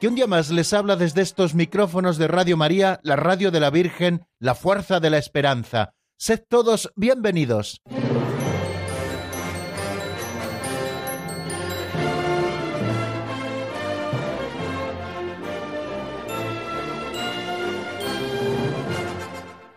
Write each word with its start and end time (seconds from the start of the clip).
que 0.00 0.08
un 0.08 0.14
día 0.14 0.26
más 0.26 0.50
les 0.50 0.72
habla 0.72 0.96
desde 0.96 1.20
estos 1.20 1.54
micrófonos 1.54 2.16
de 2.16 2.26
Radio 2.26 2.56
María, 2.56 3.00
la 3.02 3.16
radio 3.16 3.50
de 3.50 3.60
la 3.60 3.68
Virgen, 3.68 4.24
la 4.38 4.54
fuerza 4.54 4.98
de 4.98 5.10
la 5.10 5.18
esperanza. 5.18 5.92
Sed 6.16 6.40
todos 6.48 6.90
bienvenidos. 6.96 7.82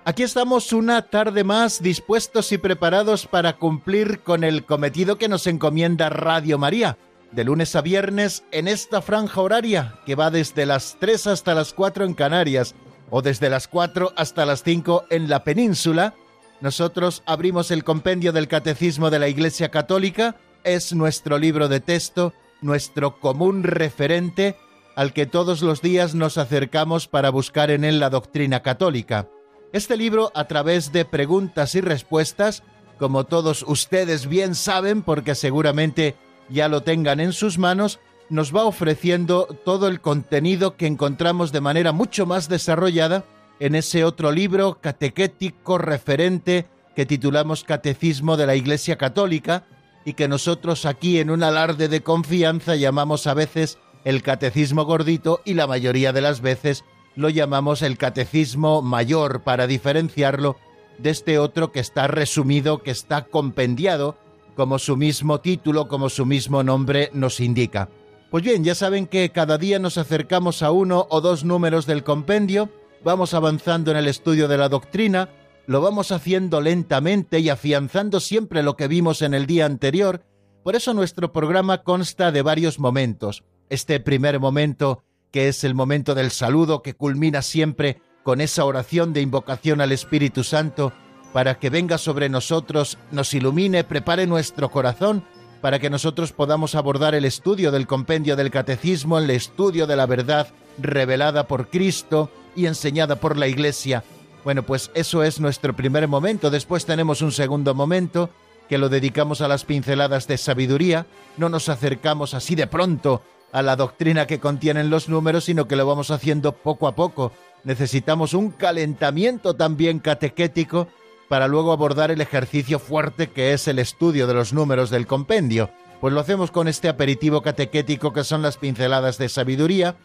Aquí 0.06 0.24
estamos 0.24 0.72
una 0.72 1.02
tarde 1.02 1.44
más 1.44 1.82
dispuestos 1.82 2.52
y 2.54 2.58
preparados 2.58 3.28
para 3.28 3.58
cumplir 3.58 4.20
con 4.20 4.46
el 4.46 4.66
cometido 4.66 5.18
que 5.18 5.28
nos 5.28 5.48
encomienda 5.48 6.10
Radio 6.10 6.58
María, 6.58 6.98
de 7.34 7.44
lunes 7.44 7.76
a 7.76 7.82
viernes 7.82 8.44
en 8.52 8.68
esta 8.68 9.02
franja 9.02 9.42
horaria 9.42 9.96
que 10.06 10.16
va 10.16 10.30
desde 10.30 10.66
las 10.66 10.98
3 11.00 11.28
hasta 11.28 11.56
las 11.56 11.74
4 11.74 12.06
en 12.06 12.14
Canarias 12.14 12.76
o 13.10 13.22
desde 13.22 13.50
las 13.50 13.68
4 13.68 14.14
hasta 14.16 14.46
las 14.46 14.64
5 14.64 15.06
en 15.10 15.30
la 15.30 15.44
península. 15.44 16.14
Nosotros 16.62 17.24
abrimos 17.26 17.72
el 17.72 17.84
compendio 17.84 18.32
del 18.32 18.48
Catecismo 18.48 19.10
de 19.10 19.20
la 19.20 19.28
Iglesia 19.28 19.70
Católica, 19.70 20.36
es 20.64 20.94
nuestro 20.94 21.38
libro 21.38 21.68
de 21.68 21.80
texto, 21.80 22.34
nuestro 22.62 23.20
común 23.20 23.64
referente 23.64 24.56
al 24.96 25.12
que 25.12 25.26
todos 25.26 25.62
los 25.62 25.82
días 25.82 26.14
nos 26.14 26.38
acercamos 26.38 27.08
para 27.08 27.32
buscar 27.32 27.72
en 27.72 27.84
él 27.84 28.00
la 28.00 28.10
doctrina 28.10 28.62
católica. 28.62 29.28
Este 29.72 29.98
libro, 29.98 30.32
a 30.36 30.46
través 30.46 30.92
de 30.92 31.04
preguntas 31.04 31.74
y 31.74 31.82
respuestas, 31.82 32.62
como 33.00 33.24
todos 33.26 33.64
ustedes 33.68 34.28
bien 34.28 34.54
saben, 34.54 35.02
porque 35.02 35.34
seguramente 35.34 36.16
ya 36.54 36.68
lo 36.70 36.84
tengan 36.84 37.20
en 37.20 37.34
sus 37.34 37.58
manos, 37.58 38.00
nos 38.30 38.56
va 38.56 38.64
ofreciendo 38.64 39.48
todo 39.66 39.88
el 39.88 40.00
contenido 40.00 40.78
que 40.78 40.88
encontramos 40.88 41.52
de 41.52 41.62
manera 41.62 41.92
mucho 41.92 42.26
más 42.26 42.48
desarrollada 42.48 43.26
en 43.60 43.76
ese 43.76 44.06
otro 44.06 44.32
libro 44.32 44.80
catequético 44.80 45.78
referente 45.78 46.68
que 46.96 47.06
titulamos 47.06 47.64
Catecismo 47.64 48.38
de 48.38 48.46
la 48.46 48.56
Iglesia 48.56 48.98
Católica 48.98 49.66
y 50.06 50.14
que 50.14 50.28
nosotros 50.28 50.86
aquí 50.86 51.20
en 51.20 51.32
un 51.32 51.44
alarde 51.44 51.88
de 51.88 52.02
confianza 52.02 52.76
llamamos 52.76 53.28
a 53.28 53.34
veces 53.34 53.80
el 54.06 54.22
Catecismo 54.22 54.86
Gordito 54.86 55.42
y 55.46 55.56
la 55.56 55.68
mayoría 55.68 56.14
de 56.14 56.22
las 56.22 56.42
veces 56.42 56.84
lo 57.16 57.30
llamamos 57.30 57.82
el 57.82 57.98
catecismo 57.98 58.82
mayor 58.82 59.42
para 59.44 59.68
diferenciarlo 59.68 60.58
de 60.98 61.10
este 61.10 61.40
otro 61.40 61.72
que 61.72 61.80
está 61.80 62.08
resumido, 62.08 62.82
que 62.82 62.92
está 62.92 63.26
compendiado, 63.26 64.18
como 64.56 64.80
su 64.80 64.98
mismo 64.98 65.42
título, 65.42 65.88
como 65.88 66.10
su 66.10 66.26
mismo 66.26 66.64
nombre 66.64 67.10
nos 67.14 67.40
indica. 67.40 67.90
Pues 68.30 68.44
bien, 68.44 68.64
ya 68.64 68.76
saben 68.76 69.08
que 69.08 69.30
cada 69.30 69.58
día 69.58 69.80
nos 69.80 69.98
acercamos 69.98 70.64
a 70.64 70.72
uno 70.72 71.08
o 71.10 71.22
dos 71.22 71.44
números 71.44 71.86
del 71.86 72.04
compendio, 72.04 72.70
vamos 73.04 73.34
avanzando 73.34 73.92
en 73.92 73.98
el 73.98 74.08
estudio 74.08 74.48
de 74.48 74.58
la 74.58 74.70
doctrina, 74.70 75.30
lo 75.68 75.82
vamos 75.82 76.12
haciendo 76.12 76.60
lentamente 76.62 77.40
y 77.40 77.50
afianzando 77.50 78.20
siempre 78.20 78.64
lo 78.64 78.76
que 78.76 78.88
vimos 78.88 79.22
en 79.22 79.34
el 79.34 79.46
día 79.46 79.66
anterior, 79.66 80.24
por 80.64 80.76
eso 80.76 80.94
nuestro 80.94 81.32
programa 81.32 81.84
consta 81.84 82.32
de 82.32 82.42
varios 82.42 82.80
momentos. 82.80 83.44
Este 83.70 84.00
primer 84.00 84.40
momento 84.40 85.04
que 85.34 85.48
es 85.48 85.64
el 85.64 85.74
momento 85.74 86.14
del 86.14 86.30
saludo 86.30 86.84
que 86.84 86.94
culmina 86.94 87.42
siempre 87.42 88.00
con 88.22 88.40
esa 88.40 88.66
oración 88.66 89.14
de 89.14 89.22
invocación 89.22 89.82
al 89.82 89.92
Espíritu 89.92 90.44
Santo 90.44 90.94
para 91.34 91.56
que 91.56 91.72
venga 91.72 91.98
sobre 91.98 92.30
nosotros, 92.30 93.00
nos 93.12 93.34
ilumine, 93.34 93.84
prepare 93.84 94.28
nuestro 94.28 94.70
corazón, 94.70 95.24
para 95.62 95.80
que 95.80 95.90
nosotros 95.90 96.32
podamos 96.32 96.76
abordar 96.76 97.16
el 97.16 97.26
estudio 97.26 97.72
del 97.72 97.88
compendio 97.88 98.36
del 98.36 98.52
catecismo, 98.52 99.18
el 99.18 99.30
estudio 99.32 99.88
de 99.88 99.96
la 99.96 100.06
verdad 100.06 100.48
revelada 100.78 101.48
por 101.48 101.70
Cristo 101.70 102.30
y 102.56 102.68
enseñada 102.68 103.16
por 103.16 103.38
la 103.38 103.48
Iglesia. 103.48 104.04
Bueno, 104.44 104.64
pues 104.64 104.92
eso 104.94 105.24
es 105.24 105.40
nuestro 105.40 105.76
primer 105.76 106.08
momento. 106.08 106.52
Después 106.52 106.86
tenemos 106.86 107.22
un 107.22 107.32
segundo 107.32 107.74
momento 107.74 108.30
que 108.70 108.78
lo 108.78 108.90
dedicamos 108.90 109.42
a 109.42 109.48
las 109.48 109.64
pinceladas 109.64 110.28
de 110.28 110.38
sabiduría. 110.38 111.06
No 111.38 111.50
nos 111.50 111.70
acercamos 111.70 112.34
así 112.34 112.54
de 112.56 112.68
pronto 112.68 113.24
a 113.52 113.62
la 113.62 113.76
doctrina 113.76 114.28
que 114.28 114.40
contienen 114.40 114.90
los 114.90 115.10
números, 115.10 115.46
sino 115.46 115.68
que 115.68 115.78
lo 115.78 115.86
vamos 115.86 116.12
haciendo 116.12 116.52
poco 116.52 116.88
a 116.88 116.96
poco. 116.96 117.32
Necesitamos 117.64 118.34
un 118.34 118.52
calentamiento 118.52 119.56
también 119.56 120.00
catequético 120.00 120.90
para 121.34 121.48
luego 121.48 121.72
abordar 121.72 122.12
el 122.12 122.22
ejercicio 122.22 122.78
fuerte 122.78 123.32
que 123.32 123.54
es 123.54 123.68
el 123.68 123.80
estudio 123.80 124.28
de 124.28 124.36
los 124.36 124.54
números 124.54 124.92
del 124.92 125.08
compendio. 125.08 125.72
Pues 126.00 126.14
lo 126.14 126.20
hacemos 126.20 126.52
con 126.52 126.68
este 126.68 126.90
aperitivo 126.90 127.42
catequético 127.42 128.14
que 128.14 128.24
son 128.24 128.44
las 128.44 128.58
pinceladas 128.58 129.18
de 129.18 129.30
sabiduría 129.30 129.96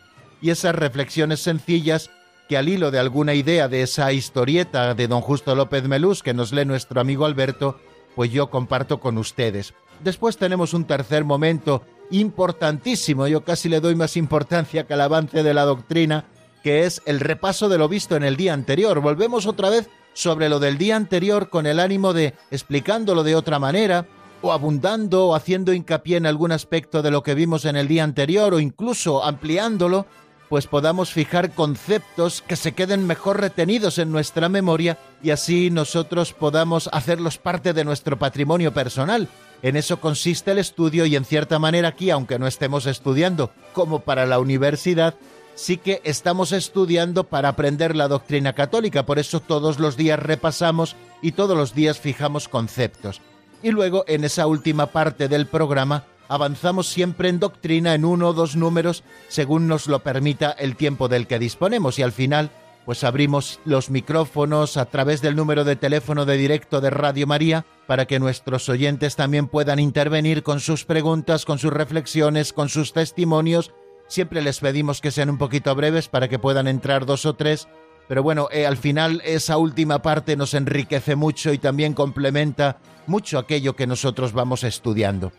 y 0.41 0.49
esas 0.49 0.75
reflexiones 0.75 1.41
sencillas 1.41 2.09
que 2.49 2.57
al 2.57 2.71
hilo 2.71 2.91
de 2.91 2.99
alguna 2.99 3.35
idea 3.35 3.69
de 3.69 3.83
esa 3.83 4.11
historieta 4.15 4.95
de 4.95 5.07
don 5.07 5.21
Justo 5.21 5.55
López 5.55 5.85
Melús 5.85 6.23
que 6.23 6.33
nos 6.33 6.51
lee 6.51 6.65
nuestro 6.65 6.99
amigo 6.99 7.27
Alberto, 7.27 7.79
pues 8.17 8.33
yo 8.33 8.49
comparto 8.49 8.99
con 8.99 9.19
ustedes. 9.19 9.75
Después 10.03 10.39
tenemos 10.39 10.73
un 10.73 10.87
tercer 10.87 11.27
momento 11.27 11.83
importantísimo, 12.11 13.29
yo 13.29 13.45
casi 13.45 13.69
le 13.69 13.81
doy 13.81 13.97
más 13.97 14.17
importancia 14.17 14.87
que 14.87 14.95
al 14.95 15.03
avance 15.03 15.43
de 15.43 15.53
la 15.53 15.67
doctrina, 15.67 16.25
que 16.63 16.87
es 16.87 17.03
el 17.05 17.21
repaso 17.21 17.69
de 17.69 17.77
lo 17.77 17.87
visto 17.87 18.17
en 18.17 18.25
el 18.25 18.39
día 18.39 18.55
anterior. 18.55 19.01
Volvemos 19.03 19.45
otra 19.45 19.69
vez 19.69 19.91
sobre 20.19 20.49
lo 20.49 20.59
del 20.59 20.79
día 20.79 20.97
anterior 20.97 21.49
con 21.49 21.65
el 21.65 21.79
ánimo 21.79 22.13
de 22.13 22.35
explicándolo 22.51 23.23
de 23.23 23.37
otra 23.37 23.61
manera, 23.61 24.05
o 24.43 24.53
abundando 24.53 25.29
o 25.29 25.35
haciendo 25.37 25.73
hincapié 25.73 26.17
en 26.17 26.27
algún 26.27 26.51
aspecto 26.51 27.03
de 27.03 27.13
lo 27.13 27.23
que 27.23 27.37
vimos 27.37 27.65
en 27.65 27.77
el 27.77 27.87
día 27.87 28.03
anterior, 28.03 28.53
o 28.53 28.59
incluso 28.59 29.23
ampliándolo, 29.23 30.07
pues 30.49 30.67
podamos 30.67 31.13
fijar 31.13 31.53
conceptos 31.53 32.43
que 32.43 32.57
se 32.57 32.73
queden 32.73 33.07
mejor 33.07 33.41
retenidos 33.41 33.99
en 33.99 34.11
nuestra 34.11 34.49
memoria 34.49 34.99
y 35.23 35.31
así 35.31 35.71
nosotros 35.71 36.33
podamos 36.33 36.91
hacerlos 36.93 37.39
parte 37.39 37.73
de 37.73 37.85
nuestro 37.85 38.19
patrimonio 38.19 38.75
personal. 38.75 39.29
En 39.63 39.77
eso 39.77 40.01
consiste 40.01 40.51
el 40.51 40.59
estudio 40.59 41.07
y 41.07 41.15
en 41.15 41.27
cierta 41.27 41.61
manera 41.61 41.89
aquí, 41.89 42.11
aunque 42.11 42.41
no 42.41 42.49
estemos 42.49 42.87
estudiando 42.87 43.53
como 43.73 44.01
para 44.01 44.27
la 44.27 44.41
universidad, 44.41 45.15
sí 45.59 45.77
que 45.77 46.01
estamos 46.05 46.53
estudiando 46.53 47.25
para 47.25 47.49
aprender 47.49 47.97
la 47.97 48.07
doctrina 48.07 48.53
católica. 48.53 49.05
Por 49.05 49.19
eso 49.19 49.41
todos 49.41 49.81
los 49.81 49.97
días 49.97 50.19
repasamos 50.19 50.95
y 51.21 51.33
todos 51.33 51.57
los 51.57 51.75
días 51.75 51.99
fijamos 51.99 52.49
conceptos. 52.49 53.21
Y 53.61 53.73
luego 53.73 54.05
en 54.07 54.23
esa 54.23 54.47
última 54.47 54.87
parte 54.87 55.27
del 55.27 55.47
programa 55.47 56.05
avanzamos 56.29 56.87
siempre 56.87 57.29
en 57.29 57.41
doctrina 57.41 57.95
en 57.95 58.05
uno 58.05 58.29
o 58.29 58.33
dos 58.35 58.55
números 58.55 59.03
según 59.27 59.67
nos 59.67 59.89
lo 59.89 59.99
permita 60.01 60.53
el 60.53 60.77
tiempo 60.77 61.09
del 61.09 61.27
que 61.27 61.41
disponemos 61.41 61.99
y 61.99 62.03
al 62.03 62.13
final 62.13 62.51
pues 62.85 63.03
abrimos 63.03 63.61
los 63.65 63.91
micrófonos 63.91 64.77
a 64.77 64.85
través 64.87 65.23
del 65.23 65.37
número 65.37 65.65
de 65.65 65.77
teléfono 65.77 66.25
de 66.25 66.37
directo 66.37 66.81
de 66.81 66.91
Radio 66.91 67.27
María 67.27 67.65
para 67.87 68.07
que 68.07 68.21
nuestros 68.21 68.69
oyentes 68.69 69.17
también 69.17 69.49
puedan 69.49 69.79
intervenir 69.79 70.43
con 70.43 70.61
sus 70.61 70.85
preguntas, 70.85 71.45
con 71.45 71.59
sus 71.59 71.73
reflexiones, 71.73 72.53
con 72.53 72.69
sus 72.69 72.93
testimonios. 72.93 73.73
Siempre 74.09 74.43
les 74.43 74.61
pedimos 74.61 75.01
que 75.01 75.11
sean 75.11 75.31
un 75.31 75.39
poquito 75.39 75.75
breves 75.75 76.09
para 76.09 76.29
que 76.29 76.39
puedan 76.39 76.67
entrar 76.67 77.07
dos 77.07 77.27
o 77.27 77.35
tres, 77.35 77.69
pero 78.09 78.23
bueno, 78.23 78.49
eh, 78.51 78.67
al 78.67 78.79
final 78.79 79.21
esa 79.25 79.59
última 79.59 80.01
parte 80.01 80.35
nos 80.35 80.55
enriquece 80.55 81.15
mucho 81.15 81.53
y 81.53 81.59
también 81.59 81.93
complementa 81.93 82.79
mucho 83.07 83.39
aquello 83.39 83.77
que 83.77 83.87
nosotros 83.87 84.33
vamos 84.33 84.65
estudiando. 84.65 85.31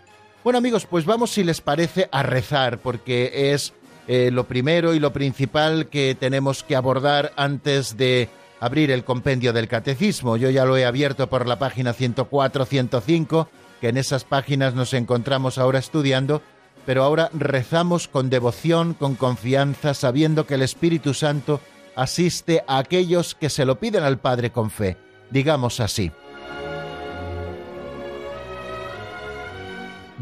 Bueno 0.43 0.59
amigos, 0.59 0.85
pues 0.85 1.05
vamos 1.05 1.31
si 1.31 1.43
les 1.43 1.61
parece 1.61 2.07
a 2.11 2.23
rezar, 2.23 2.77
porque 2.77 3.51
es 3.53 3.73
eh, 4.07 4.29
lo 4.31 4.45
primero 4.45 4.93
y 4.93 4.99
lo 4.99 5.11
principal 5.11 5.87
que 5.87 6.15
tenemos 6.17 6.63
que 6.63 6.75
abordar 6.75 7.33
antes 7.35 7.97
de 7.97 8.29
abrir 8.59 8.91
el 8.91 9.03
compendio 9.03 9.51
del 9.51 9.67
catecismo. 9.67 10.37
Yo 10.37 10.49
ya 10.49 10.65
lo 10.65 10.77
he 10.77 10.85
abierto 10.85 11.27
por 11.27 11.47
la 11.47 11.59
página 11.59 11.93
104-105, 11.93 13.47
que 13.81 13.89
en 13.89 13.97
esas 13.97 14.23
páginas 14.23 14.75
nos 14.75 14.93
encontramos 14.93 15.57
ahora 15.57 15.79
estudiando, 15.79 16.41
pero 16.89 17.03
ahora 17.03 17.29
rezamos 17.33 18.07
con 18.07 18.31
devoción, 18.31 18.95
con 18.95 19.13
confianza, 19.13 19.93
sabiendo 19.93 20.47
que 20.47 20.55
el 20.55 20.63
Espíritu 20.63 21.13
Santo 21.13 21.61
asiste 21.95 22.63
a 22.65 22.79
aquellos 22.79 23.35
que 23.35 23.51
se 23.51 23.63
lo 23.63 23.79
piden 23.79 24.01
al 24.01 24.17
Padre 24.17 24.51
con 24.51 24.71
fe. 24.71 24.97
Digamos 25.29 25.81
así. 25.81 26.11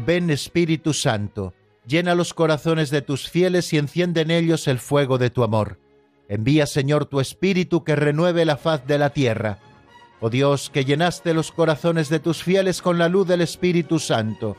Ven 0.04 0.28
Espíritu 0.28 0.92
Santo 0.92 1.54
Llena 1.86 2.14
los 2.14 2.34
corazones 2.34 2.90
de 2.90 3.00
tus 3.00 3.30
fieles 3.30 3.72
y 3.72 3.78
enciende 3.78 4.20
en 4.20 4.30
ellos 4.30 4.68
el 4.68 4.78
fuego 4.78 5.16
de 5.16 5.30
tu 5.30 5.44
amor. 5.44 5.78
Envía, 6.28 6.66
Señor, 6.66 7.06
tu 7.06 7.20
Espíritu 7.20 7.82
que 7.82 7.96
renueve 7.96 8.44
la 8.44 8.58
faz 8.58 8.86
de 8.86 8.98
la 8.98 9.08
tierra. 9.08 9.58
Oh 10.20 10.28
Dios, 10.28 10.68
que 10.68 10.84
llenaste 10.84 11.32
los 11.32 11.50
corazones 11.50 12.10
de 12.10 12.20
tus 12.20 12.42
fieles 12.42 12.82
con 12.82 12.98
la 12.98 13.08
luz 13.08 13.26
del 13.26 13.40
Espíritu 13.40 13.98
Santo, 13.98 14.58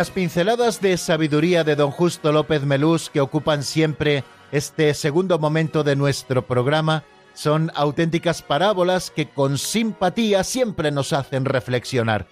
Las 0.00 0.10
pinceladas 0.10 0.80
de 0.80 0.96
sabiduría 0.96 1.62
de 1.62 1.76
don 1.76 1.90
Justo 1.90 2.32
López 2.32 2.62
Melús 2.62 3.10
que 3.10 3.20
ocupan 3.20 3.62
siempre 3.62 4.24
este 4.50 4.94
segundo 4.94 5.38
momento 5.38 5.84
de 5.84 5.94
nuestro 5.94 6.46
programa 6.46 7.04
son 7.34 7.70
auténticas 7.74 8.40
parábolas 8.40 9.10
que 9.10 9.28
con 9.28 9.58
simpatía 9.58 10.42
siempre 10.42 10.90
nos 10.90 11.12
hacen 11.12 11.44
reflexionar. 11.44 12.28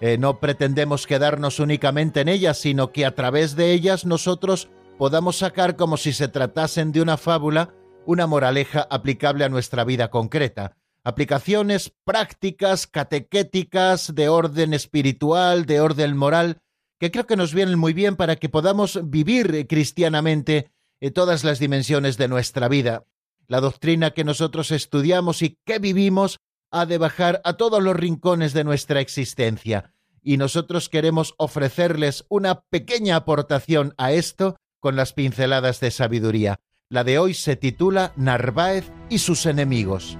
Eh, 0.00 0.18
no 0.18 0.40
pretendemos 0.40 1.06
quedarnos 1.06 1.60
únicamente 1.60 2.22
en 2.22 2.28
ellas, 2.28 2.58
sino 2.58 2.90
que 2.90 3.06
a 3.06 3.14
través 3.14 3.54
de 3.54 3.70
ellas 3.70 4.04
nosotros 4.04 4.68
podamos 4.98 5.36
sacar 5.36 5.76
como 5.76 5.98
si 5.98 6.12
se 6.12 6.26
tratasen 6.26 6.90
de 6.90 7.02
una 7.02 7.18
fábula 7.18 7.72
una 8.04 8.26
moraleja 8.26 8.88
aplicable 8.90 9.44
a 9.44 9.48
nuestra 9.48 9.84
vida 9.84 10.10
concreta. 10.10 10.76
Aplicaciones 11.04 11.92
prácticas, 12.04 12.88
catequéticas, 12.88 14.12
de 14.12 14.28
orden 14.28 14.74
espiritual, 14.74 15.66
de 15.66 15.80
orden 15.80 16.16
moral, 16.16 16.58
que 17.02 17.10
creo 17.10 17.26
que 17.26 17.36
nos 17.36 17.52
vienen 17.52 17.80
muy 17.80 17.94
bien 17.94 18.14
para 18.14 18.36
que 18.36 18.48
podamos 18.48 19.00
vivir 19.10 19.66
cristianamente 19.66 20.70
en 21.00 21.12
todas 21.12 21.42
las 21.42 21.58
dimensiones 21.58 22.16
de 22.16 22.28
nuestra 22.28 22.68
vida. 22.68 23.02
La 23.48 23.60
doctrina 23.60 24.12
que 24.12 24.22
nosotros 24.22 24.70
estudiamos 24.70 25.42
y 25.42 25.58
que 25.64 25.80
vivimos 25.80 26.38
ha 26.70 26.86
de 26.86 26.98
bajar 26.98 27.40
a 27.42 27.54
todos 27.54 27.82
los 27.82 27.96
rincones 27.96 28.52
de 28.52 28.62
nuestra 28.62 29.00
existencia, 29.00 29.92
y 30.22 30.36
nosotros 30.36 30.88
queremos 30.88 31.34
ofrecerles 31.38 32.24
una 32.28 32.60
pequeña 32.60 33.16
aportación 33.16 33.94
a 33.98 34.12
esto 34.12 34.54
con 34.78 34.94
las 34.94 35.12
pinceladas 35.12 35.80
de 35.80 35.90
sabiduría. 35.90 36.60
La 36.88 37.02
de 37.02 37.18
hoy 37.18 37.34
se 37.34 37.56
titula 37.56 38.12
Narváez 38.14 38.92
y 39.10 39.18
sus 39.18 39.46
enemigos. 39.46 40.16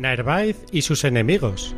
Narváez 0.00 0.64
y 0.72 0.82
sus 0.82 1.04
enemigos. 1.04 1.76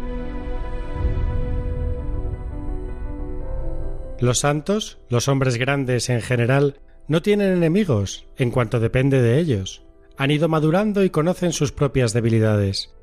Los 4.21 4.39
santos, 4.39 4.99
los 5.09 5.27
hombres 5.27 5.57
grandes 5.57 6.09
en 6.09 6.21
general, 6.21 6.81
no 7.09 7.23
tienen 7.23 7.53
enemigos 7.53 8.27
en 8.37 8.53
cuanto 8.53 8.79
depende 8.79 9.21
de 9.21 9.39
ellos. 9.41 9.83
Han 10.17 10.31
ido 10.31 10.49
madurando 10.49 11.03
y 11.03 11.11
conocen 11.11 11.53
sus 11.53 11.73
propias 11.73 12.13
debilidades. 12.13 12.95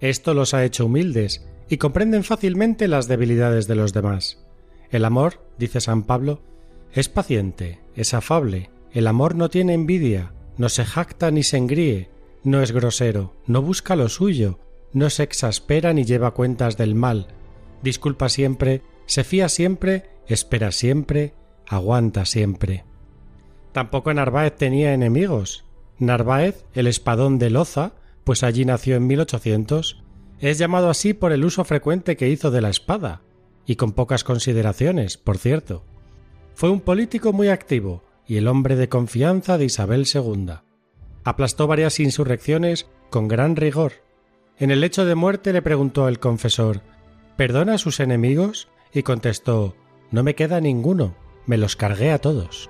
Esto 0.00 0.34
los 0.34 0.54
ha 0.54 0.64
hecho 0.64 0.86
humildes 0.86 1.44
y 1.68 1.78
comprenden 1.78 2.22
fácilmente 2.22 2.86
las 2.86 3.08
debilidades 3.08 3.66
de 3.66 3.74
los 3.74 3.92
demás. 3.92 4.44
El 4.90 5.04
amor, 5.04 5.42
dice 5.58 5.80
San 5.80 6.04
Pablo, 6.04 6.40
es 6.92 7.08
paciente, 7.08 7.80
es 7.96 8.14
afable, 8.14 8.70
el 8.92 9.08
amor 9.08 9.34
no 9.34 9.50
tiene 9.50 9.74
envidia, 9.74 10.32
no 10.56 10.68
se 10.68 10.84
jacta 10.84 11.30
ni 11.30 11.42
se 11.42 11.56
engríe, 11.56 12.08
no 12.44 12.62
es 12.62 12.72
grosero, 12.72 13.34
no 13.46 13.60
busca 13.60 13.96
lo 13.96 14.08
suyo, 14.08 14.60
no 14.92 15.10
se 15.10 15.22
exaspera 15.22 15.92
ni 15.92 16.04
lleva 16.04 16.32
cuentas 16.32 16.76
del 16.76 16.94
mal, 16.94 17.28
disculpa 17.82 18.28
siempre, 18.28 18.82
se 19.06 19.24
fía 19.24 19.48
siempre, 19.48 20.10
espera 20.26 20.72
siempre, 20.72 21.34
aguanta 21.66 22.24
siempre. 22.24 22.84
Tampoco 23.72 24.12
Narváez 24.12 24.56
tenía 24.56 24.94
enemigos. 24.94 25.64
Narváez, 25.98 26.64
el 26.74 26.86
espadón 26.86 27.38
de 27.38 27.50
Loza, 27.50 27.92
pues 28.24 28.42
allí 28.42 28.64
nació 28.64 28.96
en 28.96 29.06
1800, 29.06 30.02
es 30.38 30.58
llamado 30.58 30.90
así 30.90 31.14
por 31.14 31.32
el 31.32 31.44
uso 31.44 31.64
frecuente 31.64 32.16
que 32.16 32.28
hizo 32.28 32.50
de 32.50 32.60
la 32.60 32.70
espada, 32.70 33.22
y 33.66 33.76
con 33.76 33.92
pocas 33.92 34.24
consideraciones, 34.24 35.16
por 35.16 35.38
cierto. 35.38 35.84
Fue 36.54 36.70
un 36.70 36.80
político 36.80 37.32
muy 37.32 37.48
activo 37.48 38.04
y 38.26 38.36
el 38.36 38.48
hombre 38.48 38.76
de 38.76 38.88
confianza 38.88 39.58
de 39.58 39.64
Isabel 39.64 40.06
II. 40.12 40.54
Aplastó 41.24 41.66
varias 41.66 41.98
insurrecciones 42.00 42.88
con 43.10 43.28
gran 43.28 43.56
rigor 43.56 44.07
en 44.58 44.70
el 44.70 44.80
lecho 44.80 45.04
de 45.04 45.14
muerte 45.14 45.52
le 45.52 45.62
preguntó 45.62 46.08
el 46.08 46.18
confesor 46.18 46.80
¿Perdona 47.36 47.74
a 47.74 47.78
sus 47.78 48.00
enemigos? 48.00 48.68
y 48.92 49.02
contestó 49.02 49.76
No 50.10 50.22
me 50.22 50.34
queda 50.34 50.60
ninguno, 50.60 51.14
me 51.46 51.58
los 51.58 51.76
cargué 51.76 52.10
a 52.10 52.18
todos. 52.18 52.68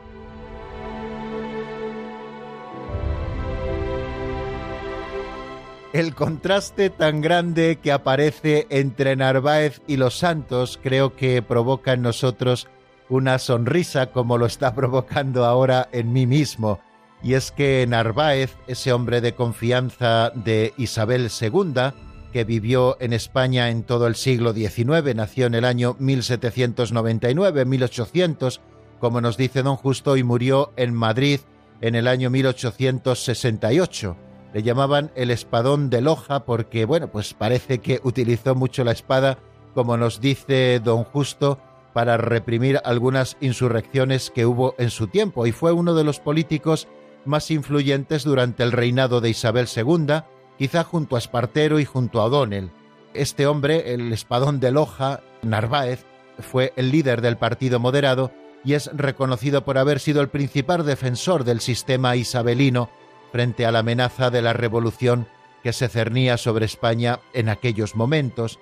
El 5.93 6.15
contraste 6.15 6.91
tan 6.91 7.23
grande 7.23 7.79
que 7.83 7.93
aparece 7.93 8.67
entre 8.69 9.17
Narváez 9.17 9.81
y 9.87 9.97
los 9.97 10.19
santos 10.19 10.79
creo 10.83 11.17
que 11.17 11.41
provoca 11.41 11.95
en 11.95 12.03
nosotros 12.03 12.69
una 13.09 13.39
sonrisa 13.39 14.13
como 14.13 14.37
lo 14.37 14.45
está 14.45 14.75
provocando 14.77 15.47
ahora 15.47 15.89
en 15.93 16.13
mí 16.13 16.27
mismo 16.27 16.81
y 17.23 17.35
es 17.35 17.53
que 17.53 17.87
Narváez, 17.89 18.57
ese 18.67 18.93
hombre 18.93 19.21
de 19.21 19.35
confianza 19.35 20.33
de 20.35 20.75
Isabel 20.77 21.31
II, 21.41 21.93
que 22.33 22.45
vivió 22.45 22.97
en 23.01 23.13
España 23.13 23.71
en 23.71 23.83
todo 23.83 24.07
el 24.07 24.15
siglo 24.15 24.53
XIX, 24.53 25.15
nació 25.15 25.47
en 25.47 25.55
el 25.55 25.65
año 25.65 25.97
1799-1800, 25.97 28.61
como 29.01 29.21
nos 29.21 29.37
dice 29.37 29.63
don 29.63 29.77
Justo, 29.77 30.17
y 30.17 30.23
murió 30.23 30.73
en 30.77 30.95
Madrid 30.95 31.41
en 31.81 31.95
el 31.95 32.09
año 32.09 32.31
1868. 32.31 34.17
Le 34.55 34.63
llamaban 34.63 35.11
el 35.15 35.31
espadón 35.31 35.91
de 35.91 36.01
Loja 36.01 36.45
porque, 36.45 36.85
bueno, 36.85 37.09
pues 37.09 37.35
parece 37.35 37.79
que 37.79 38.01
utilizó 38.03 38.55
mucho 38.55 38.85
la 38.85 38.93
espada, 38.93 39.39
como 39.75 39.97
nos 39.97 40.21
dice 40.21 40.81
don 40.81 41.05
Justo, 41.05 41.59
para 41.93 42.17
reprimir 42.17 42.81
algunas 42.85 43.37
insurrecciones 43.41 44.31
que 44.31 44.47
hubo 44.47 44.75
en 44.79 44.91
su 44.91 45.09
tiempo, 45.09 45.47
y 45.47 45.53
fue 45.53 45.73
uno 45.73 45.95
de 45.95 46.05
los 46.05 46.21
políticos 46.21 46.89
más 47.29 47.51
influyentes 47.51 48.25
durante 48.25 48.63
el 48.63 48.73
reinado 48.73 49.21
de 49.21 49.31
Isabel 49.31 49.69
II, 49.75 50.23
quizá 50.59 50.83
junto 50.83 51.15
a 51.15 51.19
Espartero 51.21 51.79
y 51.79 51.85
junto 51.85 52.21
a 52.21 52.25
O'Donnell. 52.25 52.73
Este 53.15 53.47
hombre, 53.47 53.95
el 53.95 54.13
espadón 54.13 54.59
de 54.61 54.73
Loja, 54.73 55.21
Narváez, 55.43 56.05
fue 56.41 56.73
el 56.77 56.91
líder 56.91 57.21
del 57.21 57.37
Partido 57.37 57.79
Moderado 57.79 58.33
y 58.65 58.75
es 58.75 58.91
reconocido 58.93 59.65
por 59.65 59.79
haber 59.79 60.01
sido 60.01 60.21
el 60.21 60.29
principal 60.29 60.85
defensor 60.85 61.45
del 61.45 61.61
sistema 61.61 62.17
isabelino 62.17 62.91
frente 63.33 63.67
a 63.67 63.73
la 63.73 63.81
amenaza 63.81 64.31
de 64.31 64.43
la 64.43 64.53
revolución 64.53 65.29
que 65.63 65.73
se 65.73 65.89
cernía 65.89 66.37
sobre 66.37 66.67
España 66.67 67.21
en 67.33 67.49
aquellos 67.49 67.95
momentos. 67.95 68.59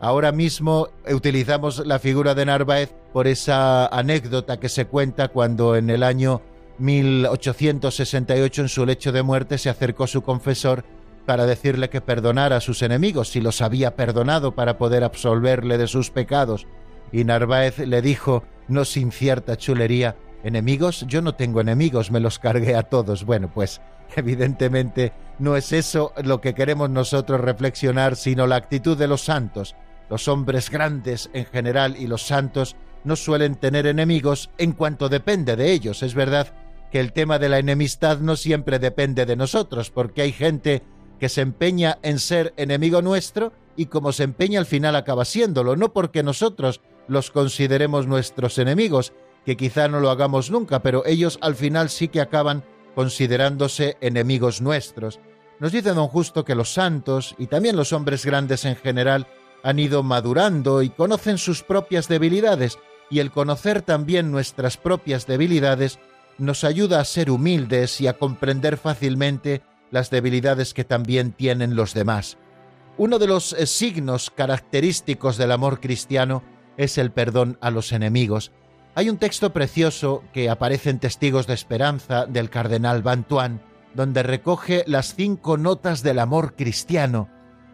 Ahora 0.00 0.32
mismo 0.32 0.88
utilizamos 1.10 1.86
la 1.86 1.98
figura 1.98 2.34
de 2.34 2.46
Narváez 2.46 2.92
por 3.12 3.26
esa 3.26 3.86
anécdota 3.86 4.58
que 4.58 4.68
se 4.68 4.86
cuenta 4.86 5.28
cuando 5.28 5.76
en 5.76 5.88
el 5.88 6.02
año 6.02 6.42
1868 6.78 8.62
en 8.62 8.68
su 8.68 8.84
lecho 8.84 9.12
de 9.12 9.22
muerte 9.22 9.58
se 9.58 9.70
acercó 9.70 10.06
su 10.06 10.22
confesor 10.22 10.84
para 11.26 11.46
decirle 11.46 11.88
que 11.88 12.00
perdonara 12.00 12.56
a 12.56 12.60
sus 12.60 12.82
enemigos 12.82 13.28
si 13.28 13.40
los 13.40 13.62
había 13.62 13.96
perdonado 13.96 14.54
para 14.54 14.76
poder 14.76 15.04
absolverle 15.04 15.78
de 15.78 15.86
sus 15.86 16.10
pecados. 16.10 16.66
Y 17.12 17.24
Narváez 17.24 17.78
le 17.78 18.02
dijo, 18.02 18.44
no 18.68 18.84
sin 18.84 19.12
cierta 19.12 19.56
chulería, 19.56 20.16
enemigos, 20.42 21.04
yo 21.08 21.22
no 21.22 21.34
tengo 21.34 21.60
enemigos, 21.60 22.10
me 22.10 22.20
los 22.20 22.38
cargué 22.38 22.74
a 22.74 22.82
todos. 22.82 23.24
Bueno, 23.24 23.50
pues 23.52 23.80
evidentemente 24.16 25.12
no 25.38 25.56
es 25.56 25.72
eso 25.72 26.12
lo 26.22 26.40
que 26.40 26.54
queremos 26.54 26.90
nosotros 26.90 27.40
reflexionar, 27.40 28.16
sino 28.16 28.46
la 28.46 28.56
actitud 28.56 28.96
de 28.96 29.08
los 29.08 29.22
santos. 29.22 29.74
Los 30.10 30.28
hombres 30.28 30.70
grandes 30.70 31.30
en 31.32 31.46
general 31.46 31.96
y 31.98 32.06
los 32.06 32.26
santos 32.26 32.76
no 33.04 33.16
suelen 33.16 33.54
tener 33.54 33.86
enemigos 33.86 34.50
en 34.58 34.72
cuanto 34.72 35.08
depende 35.08 35.56
de 35.56 35.72
ellos. 35.72 36.02
Es 36.02 36.14
verdad 36.14 36.52
que 36.94 37.00
el 37.00 37.12
tema 37.12 37.40
de 37.40 37.48
la 37.48 37.58
enemistad 37.58 38.20
no 38.20 38.36
siempre 38.36 38.78
depende 38.78 39.26
de 39.26 39.34
nosotros, 39.34 39.90
porque 39.90 40.22
hay 40.22 40.30
gente 40.30 40.84
que 41.18 41.28
se 41.28 41.40
empeña 41.40 41.98
en 42.02 42.20
ser 42.20 42.54
enemigo 42.56 43.02
nuestro 43.02 43.52
y 43.74 43.86
como 43.86 44.12
se 44.12 44.22
empeña 44.22 44.60
al 44.60 44.66
final 44.66 44.94
acaba 44.94 45.24
siéndolo, 45.24 45.74
no 45.74 45.92
porque 45.92 46.22
nosotros 46.22 46.82
los 47.08 47.32
consideremos 47.32 48.06
nuestros 48.06 48.58
enemigos, 48.58 49.12
que 49.44 49.56
quizá 49.56 49.88
no 49.88 49.98
lo 49.98 50.08
hagamos 50.08 50.52
nunca, 50.52 50.82
pero 50.82 51.04
ellos 51.04 51.36
al 51.40 51.56
final 51.56 51.90
sí 51.90 52.06
que 52.06 52.20
acaban 52.20 52.62
considerándose 52.94 53.96
enemigos 54.00 54.62
nuestros. 54.62 55.18
Nos 55.58 55.72
dice 55.72 55.94
don 55.94 56.06
Justo 56.06 56.44
que 56.44 56.54
los 56.54 56.72
santos 56.72 57.34
y 57.38 57.48
también 57.48 57.74
los 57.74 57.92
hombres 57.92 58.24
grandes 58.24 58.64
en 58.64 58.76
general 58.76 59.26
han 59.64 59.80
ido 59.80 60.04
madurando 60.04 60.80
y 60.80 60.90
conocen 60.90 61.38
sus 61.38 61.64
propias 61.64 62.06
debilidades, 62.06 62.78
y 63.10 63.18
el 63.18 63.32
conocer 63.32 63.82
también 63.82 64.30
nuestras 64.30 64.76
propias 64.76 65.26
debilidades 65.26 65.98
nos 66.38 66.64
ayuda 66.64 67.00
a 67.00 67.04
ser 67.04 67.30
humildes 67.30 68.00
y 68.00 68.06
a 68.06 68.18
comprender 68.18 68.76
fácilmente 68.76 69.62
las 69.90 70.10
debilidades 70.10 70.74
que 70.74 70.84
también 70.84 71.32
tienen 71.32 71.76
los 71.76 71.94
demás. 71.94 72.38
Uno 72.96 73.18
de 73.18 73.26
los 73.26 73.52
eh, 73.52 73.66
signos 73.66 74.30
característicos 74.30 75.36
del 75.36 75.52
amor 75.52 75.80
cristiano 75.80 76.42
es 76.76 76.98
el 76.98 77.10
perdón 77.10 77.58
a 77.60 77.70
los 77.70 77.92
enemigos. 77.92 78.52
Hay 78.94 79.10
un 79.10 79.18
texto 79.18 79.52
precioso 79.52 80.22
que 80.32 80.48
aparece 80.48 80.90
en 80.90 81.00
Testigos 81.00 81.46
de 81.46 81.54
Esperanza 81.54 82.26
del 82.26 82.50
cardenal 82.50 83.02
Bantuan, 83.02 83.60
donde 83.94 84.22
recoge 84.22 84.84
las 84.86 85.14
cinco 85.14 85.56
notas 85.56 86.02
del 86.02 86.20
amor 86.20 86.54
cristiano. 86.54 87.28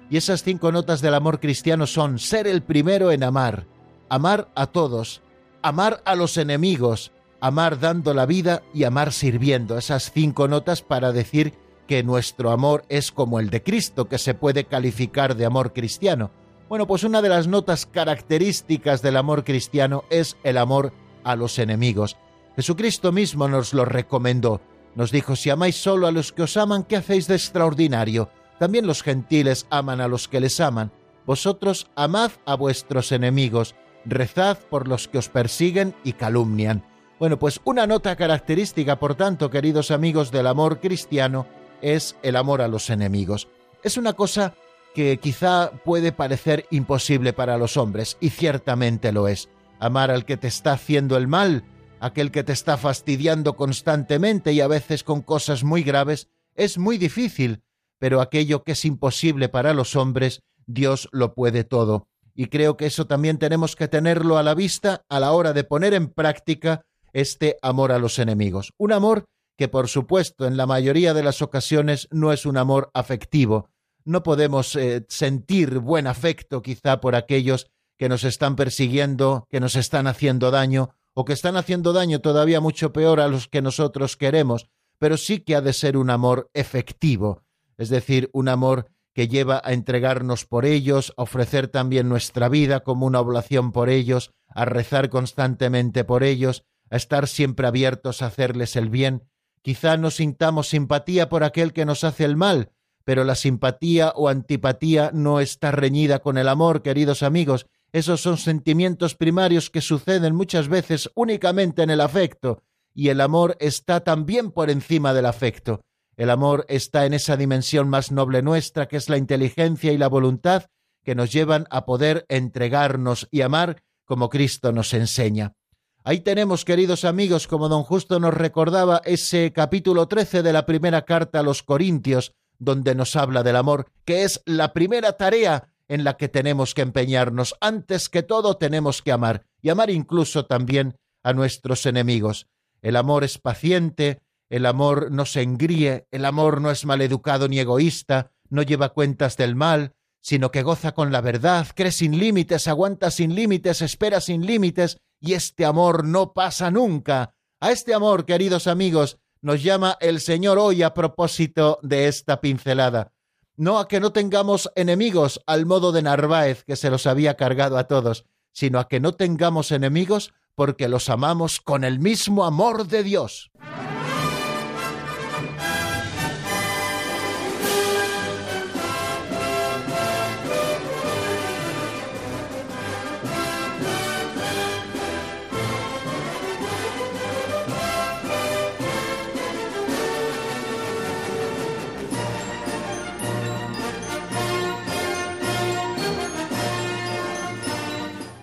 Y 0.09 0.17
esas 0.17 0.43
cinco 0.43 0.73
notas 0.73 1.03
del 1.03 1.15
amor 1.15 1.41
cristiano 1.41 1.87
son 1.87 2.19
ser 2.19 2.47
el 2.47 2.63
primero 2.63 3.13
en 3.13 3.23
amar, 3.23 3.67
amar 4.09 4.51
a 4.55 4.67
todos, 4.67 5.23
amar 5.63 6.03
a 6.05 6.15
los 6.15 6.37
enemigos, 6.37 7.13
amar 7.41 7.81
dando 7.81 8.15
la 8.15 8.27
vida 8.27 8.63
y 8.75 8.85
amar 8.85 9.13
sirviendo. 9.13 9.79
Esas 9.79 10.13
cinco 10.13 10.49
notas 10.49 10.83
para 10.83 11.13
decir 11.13 11.55
que 11.87 12.03
nuestro 12.03 12.51
amor 12.51 12.85
es 12.89 13.11
como 13.11 13.41
el 13.41 13.51
de 13.51 13.63
Cristo, 13.63 14.09
que 14.09 14.19
se 14.19 14.35
puede 14.35 14.65
calificar 14.65 15.35
de 15.35 15.47
amor 15.47 15.73
cristiano. 15.73 16.31
Bueno, 16.69 16.87
pues 16.87 17.03
una 17.03 17.21
de 17.21 17.29
las 17.29 17.49
notas 17.49 17.85
características 17.85 19.03
del 19.03 19.17
amor 19.17 19.43
cristiano 19.43 20.05
es 20.09 20.37
el 20.45 20.57
amor 20.57 20.93
a 21.25 21.35
los 21.35 21.59
enemigos. 21.59 22.17
Jesucristo 22.55 23.11
mismo 23.11 23.49
nos 23.49 23.75
lo 23.75 23.85
recomendó. 23.85 24.61
Nos 24.95 25.11
dijo, 25.11 25.35
si 25.35 25.51
amáis 25.51 25.77
solo 25.77 26.07
a 26.07 26.13
los 26.13 26.33
que 26.33 26.43
os 26.43 26.57
aman, 26.57 26.85
¿qué 26.85 26.97
hacéis 26.97 27.27
de 27.27 27.35
extraordinario? 27.35 28.31
También 28.59 28.87
los 28.87 29.03
gentiles 29.03 29.67
aman 29.71 30.01
a 30.01 30.09
los 30.09 30.29
que 30.29 30.41
les 30.41 30.61
aman. 30.61 30.93
Vosotros 31.27 31.89
amad 31.97 32.33
a 32.45 32.55
vuestros 32.55 33.13
enemigos, 33.13 33.75
rezad 34.05 34.59
por 34.59 34.89
los 34.89 35.09
que 35.09 35.19
os 35.19 35.29
persiguen 35.29 35.95
y 36.05 36.13
calumnian. 36.13 36.85
Bueno, 37.21 37.39
pues 37.39 37.61
una 37.65 37.87
nota 37.87 38.17
característica, 38.17 38.99
por 38.99 39.15
tanto, 39.15 39.51
queridos 39.51 39.91
amigos 39.91 40.31
del 40.31 40.47
amor 40.47 40.81
cristiano, 40.81 41.47
es 41.83 42.17
el 42.23 42.35
amor 42.35 42.63
a 42.63 42.69
los 42.69 42.89
enemigos. 42.89 43.47
Es 43.83 43.99
una 43.99 44.15
cosa 44.15 44.55
que 44.95 45.19
quizá 45.19 45.71
puede 45.85 46.13
parecer 46.13 46.65
imposible 46.71 47.35
para 47.35 47.59
los 47.59 47.77
hombres, 47.77 48.17
y 48.21 48.31
ciertamente 48.31 49.13
lo 49.13 49.29
es. 49.29 49.51
Amar 49.79 50.11
al 50.11 50.25
que 50.25 50.39
te 50.39 50.49
está 50.49 50.73
haciendo 50.73 51.19
el 51.19 51.29
mal, 51.29 51.63
aquel 52.01 52.31
que 52.31 52.43
te 52.43 52.55
está 52.55 52.79
fastidiando 52.79 53.55
constantemente 53.55 54.55
y 54.55 54.63
a 54.63 54.67
veces 54.67 55.05
con 55.05 55.21
cosas 55.21 55.63
muy 55.63 55.83
graves, 55.83 56.29
es 56.55 56.79
muy 56.79 56.97
difícil, 56.97 57.63
pero 57.99 58.23
aquello 58.23 58.65
que 58.65 58.73
es 58.73 58.87
imposible 58.87 59.51
para 59.51 59.75
los 59.75 59.95
hombres, 59.95 60.43
Dios 60.65 61.07
lo 61.13 61.35
puede 61.35 61.65
todo. 61.65 62.09
Y 62.35 62.47
creo 62.47 62.79
que 62.79 62.87
eso 62.87 63.07
también 63.07 63.37
tenemos 63.37 63.77
que 63.77 63.89
tenerlo 63.89 64.39
a 64.39 64.43
la 64.43 64.55
vista 64.55 65.05
a 65.11 65.21
la 65.21 65.33
hora 65.33 65.53
de 65.53 65.65
poner 65.65 65.93
en 65.93 66.09
práctica 66.09 66.87
este 67.13 67.59
amor 67.63 67.93
a 67.93 67.99
los 67.99 68.19
enemigos. 68.19 68.73
Un 68.79 68.93
amor 68.93 69.25
que, 69.57 69.69
por 69.69 69.89
supuesto, 69.89 70.47
en 70.47 70.57
la 70.57 70.67
mayoría 70.67 71.13
de 71.15 71.23
las 71.23 71.43
ocasiones 71.43 72.09
no 72.11 72.33
es 72.33 72.47
un 72.47 72.57
amor 72.57 72.91
afectivo. 72.95 73.69
No 74.05 74.23
podemos 74.23 74.75
eh, 74.77 75.05
sentir 75.09 75.79
buen 75.79 76.07
afecto 76.07 76.63
quizá 76.63 77.01
por 77.01 77.15
aquellos 77.15 77.67
que 77.99 78.09
nos 78.09 78.25
están 78.25 78.57
persiguiendo, 78.57 79.47
que 79.51 79.61
nos 79.61 79.77
están 79.77 80.07
haciendo 80.07 80.51
daño, 80.51 80.91
o 81.13 81.25
que 81.25 81.35
están 81.35 81.57
haciendo 81.57 81.93
daño 81.93 82.21
todavía 82.21 82.61
mucho 82.61 82.93
peor 82.93 83.21
a 83.21 83.29
los 83.29 83.49
que 83.49 83.61
nosotros 83.61 84.17
queremos, 84.17 84.69
pero 84.99 85.17
sí 85.17 85.41
que 85.41 85.57
ha 85.57 85.61
de 85.61 85.73
ser 85.73 85.97
un 85.97 86.09
amor 86.09 86.51
efectivo, 86.55 87.43
es 87.77 87.89
decir, 87.89 88.31
un 88.33 88.49
amor 88.49 88.87
que 89.15 89.29
lleva 89.29 89.61
a 89.65 89.73
entregarnos 89.73 90.47
por 90.47 90.65
ellos, 90.65 91.13
a 91.17 91.23
ofrecer 91.25 91.69
también 91.69 92.09
nuestra 92.09 92.49
vida 92.49 92.81
como 92.81 93.07
una 93.07 93.21
oblación 93.21 93.73
por 93.73 93.91
ellos, 93.91 94.31
a 94.49 94.65
rezar 94.65 95.11
constantemente 95.11 96.05
por 96.05 96.23
ellos, 96.23 96.65
a 96.91 96.97
estar 96.97 97.29
siempre 97.29 97.67
abiertos 97.67 98.21
a 98.21 98.27
hacerles 98.27 98.77
el 98.77 98.91
bien. 98.91 99.29
Quizá 99.63 99.97
no 99.97 100.11
sintamos 100.11 100.69
simpatía 100.69 101.29
por 101.29 101.45
aquel 101.45 101.73
que 101.73 101.85
nos 101.85 102.05
hace 102.05 102.25
el 102.25 102.37
mal, 102.37 102.73
pero 103.05 103.25
la 103.25 103.35
simpatía 103.35 104.13
o 104.15 104.29
antipatía 104.29 105.11
no 105.15 105.41
está 105.41 105.71
reñida 105.71 106.21
con 106.21 106.39
el 106.39 106.49
amor, 106.49 106.83
queridos 106.83 107.23
amigos. 107.23 107.67
Esos 107.93 108.21
son 108.21 108.37
sentimientos 108.37 109.15
primarios 109.15 109.71
que 109.71 109.81
suceden 109.81 110.35
muchas 110.35 110.69
veces 110.69 111.11
únicamente 111.15 111.83
en 111.83 111.91
el 111.91 112.01
afecto, 112.01 112.63
y 112.95 113.09
el 113.09 113.21
amor 113.21 113.57
está 113.61 114.01
también 114.01 114.51
por 114.51 114.71
encima 114.71 115.15
del 115.15 115.27
afecto. 115.27 115.83
El 116.17 116.31
amor 116.31 116.67
está 116.69 117.07
en 117.07 117.15
esa 117.15 117.37
dimensión 117.37 117.89
más 117.89 118.13
noble 118.13 118.43
nuestra, 118.43 118.89
que 118.89 118.97
es 118.97 119.09
la 119.09 119.17
inteligencia 119.17 119.93
y 119.93 119.99
la 119.99 120.09
voluntad, 120.09 120.67
que 121.03 121.15
nos 121.15 121.33
llevan 121.33 121.67
a 121.71 121.87
poder 121.87 122.27
entregarnos 122.29 123.27
y 123.31 123.41
amar 123.41 123.83
como 124.05 124.29
Cristo 124.29 124.73
nos 124.73 124.93
enseña. 124.93 125.55
Ahí 126.03 126.21
tenemos, 126.21 126.65
queridos 126.65 127.05
amigos, 127.05 127.47
como 127.47 127.69
don 127.69 127.83
Justo 127.83 128.19
nos 128.21 128.33
recordaba, 128.33 129.03
ese 129.05 129.53
capítulo 129.53 130.09
13 130.09 130.43
de 130.43 130.53
la 130.55 130.65
primera 130.65 131.05
carta 131.05 131.41
a 131.41 131.43
los 131.43 131.63
Corintios, 131.63 132.33
donde 132.59 132.95
nos 132.95 133.17
habla 133.17 133.43
del 133.43 133.57
amor, 133.57 133.87
que 134.07 134.25
es 134.25 134.41
la 134.47 134.73
primera 134.73 135.19
tarea 135.19 135.69
en 135.89 136.03
la 136.05 136.17
que 136.17 136.31
tenemos 136.31 136.73
que 136.73 136.81
empeñarnos. 136.81 137.55
Antes 137.61 138.09
que 138.09 138.23
todo 138.23 138.57
tenemos 138.57 139.03
que 139.03 139.13
amar, 139.13 139.45
y 139.61 139.69
amar 139.69 139.91
incluso 139.91 140.47
también 140.47 140.97
a 141.23 141.35
nuestros 141.35 141.85
enemigos. 141.85 142.47
El 142.81 142.97
amor 142.97 143.23
es 143.23 143.37
paciente, 143.37 144.23
el 144.49 144.65
amor 144.65 145.13
no 145.13 145.27
se 145.27 145.43
engríe, 145.43 146.07
el 146.11 146.25
amor 146.25 146.63
no 146.63 146.71
es 146.71 146.87
maleducado 146.87 147.47
ni 147.47 147.59
egoísta, 147.59 148.31
no 148.49 148.63
lleva 148.63 148.95
cuentas 148.95 149.37
del 149.37 149.55
mal, 149.55 149.93
sino 150.23 150.51
que 150.51 150.63
goza 150.63 150.93
con 150.93 151.13
la 151.13 151.21
verdad, 151.21 151.67
cree 151.75 151.93
sin 151.93 152.19
límites, 152.19 152.69
aguanta 152.69 153.11
sin 153.11 153.35
límites, 153.35 153.83
espera 153.83 154.23
sin 154.23 154.47
límites, 154.47 154.99
y 155.21 155.35
este 155.35 155.65
amor 155.65 156.05
no 156.05 156.33
pasa 156.33 156.71
nunca. 156.71 157.35
A 157.61 157.71
este 157.71 157.95
amor, 157.95 158.25
queridos 158.25 158.67
amigos, 158.67 159.19
nos 159.43 159.63
llama 159.63 159.97
el 160.01 160.21
Señor 160.21 160.59
hoy 160.59 160.83
a 160.83 160.95
propósito 160.95 161.79
de 161.83 162.09
esta 162.09 162.41
pincelada. 162.41 163.13
No 163.57 163.79
a 163.79 163.89
que 163.89 164.01
no 164.01 164.13
tengamos 164.13 164.71
enemigos 164.75 165.43
al 165.47 165.67
modo 165.67 165.93
de 165.93 166.03
Narváez 166.03 166.65
que 166.65 166.77
se 166.77 166.91
los 166.91 167.07
había 167.07 167.37
cargado 167.37 167.77
a 167.77 167.85
todos, 167.85 168.25
sino 168.53 168.79
a 168.79 168.89
que 168.89 169.01
no 169.01 169.15
tengamos 169.15 169.71
enemigos 169.71 170.33
porque 170.55 170.89
los 170.89 171.09
amamos 171.09 171.61
con 171.61 171.85
el 171.85 172.01
mismo 172.01 172.45
amor 172.45 172.87
de 172.87 173.03
Dios. 173.03 173.51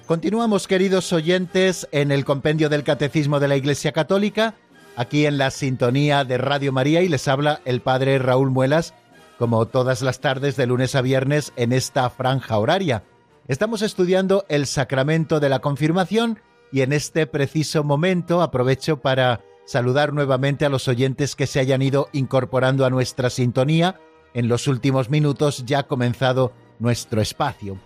Continuamos, 0.08 0.68
queridos 0.68 1.12
oyentes, 1.12 1.86
en 1.92 2.14
el 2.14 2.24
compendio 2.24 2.70
del 2.70 2.86
Catecismo 2.86 3.42
de 3.42 3.50
la 3.50 3.58
Iglesia 3.58 3.92
Católica, 3.92 4.56
aquí 4.96 5.26
en 5.26 5.38
la 5.38 5.52
sintonía 5.52 6.24
de 6.24 6.38
Radio 6.38 6.72
María 6.72 7.02
y 7.02 7.10
les 7.10 7.28
habla 7.28 7.60
el 7.66 7.82
Padre 7.82 8.18
Raúl 8.18 8.50
Muelas, 8.50 8.94
como 9.38 9.66
todas 9.66 10.02
las 10.02 10.22
tardes 10.22 10.56
de 10.56 10.66
lunes 10.66 10.96
a 10.96 11.02
viernes 11.02 11.52
en 11.58 11.74
esta 11.74 12.10
franja 12.10 12.58
horaria. 12.58 13.04
Estamos 13.50 13.82
estudiando 13.82 14.46
el 14.48 14.66
sacramento 14.66 15.42
de 15.42 15.50
la 15.50 15.60
confirmación 15.60 16.40
y 16.72 16.84
en 16.84 16.94
este 16.94 17.28
preciso 17.28 17.84
momento 17.84 18.42
aprovecho 18.42 19.02
para 19.02 19.42
saludar 19.66 20.14
nuevamente 20.14 20.66
a 20.66 20.70
los 20.70 20.88
oyentes 20.88 21.36
que 21.36 21.48
se 21.48 21.60
hayan 21.60 21.82
ido 21.82 22.08
incorporando 22.14 22.86
a 22.86 22.90
nuestra 22.90 23.30
sintonía. 23.30 24.00
En 24.34 24.48
los 24.48 24.70
últimos 24.70 25.10
minutos 25.10 25.66
ya 25.66 25.80
ha 25.80 25.88
comenzado 25.88 26.54
nuestro 26.80 27.20
espacio. 27.20 27.78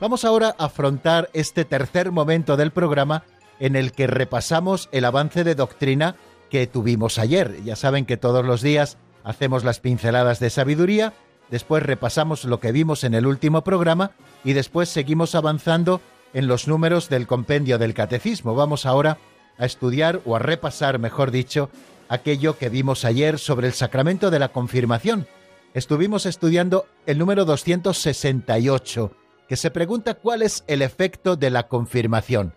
Vamos 0.00 0.24
ahora 0.24 0.54
a 0.58 0.66
afrontar 0.66 1.28
este 1.32 1.64
tercer 1.64 2.12
momento 2.12 2.56
del 2.56 2.70
programa 2.70 3.24
en 3.58 3.74
el 3.74 3.90
que 3.90 4.06
repasamos 4.06 4.88
el 4.92 5.04
avance 5.04 5.42
de 5.42 5.56
doctrina 5.56 6.14
que 6.50 6.68
tuvimos 6.68 7.18
ayer. 7.18 7.56
Ya 7.64 7.74
saben 7.74 8.06
que 8.06 8.16
todos 8.16 8.46
los 8.46 8.62
días 8.62 8.96
hacemos 9.24 9.64
las 9.64 9.80
pinceladas 9.80 10.38
de 10.38 10.50
sabiduría, 10.50 11.14
después 11.50 11.82
repasamos 11.82 12.44
lo 12.44 12.60
que 12.60 12.70
vimos 12.70 13.02
en 13.02 13.14
el 13.14 13.26
último 13.26 13.64
programa 13.64 14.12
y 14.44 14.52
después 14.52 14.88
seguimos 14.88 15.34
avanzando 15.34 16.00
en 16.32 16.46
los 16.46 16.68
números 16.68 17.08
del 17.08 17.26
compendio 17.26 17.76
del 17.76 17.94
catecismo. 17.94 18.54
Vamos 18.54 18.86
ahora 18.86 19.18
a 19.58 19.66
estudiar 19.66 20.20
o 20.24 20.36
a 20.36 20.38
repasar, 20.38 21.00
mejor 21.00 21.32
dicho, 21.32 21.70
aquello 22.08 22.56
que 22.56 22.68
vimos 22.68 23.04
ayer 23.04 23.40
sobre 23.40 23.66
el 23.66 23.72
sacramento 23.72 24.30
de 24.30 24.38
la 24.38 24.50
confirmación. 24.50 25.26
Estuvimos 25.74 26.24
estudiando 26.24 26.86
el 27.04 27.18
número 27.18 27.44
268 27.44 29.10
que 29.48 29.56
se 29.56 29.70
pregunta 29.70 30.14
cuál 30.14 30.42
es 30.42 30.62
el 30.66 30.82
efecto 30.82 31.36
de 31.36 31.50
la 31.50 31.68
confirmación. 31.68 32.54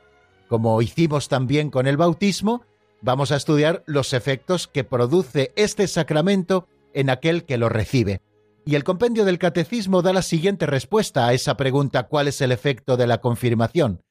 Como 0.48 0.82
hicimos 0.82 1.30
también 1.30 1.72
con 1.72 1.88
el 1.88 1.98
bautismo, 1.98 2.66
vamos 3.02 3.32
a 3.32 3.38
estudiar 3.38 3.84
los 3.88 4.14
efectos 4.14 4.68
que 4.68 4.84
produce 4.84 5.54
este 5.56 5.88
sacramento 5.88 6.68
en 6.94 7.10
aquel 7.10 7.46
que 7.46 7.58
lo 7.58 7.70
recibe. 7.70 8.22
Y 8.66 8.76
el 8.76 8.84
compendio 8.84 9.26
del 9.26 9.40
catecismo 9.40 10.02
da 10.02 10.14
la 10.14 10.22
siguiente 10.22 10.66
respuesta 10.66 11.26
a 11.26 11.34
esa 11.34 11.58
pregunta 11.58 12.04
¿cuál 12.04 12.28
es 12.28 12.42
el 12.42 12.52
efecto 12.52 12.98
de 12.98 13.08
la 13.08 13.20
confirmación? 13.20 14.04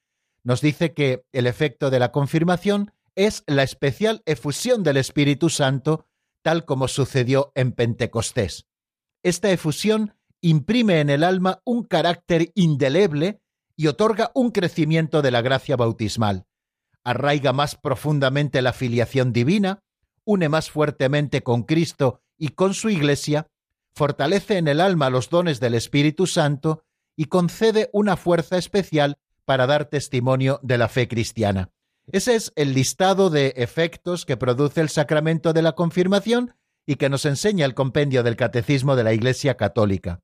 Nos 0.43 0.59
dice 0.59 0.93
que 0.93 1.23
el 1.31 1.45
efecto 1.47 1.89
de 1.91 1.99
la 1.99 2.11
confirmación 2.11 2.91
es 3.15 3.43
la 3.45 3.63
especial 3.63 4.23
efusión 4.25 4.83
del 4.83 4.97
Espíritu 4.97 5.49
Santo, 5.49 6.07
tal 6.41 6.65
como 6.65 6.87
sucedió 6.87 7.51
en 7.53 7.71
Pentecostés. 7.71 8.65
Esta 9.23 9.51
efusión 9.51 10.15
imprime 10.41 10.99
en 10.99 11.09
el 11.09 11.23
alma 11.23 11.61
un 11.63 11.83
carácter 11.83 12.51
indeleble 12.55 13.39
y 13.75 13.87
otorga 13.87 14.31
un 14.33 14.51
crecimiento 14.51 15.21
de 15.21 15.31
la 15.31 15.41
gracia 15.41 15.75
bautismal. 15.75 16.45
Arraiga 17.03 17.53
más 17.53 17.75
profundamente 17.75 18.61
la 18.61 18.73
filiación 18.73 19.33
divina, 19.33 19.83
une 20.25 20.49
más 20.49 20.69
fuertemente 20.69 21.41
con 21.41 21.63
Cristo 21.63 22.21
y 22.37 22.49
con 22.49 22.73
su 22.73 22.89
Iglesia, 22.89 23.47
fortalece 23.93 24.57
en 24.57 24.67
el 24.67 24.81
alma 24.81 25.09
los 25.09 25.29
dones 25.29 25.59
del 25.59 25.73
Espíritu 25.73 26.27
Santo 26.27 26.83
y 27.15 27.25
concede 27.25 27.89
una 27.93 28.17
fuerza 28.17 28.57
especial 28.57 29.17
para 29.45 29.67
dar 29.67 29.85
testimonio 29.85 30.59
de 30.63 30.77
la 30.77 30.87
fe 30.87 31.07
cristiana. 31.07 31.71
Ese 32.11 32.35
es 32.35 32.51
el 32.55 32.73
listado 32.73 33.29
de 33.29 33.53
efectos 33.57 34.25
que 34.25 34.37
produce 34.37 34.81
el 34.81 34.89
sacramento 34.89 35.53
de 35.53 35.61
la 35.61 35.73
confirmación 35.73 36.53
y 36.85 36.95
que 36.95 37.09
nos 37.09 37.25
enseña 37.25 37.65
el 37.65 37.73
compendio 37.73 38.23
del 38.23 38.35
Catecismo 38.35 38.95
de 38.95 39.03
la 39.03 39.13
Iglesia 39.13 39.55
Católica. 39.55 40.21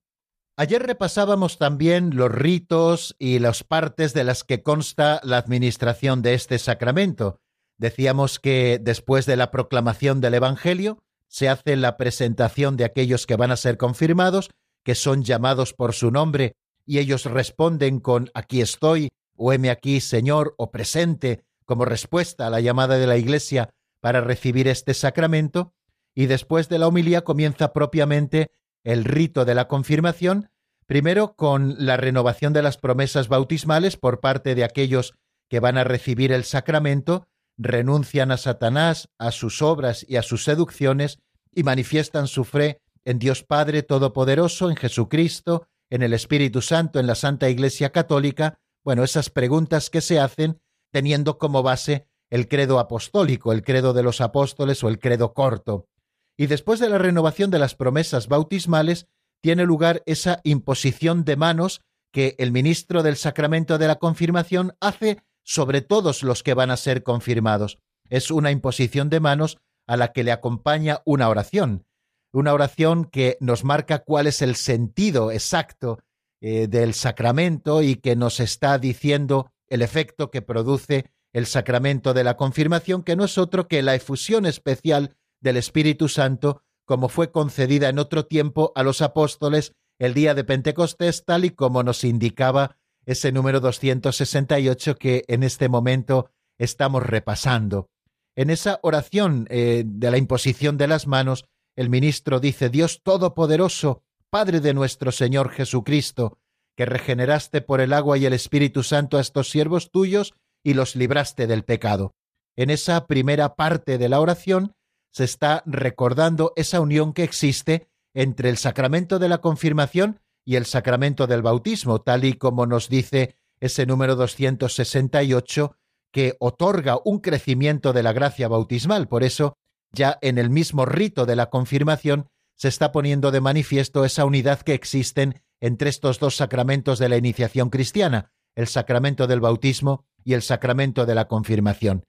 Ayer 0.60 0.82
repasábamos 0.82 1.60
también 1.60 2.16
los 2.16 2.32
ritos 2.32 3.16
y 3.20 3.38
las 3.38 3.64
partes 3.64 4.16
de 4.16 4.24
las 4.24 4.44
que 4.44 4.64
consta 4.64 5.22
la 5.24 5.38
administración 5.38 6.24
de 6.24 6.34
este 6.34 6.58
sacramento. 6.58 7.40
Decíamos 7.78 8.40
que 8.40 8.80
después 8.82 9.28
de 9.28 9.36
la 9.36 9.52
proclamación 9.52 10.20
del 10.20 10.34
Evangelio 10.34 10.98
se 11.28 11.48
hace 11.48 11.76
la 11.76 11.96
presentación 11.96 12.76
de 12.76 12.86
aquellos 12.86 13.28
que 13.28 13.36
van 13.36 13.52
a 13.52 13.56
ser 13.56 13.78
confirmados, 13.78 14.50
que 14.84 14.96
son 14.96 15.24
llamados 15.24 15.74
por 15.74 15.94
su 15.94 16.10
nombre, 16.10 16.56
y 16.88 16.98
ellos 16.98 17.26
responden 17.26 18.00
con 18.00 18.32
aquí 18.34 18.60
estoy, 18.60 19.10
o 19.36 19.54
heme 19.54 19.70
aquí, 19.70 20.02
Señor, 20.02 20.56
o 20.58 20.72
presente, 20.72 21.44
como 21.66 21.86
respuesta 21.86 22.48
a 22.48 22.50
la 22.50 22.62
llamada 22.62 22.98
de 22.98 23.06
la 23.06 23.18
Iglesia 23.18 23.70
para 24.02 24.22
recibir 24.22 24.68
este 24.68 24.96
sacramento, 24.96 25.76
y 26.16 26.26
después 26.26 26.68
de 26.68 26.80
la 26.80 26.88
homilía 26.88 27.24
comienza 27.24 27.74
propiamente 27.74 28.50
el 28.88 29.04
rito 29.04 29.44
de 29.44 29.54
la 29.54 29.68
confirmación, 29.68 30.50
primero 30.86 31.36
con 31.36 31.76
la 31.78 31.98
renovación 31.98 32.54
de 32.54 32.62
las 32.62 32.78
promesas 32.78 33.28
bautismales 33.28 33.98
por 33.98 34.22
parte 34.22 34.56
de 34.56 34.64
aquellos 34.64 35.14
que 35.50 35.60
van 35.60 35.78
a 35.78 35.84
recibir 35.84 36.32
el 36.32 36.46
sacramento, 36.46 37.28
renuncian 37.58 38.32
a 38.32 38.38
Satanás, 38.38 39.10
a 39.18 39.32
sus 39.32 39.62
obras 39.62 40.06
y 40.08 40.16
a 40.16 40.22
sus 40.22 40.46
seducciones, 40.46 41.20
y 41.54 41.64
manifiestan 41.64 42.28
su 42.28 42.46
fe 42.46 42.80
en 43.04 43.20
Dios 43.20 43.44
Padre 43.44 43.84
Todopoderoso, 43.84 44.70
en 44.70 44.78
Jesucristo, 44.78 45.68
en 45.90 46.02
el 46.02 46.14
Espíritu 46.14 46.62
Santo, 46.62 47.02
en 47.02 47.08
la 47.08 47.16
Santa 47.16 47.50
Iglesia 47.50 47.92
Católica, 47.92 48.58
bueno, 48.86 49.04
esas 49.04 49.30
preguntas 49.30 49.90
que 49.90 50.00
se 50.00 50.18
hacen 50.18 50.62
teniendo 50.94 51.38
como 51.38 51.62
base 51.62 52.08
el 52.30 52.48
credo 52.48 52.80
apostólico, 52.80 53.52
el 53.52 53.64
credo 53.64 53.92
de 53.92 54.04
los 54.04 54.22
apóstoles 54.22 54.82
o 54.82 54.88
el 54.88 54.98
credo 54.98 55.34
corto 55.34 55.90
y 56.38 56.46
después 56.46 56.80
de 56.80 56.90
la 56.90 57.00
renovación 57.00 57.50
de 57.50 57.60
las 57.60 57.76
promesas 57.76 58.28
bautismales, 58.28 59.08
tiene 59.42 59.66
lugar 59.66 60.04
esa 60.06 60.40
imposición 60.44 61.26
de 61.26 61.36
manos 61.36 61.82
que 62.12 62.36
el 62.38 62.52
ministro 62.52 63.04
del 63.04 63.18
sacramento 63.18 63.78
de 63.78 63.88
la 63.88 63.98
confirmación 63.98 64.76
hace 64.80 65.22
sobre 65.44 65.82
todos 65.82 66.24
los 66.24 66.44
que 66.44 66.54
van 66.54 66.72
a 66.72 66.78
ser 66.78 67.04
confirmados. 67.04 67.80
Es 68.10 68.32
una 68.32 68.52
imposición 68.52 69.10
de 69.10 69.20
manos 69.20 69.58
a 69.88 69.98
la 69.98 70.12
que 70.14 70.24
le 70.24 70.32
acompaña 70.32 71.02
una 71.06 71.30
oración, 71.30 71.86
una 72.32 72.54
oración 72.54 73.06
que 73.06 73.38
nos 73.40 73.64
marca 73.64 74.00
cuál 74.00 74.28
es 74.28 74.42
el 74.42 74.56
sentido 74.56 75.32
exacto 75.32 76.00
eh, 76.42 76.68
del 76.68 76.94
sacramento 76.94 77.82
y 77.82 77.96
que 77.96 78.16
nos 78.16 78.40
está 78.40 78.78
diciendo 78.78 79.52
el 79.68 79.82
efecto 79.82 80.30
que 80.30 80.42
produce 80.42 81.06
el 81.34 81.46
sacramento 81.46 82.14
de 82.14 82.24
la 82.24 82.38
confirmación, 82.38 83.04
que 83.04 83.16
no 83.16 83.26
es 83.26 83.38
otro 83.38 83.68
que 83.68 83.82
la 83.82 83.96
efusión 83.96 84.46
especial 84.46 85.16
del 85.42 85.58
Espíritu 85.58 86.08
Santo, 86.08 86.64
como 86.86 87.10
fue 87.10 87.32
concedida 87.32 87.90
en 87.90 88.00
otro 88.00 88.26
tiempo 88.26 88.72
a 88.76 88.84
los 88.84 89.02
apóstoles 89.02 89.74
el 90.00 90.14
día 90.14 90.34
de 90.34 90.44
Pentecostés, 90.44 91.26
tal 91.26 91.46
y 91.46 91.52
como 91.52 91.84
nos 91.84 92.04
indicaba 92.04 92.78
ese 93.06 93.32
número 93.32 93.60
268 93.60 94.96
que 94.96 95.24
en 95.28 95.44
este 95.44 95.70
momento 95.70 96.30
estamos 96.58 97.04
repasando. 97.04 97.90
En 98.36 98.50
esa 98.50 98.80
oración 98.84 99.48
eh, 99.50 99.84
de 99.86 100.12
la 100.12 100.18
imposición 100.18 100.78
de 100.78 100.88
las 100.88 101.08
manos, 101.08 101.46
el 101.76 101.90
ministro 101.90 102.40
dice, 102.40 102.70
Dios 102.70 103.02
Todopoderoso, 103.04 104.04
Padre 104.30 104.60
de 104.60 104.74
nuestro 104.74 105.12
Señor 105.12 105.50
Jesucristo, 105.50 106.38
que 106.76 106.86
regeneraste 106.86 107.62
por 107.62 107.82
el 107.82 107.94
agua 107.94 108.18
y 108.18 108.26
el 108.26 108.34
Espíritu 108.34 108.84
Santo 108.84 109.18
a 109.18 109.22
estos 109.22 109.50
siervos 109.50 109.90
tuyos 109.90 110.34
y 110.64 110.74
los 110.74 110.96
libraste 110.96 111.48
del 111.48 111.64
pecado. 111.64 112.14
En 112.56 112.70
esa 112.70 113.08
primera 113.08 113.56
parte 113.56 113.98
de 113.98 114.10
la 114.10 114.20
oración 114.20 114.74
se 115.18 115.24
está 115.24 115.64
recordando 115.66 116.54
esa 116.56 116.80
unión 116.80 117.12
que 117.12 117.24
existe 117.24 117.88
entre 118.14 118.52
el 118.52 118.58
sacramento 118.58 119.18
de 119.18 119.28
la 119.28 119.40
confirmación 119.40 120.20
y 120.46 120.58
el 120.58 120.68
sacramento 120.68 121.26
del 121.26 121.42
bautismo, 121.42 122.02
tal 122.02 122.24
y 122.24 122.34
como 122.34 122.68
nos 122.68 122.88
dice 122.88 123.36
ese 123.60 123.88
número 123.88 124.16
268, 124.16 125.76
que 126.12 126.36
otorga 126.40 127.00
un 127.04 127.18
crecimiento 127.18 127.94
de 127.94 128.04
la 128.04 128.14
gracia 128.14 128.48
bautismal. 128.48 129.08
Por 129.08 129.24
eso, 129.24 129.58
ya 129.92 130.20
en 130.22 130.38
el 130.38 130.52
mismo 130.52 130.86
rito 130.86 131.26
de 131.26 131.36
la 131.36 131.50
confirmación, 131.50 132.30
se 132.54 132.68
está 132.68 132.92
poniendo 132.92 133.32
de 133.32 133.42
manifiesto 133.42 134.06
esa 134.06 134.24
unidad 134.24 134.62
que 134.62 134.76
existen 134.76 135.42
entre 135.60 135.90
estos 135.90 136.20
dos 136.20 136.36
sacramentos 136.36 137.00
de 137.00 137.10
la 137.10 137.18
iniciación 137.18 137.72
cristiana, 137.72 138.32
el 138.54 138.68
sacramento 138.68 139.26
del 139.26 139.40
bautismo 139.40 140.06
y 140.24 140.34
el 140.34 140.44
sacramento 140.44 141.08
de 141.08 141.16
la 141.16 141.28
confirmación. 141.28 142.04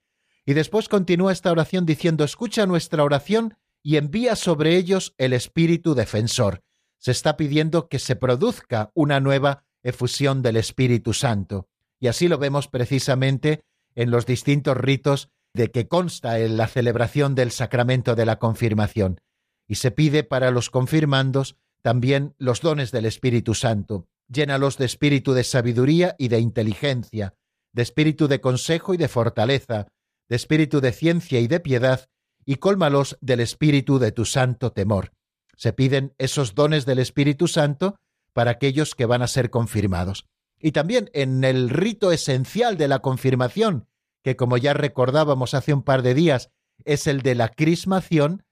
Y 0.45 0.55
después 0.55 0.89
continúa 0.89 1.33
esta 1.33 1.51
oración 1.51 1.87
diciendo, 1.87 2.25
escucha 2.25 2.67
nuestra 2.67 3.05
oración 3.05 3.57
y 3.83 3.97
envía 3.97 4.37
sobre 4.37 4.77
ellos 4.77 5.15
el 5.19 5.33
Espíritu 5.33 5.95
defensor. 5.95 6.63
Se 6.99 7.11
está 7.11 7.37
pidiendo 7.37 7.89
que 7.89 7.99
se 7.99 8.17
produzca 8.17 8.91
una 8.95 9.21
nueva 9.21 9.65
efusión 9.83 10.43
del 10.43 10.57
Espíritu 10.57 11.13
Santo. 11.13 11.69
Y 12.01 12.09
así 12.09 12.29
lo 12.29 12.39
vemos 12.39 12.69
precisamente 12.69 13.63
en 13.95 14.11
los 14.11 14.27
distintos 14.27 14.77
ritos 14.77 15.31
de 15.55 15.71
que 15.71 15.89
consta 15.89 16.39
en 16.41 16.57
la 16.57 16.69
celebración 16.69 17.35
del 17.35 17.51
sacramento 17.51 18.15
de 18.15 18.27
la 18.27 18.39
confirmación. 18.39 19.21
Y 19.67 19.77
se 19.77 19.91
pide 19.91 20.25
para 20.25 20.51
los 20.51 20.71
confirmandos 20.71 21.57
también 21.83 22.35
los 22.39 22.61
dones 22.61 22.91
del 22.91 23.07
Espíritu 23.07 23.55
Santo. 23.55 24.07
Llénalos 24.29 24.77
de 24.79 24.85
espíritu 24.85 25.33
de 25.33 25.45
sabiduría 25.45 26.15
y 26.19 26.29
de 26.29 26.39
inteligencia, 26.39 27.35
de 27.73 27.83
espíritu 27.83 28.29
de 28.29 28.41
consejo 28.41 28.93
y 28.95 28.97
de 28.97 29.09
fortaleza, 29.09 29.89
de 30.29 30.37
espíritu 30.37 30.81
de 30.81 30.93
ciencia 30.93 31.41
y 31.41 31.47
de 31.49 31.61
piedad, 31.61 32.09
y 32.45 32.57
cólmalos 32.57 33.19
del 33.21 33.41
espíritu 33.41 33.99
de 33.99 34.13
tu 34.13 34.25
santo 34.25 34.73
temor. 34.73 35.13
Se 35.55 35.73
piden 35.73 36.15
esos 36.19 36.55
dones 36.55 36.87
del 36.87 36.99
Espíritu 36.99 37.49
Santo 37.49 37.97
para 38.33 38.53
aquellos 38.53 38.95
que 38.95 39.07
van 39.07 39.23
a 39.23 39.27
ser 39.27 39.51
confirmados. 39.51 40.27
Y 40.59 40.73
también 40.73 41.11
en 41.13 41.45
el 41.45 41.69
rito 41.69 42.13
esencial 42.13 42.77
de 42.77 42.89
la 42.89 43.01
confirmación, 43.01 43.89
que 44.23 44.37
como 44.37 44.57
ya 44.57 44.73
recordábamos 44.73 45.55
hace 45.55 45.75
un 45.75 45.83
par 45.83 46.03
de 46.03 46.15
días, 46.15 46.51
es 46.85 47.07
el 47.07 47.23
de 47.23 47.35
la 47.35 47.49
crismación, 47.49 48.45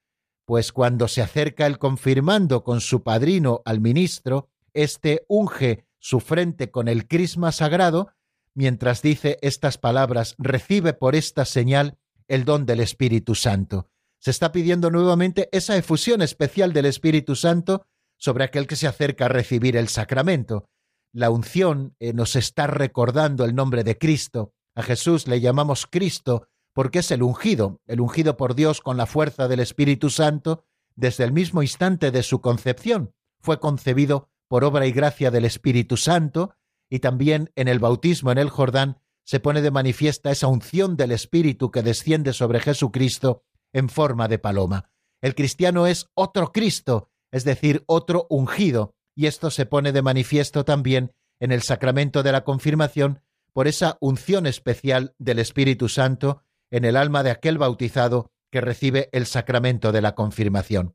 pues 0.44 0.72
cuando 0.72 1.08
se 1.08 1.22
acerca 1.22 1.66
el 1.66 1.78
confirmando 1.78 2.64
con 2.64 2.80
su 2.80 3.02
padrino 3.02 3.62
al 3.64 3.80
ministro, 3.80 4.48
éste 4.74 5.24
unge 5.28 5.86
su 5.98 6.20
frente 6.20 6.70
con 6.70 6.88
el 6.88 7.08
crisma 7.08 7.50
sagrado 7.50 8.10
mientras 8.56 9.02
dice 9.02 9.38
estas 9.42 9.78
palabras, 9.78 10.34
recibe 10.38 10.94
por 10.94 11.14
esta 11.14 11.44
señal 11.44 11.98
el 12.26 12.44
don 12.44 12.66
del 12.66 12.80
Espíritu 12.80 13.34
Santo. 13.34 13.88
Se 14.18 14.30
está 14.30 14.50
pidiendo 14.50 14.90
nuevamente 14.90 15.48
esa 15.52 15.76
efusión 15.76 16.22
especial 16.22 16.72
del 16.72 16.86
Espíritu 16.86 17.36
Santo 17.36 17.86
sobre 18.16 18.44
aquel 18.44 18.66
que 18.66 18.74
se 18.74 18.88
acerca 18.88 19.26
a 19.26 19.28
recibir 19.28 19.76
el 19.76 19.88
sacramento. 19.88 20.68
La 21.12 21.30
unción 21.30 21.94
eh, 22.00 22.14
nos 22.14 22.34
está 22.34 22.66
recordando 22.66 23.44
el 23.44 23.54
nombre 23.54 23.84
de 23.84 23.98
Cristo. 23.98 24.54
A 24.74 24.82
Jesús 24.82 25.28
le 25.28 25.40
llamamos 25.40 25.86
Cristo 25.86 26.48
porque 26.72 27.00
es 27.00 27.10
el 27.10 27.22
ungido, 27.22 27.80
el 27.86 28.00
ungido 28.00 28.36
por 28.36 28.54
Dios 28.54 28.80
con 28.80 28.96
la 28.96 29.06
fuerza 29.06 29.48
del 29.48 29.60
Espíritu 29.60 30.10
Santo 30.10 30.64
desde 30.94 31.24
el 31.24 31.32
mismo 31.32 31.62
instante 31.62 32.10
de 32.10 32.22
su 32.22 32.40
concepción. 32.40 33.12
Fue 33.40 33.60
concebido 33.60 34.30
por 34.48 34.64
obra 34.64 34.86
y 34.86 34.92
gracia 34.92 35.30
del 35.30 35.44
Espíritu 35.44 35.98
Santo 35.98 36.54
y 36.88 37.00
también 37.00 37.50
en 37.56 37.68
el 37.68 37.78
bautismo 37.78 38.32
en 38.32 38.38
el 38.38 38.50
Jordán 38.50 38.98
se 39.24 39.40
pone 39.40 39.60
de 39.60 39.70
manifiesta 39.70 40.30
esa 40.30 40.46
unción 40.46 40.96
del 40.96 41.12
Espíritu 41.12 41.70
que 41.70 41.82
desciende 41.82 42.32
sobre 42.32 42.60
Jesucristo 42.60 43.42
en 43.72 43.88
forma 43.88 44.28
de 44.28 44.38
paloma. 44.38 44.90
El 45.20 45.34
cristiano 45.34 45.86
es 45.86 46.08
otro 46.14 46.52
Cristo, 46.52 47.10
es 47.32 47.44
decir, 47.44 47.82
otro 47.86 48.26
ungido, 48.30 48.94
y 49.16 49.26
esto 49.26 49.50
se 49.50 49.66
pone 49.66 49.92
de 49.92 50.02
manifiesto 50.02 50.64
también 50.64 51.12
en 51.40 51.50
el 51.50 51.62
sacramento 51.62 52.22
de 52.22 52.32
la 52.32 52.44
confirmación 52.44 53.20
por 53.52 53.66
esa 53.66 53.96
unción 54.00 54.46
especial 54.46 55.14
del 55.18 55.38
Espíritu 55.38 55.88
Santo 55.88 56.42
en 56.70 56.84
el 56.84 56.96
alma 56.96 57.22
de 57.22 57.30
aquel 57.30 57.58
bautizado 57.58 58.30
que 58.50 58.60
recibe 58.60 59.08
el 59.12 59.26
sacramento 59.26 59.92
de 59.92 60.02
la 60.02 60.14
confirmación. 60.14 60.94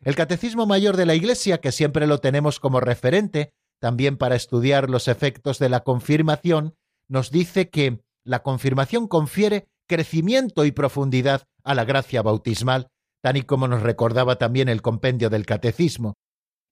El 0.00 0.14
Catecismo 0.14 0.66
Mayor 0.66 0.96
de 0.96 1.06
la 1.06 1.14
Iglesia, 1.14 1.58
que 1.58 1.72
siempre 1.72 2.06
lo 2.06 2.18
tenemos 2.18 2.60
como 2.60 2.80
referente, 2.80 3.52
también 3.80 4.16
para 4.16 4.36
estudiar 4.36 4.90
los 4.90 5.08
efectos 5.08 5.58
de 5.58 5.68
la 5.68 5.80
confirmación, 5.80 6.74
nos 7.08 7.30
dice 7.30 7.70
que 7.70 8.00
la 8.24 8.42
confirmación 8.42 9.06
confiere 9.06 9.68
crecimiento 9.86 10.64
y 10.64 10.72
profundidad 10.72 11.46
a 11.62 11.74
la 11.74 11.84
gracia 11.84 12.22
bautismal, 12.22 12.88
tal 13.22 13.36
y 13.36 13.42
como 13.42 13.68
nos 13.68 13.82
recordaba 13.82 14.36
también 14.36 14.68
el 14.68 14.82
compendio 14.82 15.30
del 15.30 15.46
Catecismo. 15.46 16.14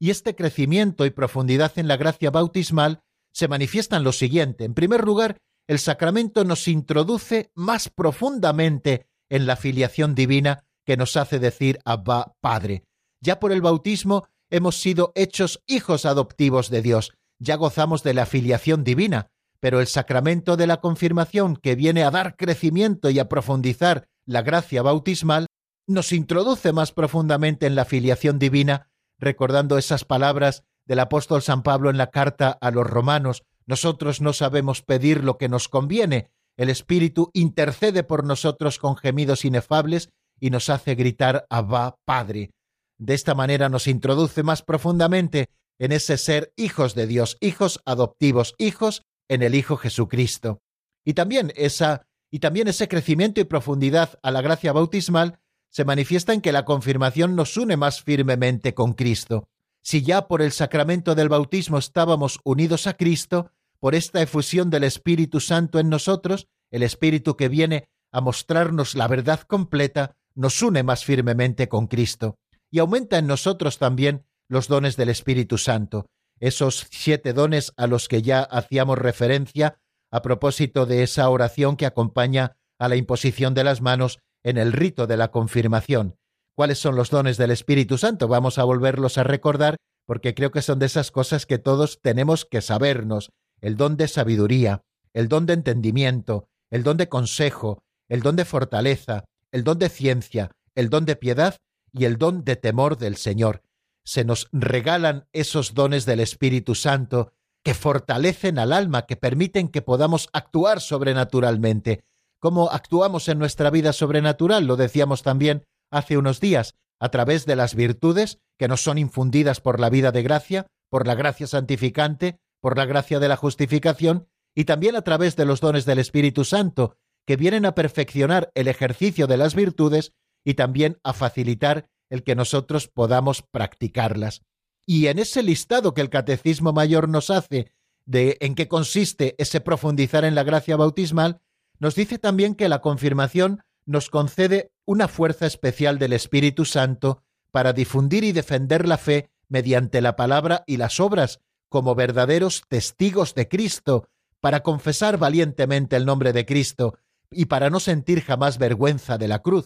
Y 0.00 0.10
este 0.10 0.34
crecimiento 0.34 1.06
y 1.06 1.10
profundidad 1.10 1.72
en 1.76 1.88
la 1.88 1.96
gracia 1.96 2.30
bautismal 2.30 3.00
se 3.32 3.48
manifiesta 3.48 3.96
en 3.96 4.04
lo 4.04 4.12
siguiente. 4.12 4.64
En 4.64 4.74
primer 4.74 5.04
lugar, 5.04 5.38
el 5.68 5.78
sacramento 5.78 6.44
nos 6.44 6.68
introduce 6.68 7.50
más 7.54 7.88
profundamente 7.88 9.06
en 9.30 9.46
la 9.46 9.56
filiación 9.56 10.14
divina 10.14 10.64
que 10.84 10.96
nos 10.96 11.16
hace 11.16 11.38
decir 11.38 11.78
Abba 11.84 12.34
Padre. 12.40 12.84
Ya 13.20 13.40
por 13.40 13.52
el 13.52 13.62
bautismo 13.62 14.28
hemos 14.50 14.80
sido 14.80 15.12
hechos 15.14 15.62
hijos 15.66 16.04
adoptivos 16.06 16.70
de 16.70 16.82
Dios, 16.82 17.12
ya 17.38 17.56
gozamos 17.56 18.02
de 18.02 18.14
la 18.14 18.26
filiación 18.26 18.84
divina, 18.84 19.28
pero 19.60 19.80
el 19.80 19.86
sacramento 19.86 20.56
de 20.56 20.66
la 20.66 20.78
confirmación, 20.78 21.56
que 21.56 21.74
viene 21.74 22.04
a 22.04 22.10
dar 22.10 22.36
crecimiento 22.36 23.10
y 23.10 23.18
a 23.18 23.28
profundizar 23.28 24.08
la 24.26 24.42
gracia 24.42 24.82
bautismal, 24.82 25.46
nos 25.86 26.12
introduce 26.12 26.72
más 26.72 26.92
profundamente 26.92 27.66
en 27.66 27.74
la 27.74 27.84
filiación 27.84 28.38
divina, 28.38 28.90
recordando 29.18 29.78
esas 29.78 30.04
palabras 30.04 30.64
del 30.86 31.00
apóstol 31.00 31.42
San 31.42 31.62
Pablo 31.62 31.90
en 31.90 31.96
la 31.96 32.10
carta 32.10 32.58
a 32.60 32.70
los 32.70 32.86
romanos, 32.86 33.42
nosotros 33.66 34.20
no 34.20 34.32
sabemos 34.32 34.82
pedir 34.82 35.24
lo 35.24 35.38
que 35.38 35.48
nos 35.48 35.68
conviene, 35.68 36.30
el 36.56 36.70
Espíritu 36.70 37.30
intercede 37.32 38.04
por 38.04 38.24
nosotros 38.24 38.78
con 38.78 38.96
gemidos 38.96 39.44
inefables 39.44 40.10
y 40.38 40.50
nos 40.50 40.68
hace 40.68 40.94
gritar 40.94 41.46
Abba 41.50 41.96
Padre. 42.04 42.50
De 42.98 43.14
esta 43.14 43.34
manera 43.34 43.68
nos 43.68 43.86
introduce 43.86 44.42
más 44.42 44.62
profundamente 44.62 45.48
en 45.78 45.92
ese 45.92 46.16
ser 46.16 46.52
hijos 46.56 46.94
de 46.94 47.06
Dios, 47.06 47.36
hijos 47.40 47.80
adoptivos, 47.84 48.54
hijos 48.58 49.02
en 49.28 49.42
el 49.42 49.54
Hijo 49.54 49.76
Jesucristo. 49.76 50.60
Y 51.04 51.14
también 51.14 51.52
esa 51.56 52.06
y 52.30 52.40
también 52.40 52.66
ese 52.66 52.88
crecimiento 52.88 53.40
y 53.40 53.44
profundidad 53.44 54.18
a 54.22 54.32
la 54.32 54.40
gracia 54.40 54.72
bautismal 54.72 55.38
se 55.70 55.84
manifiesta 55.84 56.32
en 56.32 56.40
que 56.40 56.50
la 56.50 56.64
confirmación 56.64 57.36
nos 57.36 57.56
une 57.56 57.76
más 57.76 58.02
firmemente 58.02 58.74
con 58.74 58.92
Cristo. 58.92 59.48
Si 59.82 60.02
ya 60.02 60.26
por 60.26 60.42
el 60.42 60.50
sacramento 60.50 61.14
del 61.14 61.28
bautismo 61.28 61.78
estábamos 61.78 62.40
unidos 62.42 62.88
a 62.88 62.94
Cristo, 62.94 63.52
por 63.78 63.94
esta 63.94 64.20
efusión 64.20 64.68
del 64.70 64.82
Espíritu 64.82 65.38
Santo 65.38 65.78
en 65.78 65.88
nosotros, 65.88 66.48
el 66.72 66.82
Espíritu 66.82 67.36
que 67.36 67.48
viene 67.48 67.88
a 68.10 68.20
mostrarnos 68.20 68.96
la 68.96 69.06
verdad 69.06 69.40
completa, 69.40 70.16
nos 70.34 70.60
une 70.60 70.82
más 70.82 71.04
firmemente 71.04 71.68
con 71.68 71.86
Cristo 71.86 72.38
y 72.74 72.80
aumenta 72.80 73.18
en 73.18 73.28
nosotros 73.28 73.78
también 73.78 74.24
los 74.48 74.66
dones 74.66 74.96
del 74.96 75.08
Espíritu 75.08 75.58
Santo, 75.58 76.06
esos 76.40 76.88
siete 76.90 77.32
dones 77.32 77.72
a 77.76 77.86
los 77.86 78.08
que 78.08 78.20
ya 78.20 78.42
hacíamos 78.42 78.98
referencia 78.98 79.78
a 80.10 80.22
propósito 80.22 80.84
de 80.84 81.04
esa 81.04 81.30
oración 81.30 81.76
que 81.76 81.86
acompaña 81.86 82.56
a 82.80 82.88
la 82.88 82.96
imposición 82.96 83.54
de 83.54 83.62
las 83.62 83.80
manos 83.80 84.18
en 84.42 84.58
el 84.58 84.72
rito 84.72 85.06
de 85.06 85.16
la 85.16 85.30
confirmación. 85.30 86.16
¿Cuáles 86.56 86.80
son 86.80 86.96
los 86.96 87.10
dones 87.10 87.36
del 87.36 87.52
Espíritu 87.52 87.96
Santo? 87.96 88.26
Vamos 88.26 88.58
a 88.58 88.64
volverlos 88.64 89.18
a 89.18 89.22
recordar 89.22 89.76
porque 90.04 90.34
creo 90.34 90.50
que 90.50 90.60
son 90.60 90.80
de 90.80 90.86
esas 90.86 91.12
cosas 91.12 91.46
que 91.46 91.58
todos 91.58 92.00
tenemos 92.02 92.44
que 92.44 92.60
sabernos. 92.60 93.30
El 93.60 93.76
don 93.76 93.96
de 93.96 94.08
sabiduría, 94.08 94.80
el 95.12 95.28
don 95.28 95.46
de 95.46 95.52
entendimiento, 95.52 96.48
el 96.72 96.82
don 96.82 96.96
de 96.96 97.08
consejo, 97.08 97.84
el 98.08 98.20
don 98.20 98.34
de 98.34 98.44
fortaleza, 98.44 99.26
el 99.52 99.62
don 99.62 99.78
de 99.78 99.90
ciencia, 99.90 100.50
el 100.74 100.90
don 100.90 101.04
de 101.04 101.14
piedad 101.14 101.58
y 101.94 102.04
el 102.04 102.18
don 102.18 102.44
de 102.44 102.56
temor 102.56 102.98
del 102.98 103.16
Señor 103.16 103.62
se 104.04 104.24
nos 104.24 104.48
regalan 104.52 105.26
esos 105.32 105.72
dones 105.72 106.04
del 106.04 106.20
Espíritu 106.20 106.74
Santo 106.74 107.32
que 107.62 107.72
fortalecen 107.72 108.58
al 108.58 108.72
alma, 108.72 109.06
que 109.06 109.16
permiten 109.16 109.68
que 109.68 109.80
podamos 109.80 110.28
actuar 110.34 110.82
sobrenaturalmente. 110.82 112.04
¿Cómo 112.38 112.70
actuamos 112.70 113.28
en 113.28 113.38
nuestra 113.38 113.70
vida 113.70 113.94
sobrenatural? 113.94 114.66
Lo 114.66 114.76
decíamos 114.76 115.22
también 115.22 115.64
hace 115.90 116.18
unos 116.18 116.40
días, 116.40 116.74
a 117.00 117.08
través 117.08 117.46
de 117.46 117.56
las 117.56 117.74
virtudes 117.74 118.38
que 118.58 118.68
nos 118.68 118.82
son 118.82 118.98
infundidas 118.98 119.60
por 119.60 119.80
la 119.80 119.88
vida 119.88 120.12
de 120.12 120.22
gracia, 120.22 120.66
por 120.90 121.06
la 121.06 121.14
gracia 121.14 121.46
santificante, 121.46 122.38
por 122.60 122.76
la 122.76 122.84
gracia 122.84 123.18
de 123.18 123.28
la 123.28 123.36
justificación, 123.36 124.28
y 124.54 124.64
también 124.64 124.94
a 124.94 125.02
través 125.02 125.36
de 125.36 125.46
los 125.46 125.60
dones 125.60 125.86
del 125.86 125.98
Espíritu 125.98 126.44
Santo, 126.44 126.96
que 127.26 127.36
vienen 127.36 127.64
a 127.64 127.74
perfeccionar 127.74 128.50
el 128.54 128.68
ejercicio 128.68 129.26
de 129.26 129.38
las 129.38 129.54
virtudes 129.54 130.12
y 130.44 130.54
también 130.54 130.98
a 131.02 131.12
facilitar 131.12 131.88
el 132.10 132.22
que 132.22 132.34
nosotros 132.34 132.88
podamos 132.88 133.42
practicarlas. 133.42 134.42
Y 134.86 135.06
en 135.06 135.18
ese 135.18 135.42
listado 135.42 135.94
que 135.94 136.02
el 136.02 136.10
Catecismo 136.10 136.72
Mayor 136.72 137.08
nos 137.08 137.30
hace 137.30 137.72
de 138.04 138.36
en 138.40 138.54
qué 138.54 138.68
consiste 138.68 139.34
ese 139.38 139.60
profundizar 139.60 140.24
en 140.24 140.34
la 140.34 140.42
gracia 140.42 140.76
bautismal, 140.76 141.40
nos 141.78 141.94
dice 141.94 142.18
también 142.18 142.54
que 142.54 142.68
la 142.68 142.80
confirmación 142.80 143.62
nos 143.86 144.10
concede 144.10 144.70
una 144.84 145.08
fuerza 145.08 145.46
especial 145.46 145.98
del 145.98 146.12
Espíritu 146.12 146.64
Santo 146.64 147.22
para 147.50 147.72
difundir 147.72 148.24
y 148.24 148.32
defender 148.32 148.86
la 148.86 148.98
fe 148.98 149.30
mediante 149.48 150.00
la 150.00 150.16
palabra 150.16 150.64
y 150.66 150.76
las 150.76 151.00
obras, 151.00 151.40
como 151.68 151.94
verdaderos 151.94 152.62
testigos 152.68 153.34
de 153.34 153.48
Cristo, 153.48 154.08
para 154.40 154.62
confesar 154.62 155.18
valientemente 155.18 155.96
el 155.96 156.04
nombre 156.04 156.32
de 156.32 156.44
Cristo 156.44 156.98
y 157.30 157.46
para 157.46 157.70
no 157.70 157.80
sentir 157.80 158.22
jamás 158.22 158.58
vergüenza 158.58 159.18
de 159.18 159.28
la 159.28 159.40
cruz. 159.40 159.64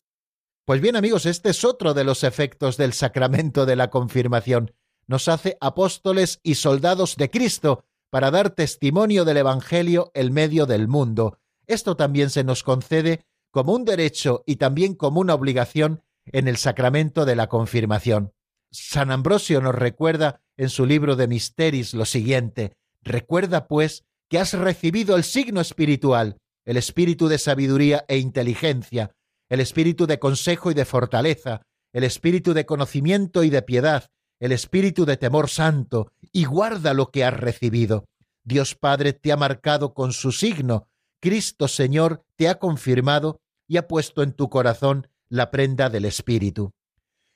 Pues 0.68 0.82
bien 0.82 0.96
amigos, 0.96 1.24
este 1.24 1.48
es 1.48 1.64
otro 1.64 1.94
de 1.94 2.04
los 2.04 2.24
efectos 2.24 2.76
del 2.76 2.92
sacramento 2.92 3.64
de 3.64 3.74
la 3.74 3.88
confirmación. 3.88 4.74
Nos 5.06 5.26
hace 5.26 5.56
apóstoles 5.62 6.40
y 6.42 6.56
soldados 6.56 7.16
de 7.16 7.30
Cristo 7.30 7.86
para 8.10 8.30
dar 8.30 8.50
testimonio 8.50 9.24
del 9.24 9.38
Evangelio 9.38 10.10
en 10.12 10.30
medio 10.34 10.66
del 10.66 10.86
mundo. 10.86 11.38
Esto 11.66 11.96
también 11.96 12.28
se 12.28 12.44
nos 12.44 12.64
concede 12.64 13.24
como 13.50 13.72
un 13.72 13.86
derecho 13.86 14.44
y 14.44 14.56
también 14.56 14.94
como 14.94 15.20
una 15.20 15.32
obligación 15.32 16.02
en 16.26 16.48
el 16.48 16.58
sacramento 16.58 17.24
de 17.24 17.34
la 17.34 17.46
confirmación. 17.46 18.34
San 18.70 19.10
Ambrosio 19.10 19.62
nos 19.62 19.74
recuerda 19.74 20.42
en 20.58 20.68
su 20.68 20.84
libro 20.84 21.16
de 21.16 21.28
Misteris 21.28 21.94
lo 21.94 22.04
siguiente, 22.04 22.76
recuerda 23.00 23.68
pues 23.68 24.04
que 24.28 24.38
has 24.38 24.52
recibido 24.52 25.16
el 25.16 25.24
signo 25.24 25.62
espiritual, 25.62 26.36
el 26.66 26.76
espíritu 26.76 27.28
de 27.28 27.38
sabiduría 27.38 28.04
e 28.06 28.18
inteligencia, 28.18 29.14
el 29.48 29.60
espíritu 29.60 30.06
de 30.06 30.18
consejo 30.18 30.70
y 30.70 30.74
de 30.74 30.84
fortaleza, 30.84 31.62
el 31.92 32.04
espíritu 32.04 32.54
de 32.54 32.66
conocimiento 32.66 33.42
y 33.44 33.50
de 33.50 33.62
piedad, 33.62 34.10
el 34.40 34.52
espíritu 34.52 35.04
de 35.04 35.16
temor 35.16 35.48
santo, 35.48 36.12
y 36.32 36.44
guarda 36.44 36.94
lo 36.94 37.10
que 37.10 37.24
has 37.24 37.34
recibido. 37.34 38.04
Dios 38.44 38.74
Padre 38.74 39.12
te 39.12 39.32
ha 39.32 39.36
marcado 39.36 39.94
con 39.94 40.12
su 40.12 40.32
signo, 40.32 40.88
Cristo 41.20 41.68
Señor 41.68 42.24
te 42.36 42.48
ha 42.48 42.58
confirmado 42.58 43.40
y 43.66 43.76
ha 43.76 43.88
puesto 43.88 44.22
en 44.22 44.32
tu 44.32 44.48
corazón 44.48 45.08
la 45.28 45.50
prenda 45.50 45.90
del 45.90 46.04
Espíritu. 46.04 46.72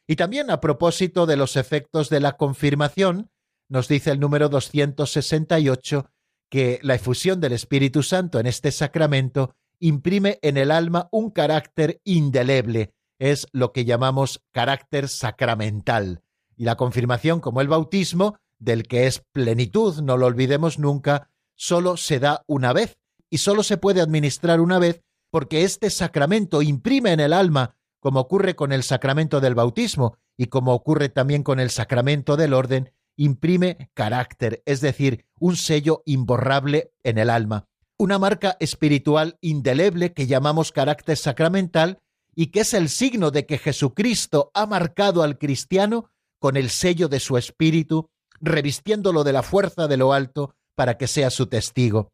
Y 0.07 0.17
también 0.17 0.51
a 0.51 0.61
propósito 0.61 1.27
de 1.27 1.37
los 1.37 1.57
efectos 1.57 2.09
de 2.09 2.21
la 2.21 2.37
confirmación, 2.37 3.31
nos 3.69 3.89
dice 3.89 4.11
el 4.11 4.21
número 4.21 4.49
268 4.49 6.11
que 6.51 6.79
la 6.83 6.95
efusión 6.95 7.41
del 7.41 7.53
Espíritu 7.53 8.03
Santo 8.03 8.39
en 8.39 8.47
este 8.47 8.71
sacramento 8.73 9.55
imprime 9.83 10.39
en 10.43 10.57
el 10.57 10.71
alma 10.71 11.09
un 11.11 11.31
carácter 11.31 12.01
indeleble, 12.05 12.95
es 13.19 13.49
lo 13.53 13.73
que 13.73 13.85
llamamos 13.85 14.41
carácter 14.53 15.09
sacramental. 15.09 16.23
Y 16.57 16.65
la 16.65 16.77
confirmación, 16.77 17.41
como 17.41 17.61
el 17.61 17.67
bautismo, 17.67 18.37
del 18.61 18.85
que 18.85 19.09
es 19.09 19.25
plenitud, 19.33 20.01
no 20.01 20.17
lo 20.17 20.27
olvidemos 20.27 20.79
nunca, 20.79 21.31
solo 21.57 21.97
se 21.97 22.21
da 22.21 22.45
una 22.47 22.73
vez 22.73 22.97
y 23.29 23.39
solo 23.39 23.65
se 23.65 23.77
puede 23.77 24.01
administrar 24.01 24.61
una 24.61 24.79
vez 24.79 25.03
porque 25.31 25.65
este 25.65 25.91
sacramento 25.91 26.63
imprime 26.63 27.11
en 27.11 27.21
el 27.21 27.33
alma, 27.33 27.75
como 27.99 28.21
ocurre 28.21 28.55
con 28.55 28.71
el 28.71 28.85
sacramento 28.85 29.41
del 29.41 29.57
bautismo 29.57 30.17
y 30.37 30.47
como 30.47 30.75
ocurre 30.75 31.09
también 31.09 31.43
con 31.43 31.59
el 31.59 31.71
sacramento 31.71 32.37
del 32.37 32.55
orden, 32.55 32.93
imprime 33.17 33.91
carácter, 33.95 34.63
es 34.65 34.81
decir, 34.81 35.27
un 35.41 35.57
sello 35.57 36.03
imborrable 36.07 36.93
en 37.03 37.19
el 37.19 37.31
alma 37.31 37.67
una 37.99 38.19
marca 38.19 38.57
espiritual 38.61 39.39
indeleble 39.41 40.13
que 40.13 40.27
llamamos 40.27 40.73
carácter 40.73 41.17
sacramental 41.17 41.99
y 42.35 42.47
que 42.47 42.61
es 42.61 42.75
el 42.75 42.89
signo 42.89 43.31
de 43.31 43.47
que 43.47 43.59
Jesucristo 43.59 44.51
ha 44.55 44.67
marcado 44.67 45.23
al 45.23 45.39
cristiano 45.39 46.11
con 46.39 46.57
el 46.57 46.71
sello 46.71 47.09
de 47.09 47.21
su 47.21 47.37
espíritu, 47.37 48.11
revistiéndolo 48.41 49.23
de 49.23 49.33
la 49.33 49.43
fuerza 49.43 49.87
de 49.87 49.97
lo 49.97 50.13
alto 50.13 50.55
para 50.75 50.97
que 50.97 51.07
sea 51.07 51.31
su 51.31 51.47
testigo. 51.47 52.11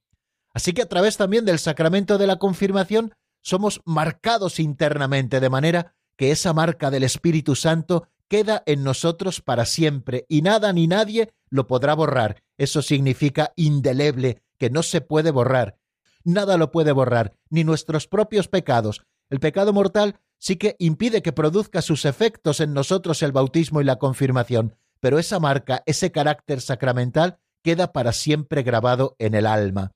Así 0.53 0.73
que 0.73 0.83
a 0.83 0.89
través 0.89 1.17
también 1.17 1.45
del 1.45 1.59
sacramento 1.59 2.19
de 2.19 2.27
la 2.27 2.39
confirmación 2.39 3.15
somos 3.43 3.81
marcados 3.85 4.59
internamente 4.61 5.41
de 5.41 5.51
manera 5.51 5.95
que 6.17 6.33
esa 6.33 6.53
marca 6.53 6.91
del 6.91 7.05
Espíritu 7.05 7.55
Santo 7.55 8.09
queda 8.29 8.63
en 8.67 8.85
nosotros 8.85 9.41
para 9.41 9.65
siempre 9.65 10.27
y 10.29 10.43
nada 10.43 10.73
ni 10.73 10.87
nadie 10.87 11.33
lo 11.49 11.67
podrá 11.67 11.95
borrar. 11.95 12.43
Eso 12.59 12.83
significa 12.83 13.53
indeleble, 13.57 14.43
que 14.59 14.71
no 14.71 14.83
se 14.83 15.01
puede 15.01 15.31
borrar. 15.31 15.79
Nada 16.25 16.57
lo 16.57 16.71
puede 16.71 16.93
borrar, 16.93 17.35
ni 17.49 17.65
nuestros 17.65 18.07
propios 18.07 18.49
pecados. 18.49 19.03
El 19.31 19.41
pecado 19.41 19.73
mortal 19.73 20.21
sí 20.39 20.57
que 20.57 20.77
impide 20.79 21.23
que 21.23 21.33
produzca 21.33 21.83
sus 21.83 22.05
efectos 22.05 22.61
en 22.61 22.75
nosotros 22.75 23.23
el 23.23 23.33
bautismo 23.33 23.81
y 23.81 23.85
la 23.85 23.97
confirmación, 23.97 24.77
pero 25.01 25.19
esa 25.19 25.41
marca, 25.41 25.83
ese 25.87 26.13
carácter 26.13 26.61
sacramental, 26.61 27.39
queda 27.63 27.93
para 27.93 28.13
siempre 28.13 28.63
grabado 28.63 29.17
en 29.19 29.35
el 29.35 29.47
alma. 29.47 29.93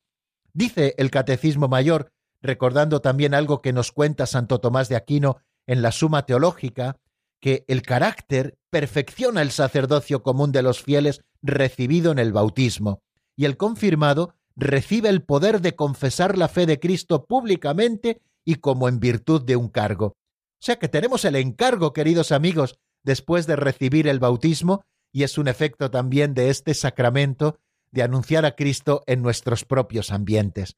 Dice 0.53 0.95
el 0.99 1.11
Catecismo 1.11 1.69
Mayor, 1.69 2.13
recordando 2.43 3.01
también 3.01 3.35
algo 3.35 3.63
que 3.63 3.73
nos 3.73 3.93
cuenta 3.93 4.27
Santo 4.27 4.61
Tomás 4.61 4.89
de 4.89 4.97
Aquino 4.97 5.39
en 5.67 5.81
la 5.81 5.93
Suma 5.93 6.27
Teológica, 6.27 6.99
que 7.41 7.65
el 7.69 7.83
carácter 7.83 8.59
perfecciona 8.71 9.43
el 9.43 9.51
sacerdocio 9.51 10.23
común 10.23 10.53
de 10.53 10.63
los 10.63 10.83
fieles 10.83 11.23
recibido 11.41 12.13
en 12.13 12.19
el 12.19 12.33
bautismo, 12.33 13.03
y 13.37 13.47
el 13.47 13.57
confirmado 13.57 14.35
recibe 14.57 15.09
el 15.09 15.23
poder 15.23 15.61
de 15.61 15.75
confesar 15.75 16.39
la 16.39 16.49
fe 16.49 16.67
de 16.67 16.79
Cristo 16.79 17.25
públicamente 17.27 18.21
y 18.45 18.57
como 18.57 18.89
en 18.89 19.01
virtud 19.01 19.43
de 19.43 19.57
un 19.57 19.69
cargo. 19.69 20.07
O 20.07 20.65
sea 20.65 20.77
que 20.77 20.89
tenemos 20.89 21.25
el 21.25 21.37
encargo, 21.37 21.93
queridos 21.93 22.33
amigos, 22.33 22.77
después 23.03 23.47
de 23.47 23.57
recibir 23.57 24.07
el 24.07 24.21
bautismo, 24.21 24.85
y 25.13 25.25
es 25.25 25.37
un 25.39 25.49
efecto 25.49 25.91
también 25.91 26.35
de 26.35 26.51
este 26.51 26.75
sacramento 26.75 27.59
de 27.91 28.03
anunciar 28.03 28.45
a 28.47 28.57
Cristo 28.57 29.03
en 29.07 29.23
nuestros 29.23 29.65
propios 29.65 30.11
ambientes. 30.11 30.77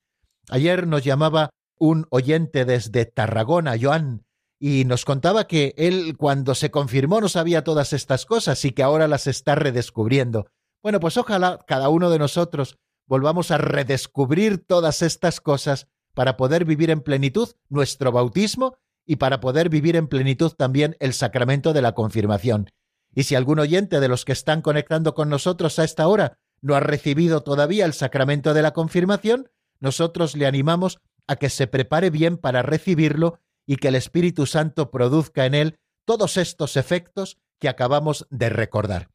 Ayer 0.48 0.86
nos 0.86 1.04
llamaba 1.04 1.50
un 1.78 2.06
oyente 2.10 2.64
desde 2.64 3.06
Tarragona, 3.06 3.74
Joan, 3.80 4.24
y 4.58 4.84
nos 4.84 5.04
contaba 5.04 5.46
que 5.46 5.74
él 5.76 6.16
cuando 6.16 6.54
se 6.54 6.70
confirmó 6.70 7.20
no 7.20 7.28
sabía 7.28 7.64
todas 7.64 7.92
estas 7.92 8.24
cosas 8.24 8.64
y 8.64 8.72
que 8.72 8.82
ahora 8.82 9.08
las 9.08 9.26
está 9.26 9.54
redescubriendo. 9.54 10.46
Bueno, 10.82 11.00
pues 11.00 11.16
ojalá 11.16 11.58
cada 11.66 11.88
uno 11.88 12.10
de 12.10 12.18
nosotros 12.18 12.76
volvamos 13.06 13.50
a 13.50 13.58
redescubrir 13.58 14.58
todas 14.58 15.02
estas 15.02 15.40
cosas 15.40 15.88
para 16.14 16.36
poder 16.36 16.64
vivir 16.64 16.90
en 16.90 17.00
plenitud 17.00 17.50
nuestro 17.68 18.12
bautismo 18.12 18.76
y 19.06 19.16
para 19.16 19.40
poder 19.40 19.68
vivir 19.68 19.96
en 19.96 20.08
plenitud 20.08 20.52
también 20.52 20.96
el 21.00 21.12
sacramento 21.12 21.72
de 21.72 21.82
la 21.82 21.92
confirmación. 21.92 22.70
Y 23.14 23.24
si 23.24 23.34
algún 23.34 23.58
oyente 23.58 24.00
de 24.00 24.08
los 24.08 24.24
que 24.24 24.32
están 24.32 24.62
conectando 24.62 25.14
con 25.14 25.28
nosotros 25.28 25.78
a 25.78 25.84
esta 25.84 26.08
hora 26.08 26.38
no 26.60 26.74
ha 26.74 26.80
recibido 26.80 27.42
todavía 27.42 27.84
el 27.84 27.92
sacramento 27.92 28.54
de 28.54 28.62
la 28.62 28.72
confirmación, 28.72 29.50
nosotros 29.80 30.36
le 30.36 30.46
animamos 30.46 30.98
a 31.26 31.36
que 31.36 31.50
se 31.50 31.66
prepare 31.66 32.10
bien 32.10 32.38
para 32.38 32.62
recibirlo 32.62 33.38
y 33.66 33.76
que 33.76 33.88
el 33.88 33.94
Espíritu 33.94 34.46
Santo 34.46 34.90
produzca 34.90 35.46
en 35.46 35.54
él 35.54 35.78
todos 36.04 36.36
estos 36.36 36.76
efectos 36.76 37.38
que 37.58 37.68
acabamos 37.68 38.26
de 38.30 38.48
recordar. 38.48 39.08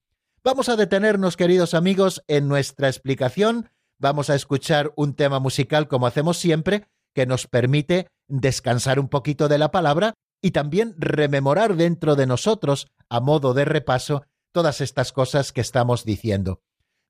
Vamos 0.44 0.70
a 0.70 0.76
detenernos, 0.76 1.38
queridos 1.38 1.74
amigos, 1.74 2.24
en 2.28 2.48
nuestra 2.48 2.88
explicación. 2.88 3.70
Vamos 4.00 4.30
a 4.30 4.36
escuchar 4.36 4.94
un 4.96 5.14
tema 5.14 5.40
musical, 5.40 5.90
como 5.90 6.08
hacemos 6.08 6.38
siempre, 6.38 6.88
que 7.14 7.26
nos 7.26 7.48
permite 7.48 8.08
descansar 8.30 8.98
un 8.98 9.10
poquito 9.10 9.50
de 9.50 9.58
la 9.58 9.72
palabra 9.72 10.14
y 10.42 10.52
también 10.52 10.96
rememorar 10.98 11.76
dentro 11.76 12.16
de 12.16 12.26
nosotros, 12.26 12.88
a 13.10 13.20
modo 13.20 13.54
de 13.54 13.66
repaso, 13.66 14.24
todas 14.54 14.80
estas 14.80 15.12
cosas 15.12 15.52
que 15.52 15.60
estamos 15.60 16.06
diciendo. 16.06 16.62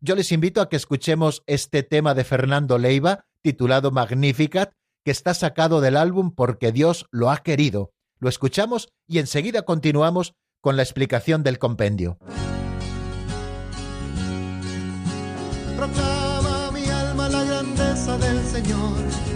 Yo 0.01 0.15
les 0.15 0.31
invito 0.31 0.61
a 0.61 0.69
que 0.69 0.77
escuchemos 0.77 1.43
este 1.45 1.83
tema 1.83 2.15
de 2.15 2.23
Fernando 2.23 2.79
Leiva, 2.79 3.25
titulado 3.43 3.91
Magnificat, 3.91 4.71
que 5.05 5.11
está 5.11 5.35
sacado 5.35 5.81
del 5.81 5.95
álbum 5.95 6.33
Porque 6.33 6.71
Dios 6.71 7.05
lo 7.11 7.29
ha 7.29 7.37
querido. 7.37 7.91
Lo 8.17 8.29
escuchamos 8.29 8.89
y 9.07 9.19
enseguida 9.19 9.61
continuamos 9.61 10.33
con 10.59 10.75
la 10.75 10.81
explicación 10.81 11.43
del 11.43 11.59
compendio. 11.59 12.17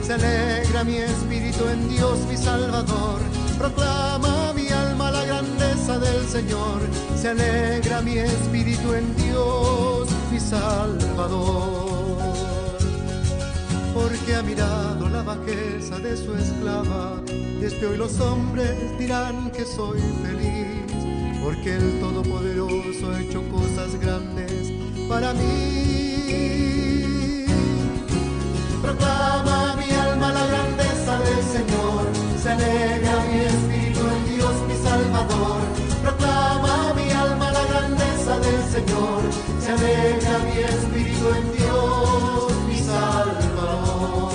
Se 0.02 0.14
alegra 0.14 0.84
mi 0.84 0.98
espíritu 0.98 1.68
en 1.68 1.90
Dios 1.90 2.20
mi 2.30 2.38
Salvador. 2.38 3.22
Proclama 3.58 4.54
mi 4.54 4.68
alma 4.70 5.12
la 5.12 5.26
grandeza 5.26 6.00
del 6.00 6.28
Señor, 6.28 6.82
se 7.16 7.30
alegra 7.30 8.02
mi 8.02 8.18
espíritu 8.18 8.94
en 8.94 9.16
Dios 9.16 10.10
mi 10.32 10.40
Salvador 10.40 11.94
porque 13.94 14.36
ha 14.36 14.42
mirado 14.42 15.08
la 15.10 15.22
bajeza 15.22 15.98
de 16.00 16.18
su 16.18 16.36
esclava. 16.36 17.22
Desde 17.60 17.86
hoy 17.86 17.98
los 17.98 18.20
hombres 18.20 18.76
dirán 18.98 19.52
que 19.52 19.66
soy 19.66 20.00
feliz, 20.24 21.42
porque 21.44 21.76
el 21.76 22.00
Todopoderoso 22.00 23.12
ha 23.12 23.22
hecho 23.22 23.42
cosas 23.50 23.96
grandes 24.00 24.72
para 25.08 25.34
mí. 25.34 27.13
Señor, 38.74 39.22
se 39.60 39.72
alegra 39.72 40.40
mi 40.40 40.62
espíritu 40.62 41.28
en 41.30 41.52
Dios 41.56 42.52
mi 42.68 42.80
Salvador. 42.80 44.34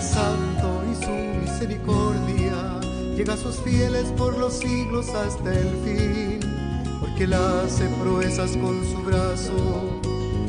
santo 0.00 0.82
y 0.90 0.94
su 1.04 1.12
misericordia 1.40 2.80
llega 3.14 3.34
a 3.34 3.36
sus 3.36 3.60
fieles 3.60 4.06
por 4.16 4.36
los 4.36 4.54
siglos 4.54 5.10
hasta 5.10 5.52
el 5.52 5.70
fin, 5.84 6.40
porque 6.98 7.22
él 7.22 7.34
hace 7.34 7.86
proezas 8.02 8.56
con 8.56 8.84
su 8.84 8.98
brazo 9.04 10.00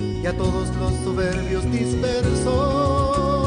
y 0.01 0.25
a 0.25 0.35
todos 0.35 0.75
los 0.77 0.93
soberbios 1.03 1.71
dispersó. 1.71 3.46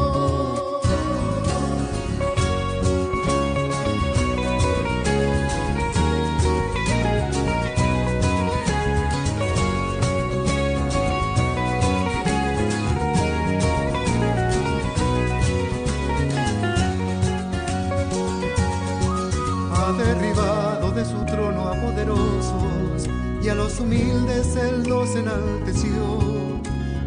Los 23.71 23.81
humildes 23.81 24.57
él 24.57 24.83
los 24.89 25.15
enalteció, 25.15 26.19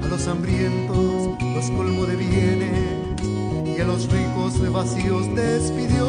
a 0.02 0.08
los 0.08 0.28
hambrientos 0.28 1.38
los 1.42 1.70
colmó 1.72 2.06
de 2.06 2.16
bienes 2.16 3.78
y 3.78 3.82
a 3.82 3.86
los 3.86 4.10
ricos 4.10 4.62
de 4.62 4.70
vacíos 4.70 5.36
despidió. 5.36 6.06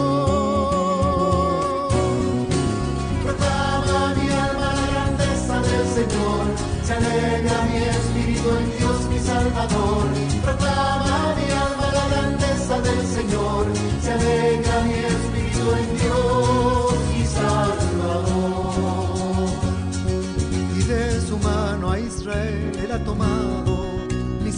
Proclama 3.24 4.14
mi 4.14 4.28
alma 4.28 4.74
la 4.74 4.86
grandeza 4.92 5.60
del 5.60 5.86
Señor, 5.98 6.44
se 6.84 6.92
alegra 6.92 7.62
mi 7.70 7.76
espíritu 7.78 8.48
en 8.50 8.78
Dios 8.78 9.08
mi 9.10 9.18
Salvador. 9.18 10.06
Proclama 10.44 11.34
mi 11.36 11.50
alma 11.50 11.86
la 11.98 12.06
grandeza 12.12 12.80
del 12.80 13.06
Señor, 13.06 13.66
se 14.02 14.12
alegra 14.12 14.43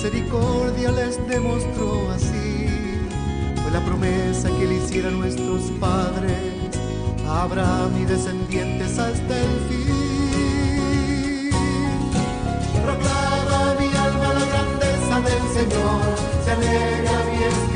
misericordia 0.07 0.93
les 0.93 1.17
demostró 1.27 2.11
así. 2.13 2.69
Fue 3.63 3.71
la 3.73 3.85
promesa 3.85 4.49
que 4.57 4.67
le 4.67 4.77
hiciera 4.77 5.09
a 5.09 5.13
nuestros 5.13 5.63
padres, 5.81 6.79
a 7.27 7.43
Abraham 7.43 7.91
y 8.01 8.05
descendientes 8.05 8.99
hasta 8.99 9.39
el 9.39 9.61
fin. 9.69 11.51
Proclama 12.85 13.75
mi 13.81 13.87
alma 13.97 14.35
la 14.35 14.47
grandeza 14.47 15.21
del 15.29 15.45
Señor, 15.55 16.03
se 16.45 16.51
alegra 16.53 17.15
mi 17.25 17.39
espíritu 17.43 17.76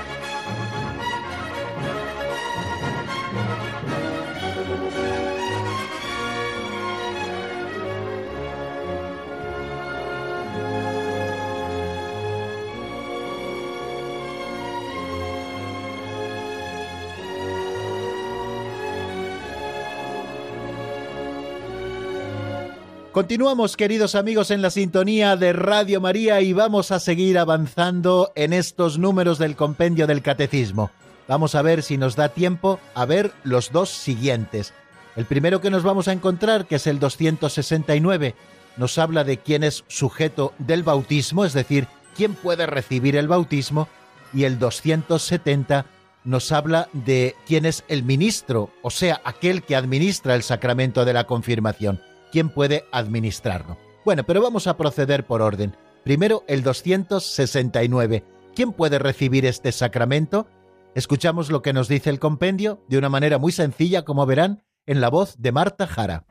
Continuamos, 23.11 23.75
queridos 23.75 24.15
amigos, 24.15 24.51
en 24.51 24.61
la 24.61 24.69
sintonía 24.69 25.35
de 25.35 25.51
Radio 25.51 25.99
María 25.99 26.39
y 26.39 26.53
vamos 26.53 26.91
a 26.91 26.99
seguir 27.01 27.37
avanzando 27.37 28.31
en 28.35 28.53
estos 28.53 28.99
números 28.99 29.37
del 29.37 29.57
compendio 29.57 30.07
del 30.07 30.21
catecismo. 30.21 30.91
Vamos 31.27 31.53
a 31.55 31.61
ver 31.61 31.83
si 31.83 31.97
nos 31.97 32.15
da 32.15 32.29
tiempo 32.29 32.79
a 32.95 33.03
ver 33.03 33.33
los 33.43 33.73
dos 33.73 33.89
siguientes. 33.89 34.73
El 35.17 35.25
primero 35.25 35.59
que 35.59 35.69
nos 35.69 35.83
vamos 35.83 36.07
a 36.07 36.13
encontrar, 36.13 36.67
que 36.67 36.75
es 36.75 36.87
el 36.87 36.99
269, 36.99 38.33
nos 38.77 38.97
habla 38.97 39.25
de 39.25 39.39
quién 39.39 39.65
es 39.65 39.83
sujeto 39.89 40.53
del 40.57 40.83
bautismo, 40.83 41.43
es 41.43 41.51
decir, 41.51 41.89
quién 42.15 42.33
puede 42.33 42.65
recibir 42.65 43.17
el 43.17 43.27
bautismo, 43.27 43.89
y 44.33 44.45
el 44.45 44.57
270 44.57 45.85
nos 46.23 46.53
habla 46.53 46.87
de 46.93 47.35
quién 47.45 47.65
es 47.65 47.83
el 47.89 48.03
ministro, 48.03 48.69
o 48.81 48.89
sea, 48.89 49.19
aquel 49.25 49.63
que 49.63 49.75
administra 49.75 50.33
el 50.33 50.43
sacramento 50.43 51.03
de 51.03 51.11
la 51.11 51.25
confirmación 51.25 51.99
quién 52.31 52.49
puede 52.49 52.85
administrarlo. 52.91 53.77
Bueno, 54.03 54.23
pero 54.23 54.41
vamos 54.41 54.67
a 54.67 54.77
proceder 54.77 55.25
por 55.25 55.41
orden. 55.41 55.75
Primero, 56.03 56.43
el 56.47 56.63
269. 56.63 58.23
¿Quién 58.55 58.73
puede 58.73 58.97
recibir 58.97 59.45
este 59.45 59.71
sacramento? 59.71 60.47
Escuchamos 60.95 61.51
lo 61.51 61.61
que 61.61 61.73
nos 61.73 61.87
dice 61.87 62.09
el 62.09 62.19
compendio 62.19 62.83
de 62.89 62.97
una 62.97 63.09
manera 63.09 63.37
muy 63.37 63.51
sencilla, 63.51 64.03
como 64.03 64.25
verán, 64.25 64.63
en 64.85 64.99
la 64.99 65.09
voz 65.09 65.35
de 65.37 65.51
Marta 65.51 65.87
Jara. 65.87 66.25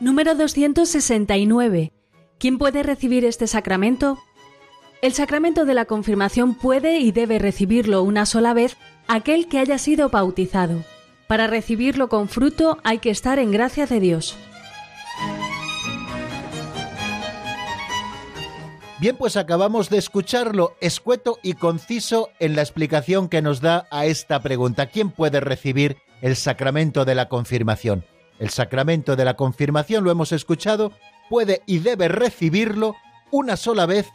Número 0.00 0.34
269. 0.34 1.92
¿Quién 2.40 2.58
puede 2.58 2.82
recibir 2.82 3.24
este 3.24 3.46
sacramento? 3.46 4.18
El 5.02 5.14
sacramento 5.14 5.64
de 5.64 5.74
la 5.74 5.86
confirmación 5.86 6.54
puede 6.54 7.00
y 7.00 7.10
debe 7.10 7.40
recibirlo 7.40 8.04
una 8.04 8.24
sola 8.24 8.54
vez 8.54 8.76
aquel 9.08 9.48
que 9.48 9.58
haya 9.58 9.76
sido 9.76 10.10
bautizado. 10.10 10.84
Para 11.26 11.48
recibirlo 11.48 12.08
con 12.08 12.28
fruto 12.28 12.78
hay 12.84 12.98
que 12.98 13.10
estar 13.10 13.40
en 13.40 13.50
gracia 13.50 13.86
de 13.86 13.98
Dios. 13.98 14.36
Bien, 19.00 19.16
pues 19.16 19.36
acabamos 19.36 19.90
de 19.90 19.98
escucharlo 19.98 20.76
escueto 20.80 21.40
y 21.42 21.54
conciso 21.54 22.28
en 22.38 22.54
la 22.54 22.62
explicación 22.62 23.28
que 23.28 23.42
nos 23.42 23.60
da 23.60 23.88
a 23.90 24.06
esta 24.06 24.40
pregunta. 24.40 24.86
¿Quién 24.86 25.10
puede 25.10 25.40
recibir 25.40 25.96
el 26.20 26.36
sacramento 26.36 27.04
de 27.04 27.16
la 27.16 27.28
confirmación? 27.28 28.04
El 28.38 28.50
sacramento 28.50 29.16
de 29.16 29.24
la 29.24 29.34
confirmación, 29.34 30.04
lo 30.04 30.12
hemos 30.12 30.30
escuchado, 30.30 30.92
puede 31.28 31.62
y 31.66 31.80
debe 31.80 32.06
recibirlo 32.06 32.94
una 33.32 33.56
sola 33.56 33.86
vez 33.86 34.06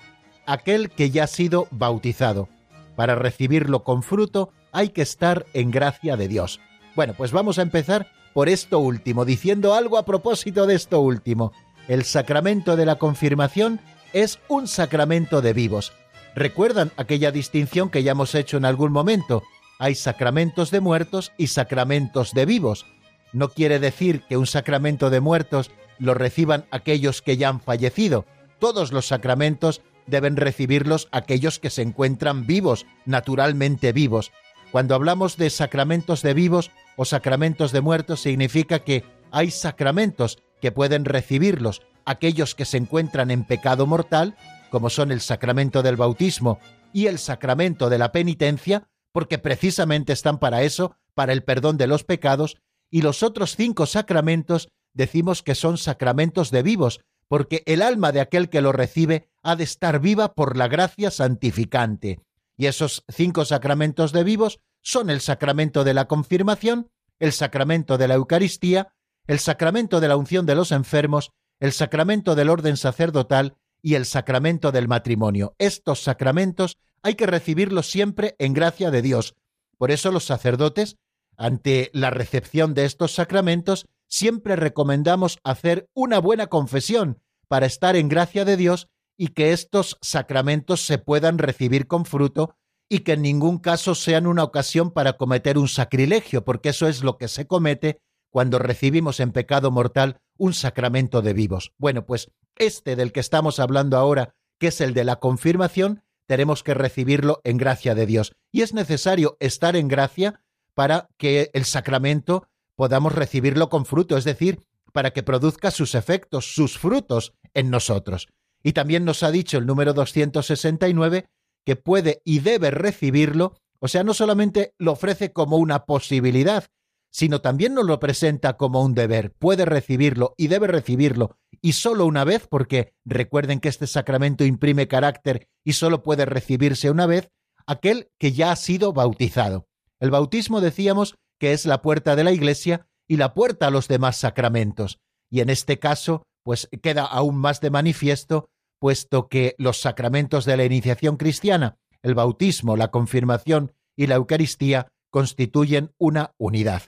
aquel 0.48 0.90
que 0.90 1.12
ya 1.12 1.26
ha 1.26 1.28
sido 1.28 1.68
bautizado. 1.70 2.50
Para 2.96 3.14
recibirlo 3.14 3.84
con 3.84 4.02
fruto 4.02 4.50
hay 4.72 4.90
que 4.90 5.04
estar 5.04 5.46
en 5.54 5.70
gracia 5.70 6.18
de 6.18 6.28
Dios. 6.28 6.60
Bueno, 6.96 7.14
pues 7.16 7.32
vamos 7.32 7.60
a 7.60 7.62
empezar 7.62 8.08
por 8.34 8.50
esto 8.50 8.80
último, 8.80 9.26
diciendo 9.26 9.76
algo 9.76 9.98
a 10.00 10.06
propósito 10.06 10.66
de 10.66 10.76
esto 10.76 11.00
último. 11.02 11.52
El 11.88 12.04
sacramento 12.04 12.76
de 12.76 12.86
la 12.86 12.96
confirmación 12.96 13.80
es 14.14 14.40
un 14.48 14.68
sacramento 14.68 15.42
de 15.42 15.54
vivos. 15.54 15.94
¿Recuerdan 16.36 16.92
aquella 16.98 17.32
distinción 17.32 17.90
que 17.90 18.04
ya 18.04 18.12
hemos 18.12 18.36
hecho 18.36 18.58
en 18.58 18.66
algún 18.66 18.92
momento? 18.92 19.44
Hay 19.80 19.96
sacramentos 19.96 20.72
de 20.72 20.82
muertos 20.82 21.32
y 21.38 21.48
sacramentos 21.48 22.34
de 22.34 22.46
vivos. 22.46 22.86
No 23.34 23.50
quiere 23.50 23.80
decir 23.80 24.24
que 24.28 24.38
un 24.38 24.48
sacramento 24.48 25.10
de 25.10 25.20
muertos 25.20 25.72
lo 26.00 26.14
reciban 26.14 26.66
aquellos 26.72 27.22
que 27.22 27.38
ya 27.38 27.50
han 27.50 27.60
fallecido. 27.60 28.26
Todos 28.60 28.92
los 28.92 29.08
sacramentos 29.08 29.82
deben 30.08 30.38
recibirlos 30.38 31.08
aquellos 31.12 31.60
que 31.60 31.70
se 31.70 31.84
encuentran 31.84 32.48
vivos, 32.48 32.86
naturalmente 33.06 33.92
vivos. 33.92 34.32
Cuando 34.72 34.96
hablamos 34.96 35.38
de 35.38 35.50
sacramentos 35.50 36.22
de 36.22 36.34
vivos 36.34 36.72
o 36.96 37.06
sacramentos 37.06 37.72
de 37.72 37.82
muertos, 37.82 38.22
significa 38.22 38.80
que 38.80 39.04
hay 39.32 39.52
sacramentos 39.52 40.40
que 40.62 40.72
pueden 40.72 41.06
recibirlos 41.06 41.82
aquellos 42.06 42.56
que 42.56 42.66
se 42.66 42.78
encuentran 42.78 43.32
en 43.32 43.44
pecado 43.44 43.86
mortal, 43.86 44.36
como 44.72 44.90
son 44.90 45.12
el 45.12 45.22
sacramento 45.22 45.84
del 45.84 45.98
bautismo 45.98 46.60
y 46.94 47.08
el 47.08 47.20
sacramento 47.20 47.90
de 47.90 47.98
la 47.98 48.12
penitencia, 48.12 48.88
porque 49.12 49.38
precisamente 49.38 50.14
están 50.14 50.40
para 50.40 50.64
eso, 50.64 50.96
para 51.14 51.34
el 51.34 51.44
perdón 51.44 51.78
de 51.78 51.88
los 51.88 52.04
pecados, 52.04 52.58
y 52.90 53.02
los 53.02 53.24
otros 53.24 53.56
cinco 53.56 53.86
sacramentos 53.86 54.70
decimos 54.94 55.44
que 55.44 55.56
son 55.56 55.78
sacramentos 55.78 56.50
de 56.50 56.64
vivos, 56.64 57.02
porque 57.28 57.64
el 57.66 57.82
alma 57.82 58.12
de 58.12 58.22
aquel 58.22 58.50
que 58.50 58.62
lo 58.62 58.72
recibe 58.72 59.30
ha 59.44 59.56
de 59.56 59.64
estar 59.64 60.00
viva 60.00 60.34
por 60.34 60.58
la 60.58 60.68
gracia 60.68 61.12
santificante. 61.12 62.22
Y 62.58 62.66
esos 62.66 63.04
cinco 63.08 63.46
sacramentos 63.46 64.12
de 64.12 64.24
vivos 64.24 64.60
son 64.82 65.10
el 65.10 65.22
sacramento 65.22 65.84
de 65.84 65.94
la 65.94 66.08
confirmación, 66.08 66.90
el 67.20 67.34
sacramento 67.34 67.98
de 67.98 68.08
la 68.08 68.16
Eucaristía, 68.16 68.94
el 69.28 69.40
sacramento 69.40 70.00
de 70.00 70.08
la 70.08 70.16
unción 70.16 70.46
de 70.46 70.56
los 70.56 70.72
enfermos, 70.72 71.32
el 71.60 71.72
sacramento 71.72 72.36
del 72.36 72.50
orden 72.50 72.78
sacerdotal 72.78 73.58
y 73.82 73.96
el 73.96 74.06
sacramento 74.06 74.72
del 74.72 74.88
matrimonio. 74.88 75.56
Estos 75.60 76.02
sacramentos 76.02 76.78
hay 77.02 77.16
que 77.16 77.26
recibirlos 77.28 77.90
siempre 77.90 78.36
en 78.40 78.54
gracia 78.54 78.92
de 78.92 79.02
Dios. 79.02 79.36
Por 79.78 79.92
eso 79.92 80.12
los 80.12 80.26
sacerdotes, 80.26 80.98
ante 81.36 81.90
la 81.94 82.10
recepción 82.10 82.74
de 82.74 82.86
estos 82.86 83.14
sacramentos, 83.14 83.88
siempre 84.08 84.56
recomendamos 84.56 85.40
hacer 85.44 85.90
una 85.94 86.20
buena 86.20 86.48
confesión 86.48 87.22
para 87.48 87.66
estar 87.66 87.96
en 87.96 88.10
gracia 88.10 88.46
de 88.46 88.58
Dios 88.58 88.90
y 89.18 89.30
que 89.30 89.52
estos 89.52 89.98
sacramentos 90.02 90.86
se 90.86 90.98
puedan 90.98 91.38
recibir 91.38 91.88
con 91.88 92.06
fruto 92.06 92.56
y 92.90 93.00
que 93.00 93.14
en 93.14 93.22
ningún 93.22 93.58
caso 93.60 93.96
sean 93.96 94.28
una 94.28 94.44
ocasión 94.44 94.92
para 94.92 95.14
cometer 95.14 95.58
un 95.58 95.68
sacrilegio, 95.68 96.46
porque 96.46 96.70
eso 96.70 96.88
es 96.88 97.04
lo 97.04 97.18
que 97.18 97.28
se 97.28 97.48
comete 97.48 98.00
cuando 98.30 98.60
recibimos 98.60 99.20
en 99.20 99.32
pecado 99.32 99.72
mortal 99.72 100.22
un 100.38 100.54
sacramento 100.54 101.22
de 101.22 101.34
vivos. 101.34 101.74
Bueno, 101.78 102.06
pues 102.06 102.32
este 102.56 102.96
del 102.96 103.12
que 103.12 103.20
estamos 103.20 103.60
hablando 103.60 103.98
ahora, 103.98 104.36
que 104.60 104.68
es 104.68 104.82
el 104.82 104.94
de 104.94 105.04
la 105.04 105.18
confirmación, 105.18 106.04
tenemos 106.28 106.64
que 106.64 106.74
recibirlo 106.74 107.42
en 107.44 107.58
gracia 107.58 107.96
de 107.96 108.06
Dios. 108.06 108.34
Y 108.52 108.62
es 108.62 108.74
necesario 108.74 109.38
estar 109.40 109.76
en 109.76 109.88
gracia 109.88 110.42
para 110.74 111.10
que 111.18 111.50
el 111.54 111.66
sacramento 111.66 112.48
podamos 112.78 113.14
recibirlo 113.14 113.70
con 113.70 113.86
fruto, 113.86 114.16
es 114.16 114.24
decir, 114.24 114.64
para 114.94 115.12
que 115.12 115.24
produzca 115.24 115.72
sus 115.72 115.96
efectos, 115.96 116.54
sus 116.54 116.78
frutos 116.78 117.34
en 117.54 117.70
nosotros. 117.70 118.30
Y 118.64 118.74
también 118.74 119.04
nos 119.04 119.24
ha 119.24 119.32
dicho 119.32 119.58
el 119.58 119.66
número 119.66 119.94
269 119.94 121.28
que 121.66 121.76
puede 121.76 122.22
y 122.24 122.40
debe 122.40 122.72
recibirlo, 122.72 123.56
o 123.80 123.88
sea, 123.88 124.04
no 124.04 124.14
solamente 124.14 124.74
lo 124.78 124.94
ofrece 124.94 125.34
como 125.34 125.58
una 125.58 125.86
posibilidad, 125.86 126.66
sino 127.12 127.42
también 127.42 127.74
nos 127.74 127.86
lo 127.86 128.00
presenta 128.00 128.58
como 128.58 128.84
un 128.84 128.94
deber. 128.94 129.34
Puede 129.34 129.66
recibirlo 129.66 130.34
y 130.38 130.48
debe 130.48 130.68
recibirlo, 130.68 131.36
y 131.62 131.74
solo 131.74 132.06
una 132.06 132.24
vez, 132.24 132.48
porque 132.48 132.94
recuerden 133.06 133.60
que 133.60 133.70
este 133.70 133.88
sacramento 133.88 134.46
imprime 134.46 134.88
carácter 134.88 135.48
y 135.64 135.74
solo 135.74 136.04
puede 136.04 136.26
recibirse 136.26 136.92
una 136.92 137.08
vez, 137.08 137.32
aquel 137.66 138.10
que 138.20 138.32
ya 138.32 138.52
ha 138.52 138.56
sido 138.56 138.94
bautizado. 138.94 139.68
El 140.00 140.12
bautismo, 140.12 140.62
decíamos, 140.62 141.16
que 141.40 141.54
es 141.54 141.66
la 141.66 141.82
puerta 141.82 142.16
de 142.16 142.24
la 142.24 142.32
Iglesia 142.32 142.88
y 143.08 143.18
la 143.18 143.34
puerta 143.34 143.68
a 143.68 143.72
los 143.72 143.88
demás 143.88 144.18
sacramentos. 144.18 145.00
Y 145.30 145.42
en 145.42 145.50
este 145.50 145.80
caso, 145.80 146.24
pues 146.44 146.70
queda 146.82 147.04
aún 147.04 147.38
más 147.38 147.62
de 147.62 147.70
manifiesto, 147.70 148.50
puesto 148.80 149.28
que 149.28 149.56
los 149.58 149.82
sacramentos 149.82 150.46
de 150.46 150.58
la 150.58 150.66
iniciación 150.66 151.18
cristiana, 151.18 151.78
el 152.02 152.16
bautismo, 152.16 152.78
la 152.78 152.92
confirmación 152.92 153.74
y 153.96 154.08
la 154.08 154.16
Eucaristía, 154.16 154.88
constituyen 155.10 155.94
una 155.98 156.34
unidad. 156.38 156.84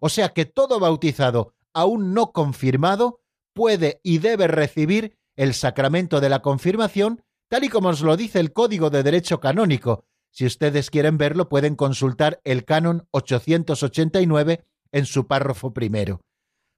O 0.00 0.08
sea 0.08 0.30
que 0.30 0.44
todo 0.44 0.80
bautizado 0.80 1.54
aún 1.72 2.14
no 2.14 2.32
confirmado 2.32 3.20
puede 3.52 4.00
y 4.02 4.18
debe 4.18 4.48
recibir 4.48 5.16
el 5.36 5.54
sacramento 5.54 6.20
de 6.20 6.28
la 6.28 6.42
confirmación, 6.42 7.22
tal 7.48 7.64
y 7.64 7.68
como 7.68 7.90
nos 7.90 8.02
lo 8.02 8.16
dice 8.16 8.40
el 8.40 8.52
Código 8.52 8.90
de 8.90 9.02
Derecho 9.02 9.40
Canónico, 9.40 10.04
si 10.34 10.46
ustedes 10.46 10.90
quieren 10.90 11.16
verlo, 11.16 11.48
pueden 11.48 11.76
consultar 11.76 12.40
el 12.42 12.64
canon 12.64 13.06
889 13.12 14.64
en 14.90 15.06
su 15.06 15.28
párrafo 15.28 15.72
primero. 15.72 16.22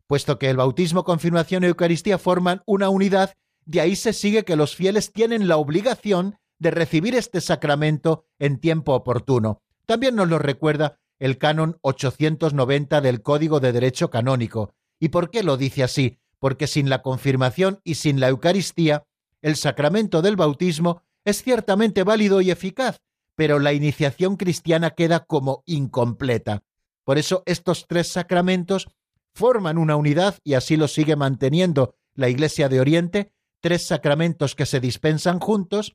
Puesto 0.06 0.38
que 0.38 0.50
el 0.50 0.58
bautismo, 0.58 1.04
confirmación 1.04 1.64
y 1.64 1.68
Eucaristía 1.68 2.18
forman 2.18 2.62
una 2.66 2.90
unidad, 2.90 3.32
de 3.64 3.80
ahí 3.80 3.96
se 3.96 4.12
sigue 4.12 4.44
que 4.44 4.56
los 4.56 4.76
fieles 4.76 5.10
tienen 5.10 5.48
la 5.48 5.56
obligación 5.56 6.36
de 6.58 6.70
recibir 6.70 7.14
este 7.14 7.40
sacramento 7.40 8.26
en 8.38 8.60
tiempo 8.60 8.92
oportuno. 8.92 9.62
También 9.86 10.16
nos 10.16 10.28
lo 10.28 10.38
recuerda 10.38 10.98
el 11.18 11.38
canon 11.38 11.78
890 11.80 13.00
del 13.00 13.22
Código 13.22 13.58
de 13.58 13.72
Derecho 13.72 14.10
Canónico. 14.10 14.74
¿Y 15.00 15.08
por 15.08 15.30
qué 15.30 15.42
lo 15.42 15.56
dice 15.56 15.82
así? 15.82 16.18
Porque 16.38 16.66
sin 16.66 16.90
la 16.90 17.00
confirmación 17.00 17.80
y 17.84 17.94
sin 17.94 18.20
la 18.20 18.28
Eucaristía, 18.28 19.04
el 19.40 19.56
sacramento 19.56 20.20
del 20.20 20.36
bautismo 20.36 21.00
es 21.24 21.42
ciertamente 21.42 22.04
válido 22.04 22.42
y 22.42 22.50
eficaz, 22.50 23.00
pero 23.36 23.58
la 23.58 23.72
iniciación 23.72 24.36
cristiana 24.36 24.90
queda 24.90 25.20
como 25.20 25.62
incompleta. 25.66 26.64
Por 27.04 27.18
eso 27.18 27.42
estos 27.46 27.86
tres 27.86 28.08
sacramentos 28.08 28.88
forman 29.34 29.78
una 29.78 29.96
unidad 29.96 30.38
y 30.42 30.54
así 30.54 30.76
lo 30.76 30.88
sigue 30.88 31.14
manteniendo 31.14 31.94
la 32.14 32.28
Iglesia 32.28 32.68
de 32.68 32.80
Oriente, 32.80 33.32
tres 33.60 33.86
sacramentos 33.86 34.54
que 34.54 34.66
se 34.66 34.80
dispensan 34.80 35.38
juntos 35.38 35.94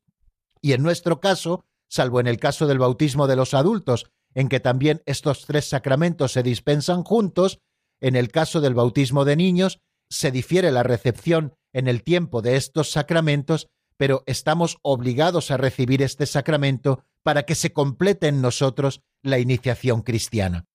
y 0.61 0.73
en 0.73 0.83
nuestro 0.83 1.19
caso 1.19 1.65
salvo 1.91 2.21
en 2.21 2.27
el 2.27 2.39
caso 2.39 2.67
del 2.67 2.79
bautismo 2.79 3.27
de 3.27 3.35
los 3.35 3.53
adultos, 3.53 4.05
en 4.33 4.47
que 4.47 4.61
también 4.61 5.01
estos 5.05 5.45
tres 5.45 5.67
sacramentos 5.67 6.31
se 6.31 6.41
dispensan 6.41 7.03
juntos, 7.03 7.59
en 7.99 8.15
el 8.15 8.29
caso 8.31 8.61
del 8.61 8.73
bautismo 8.73 9.25
de 9.25 9.35
niños 9.35 9.81
se 10.09 10.31
difiere 10.31 10.71
la 10.71 10.83
recepción 10.83 11.53
en 11.73 11.89
el 11.89 12.03
tiempo 12.03 12.41
de 12.41 12.55
estos 12.55 12.91
sacramentos, 12.91 13.67
pero 13.97 14.23
estamos 14.25 14.77
obligados 14.81 15.51
a 15.51 15.57
recibir 15.57 16.01
este 16.01 16.25
sacramento 16.25 17.03
para 17.23 17.43
que 17.43 17.55
se 17.55 17.73
complete 17.73 18.27
en 18.27 18.41
nosotros 18.41 19.01
la 19.21 19.39
iniciación 19.39 20.01
cristiana. 20.01 20.65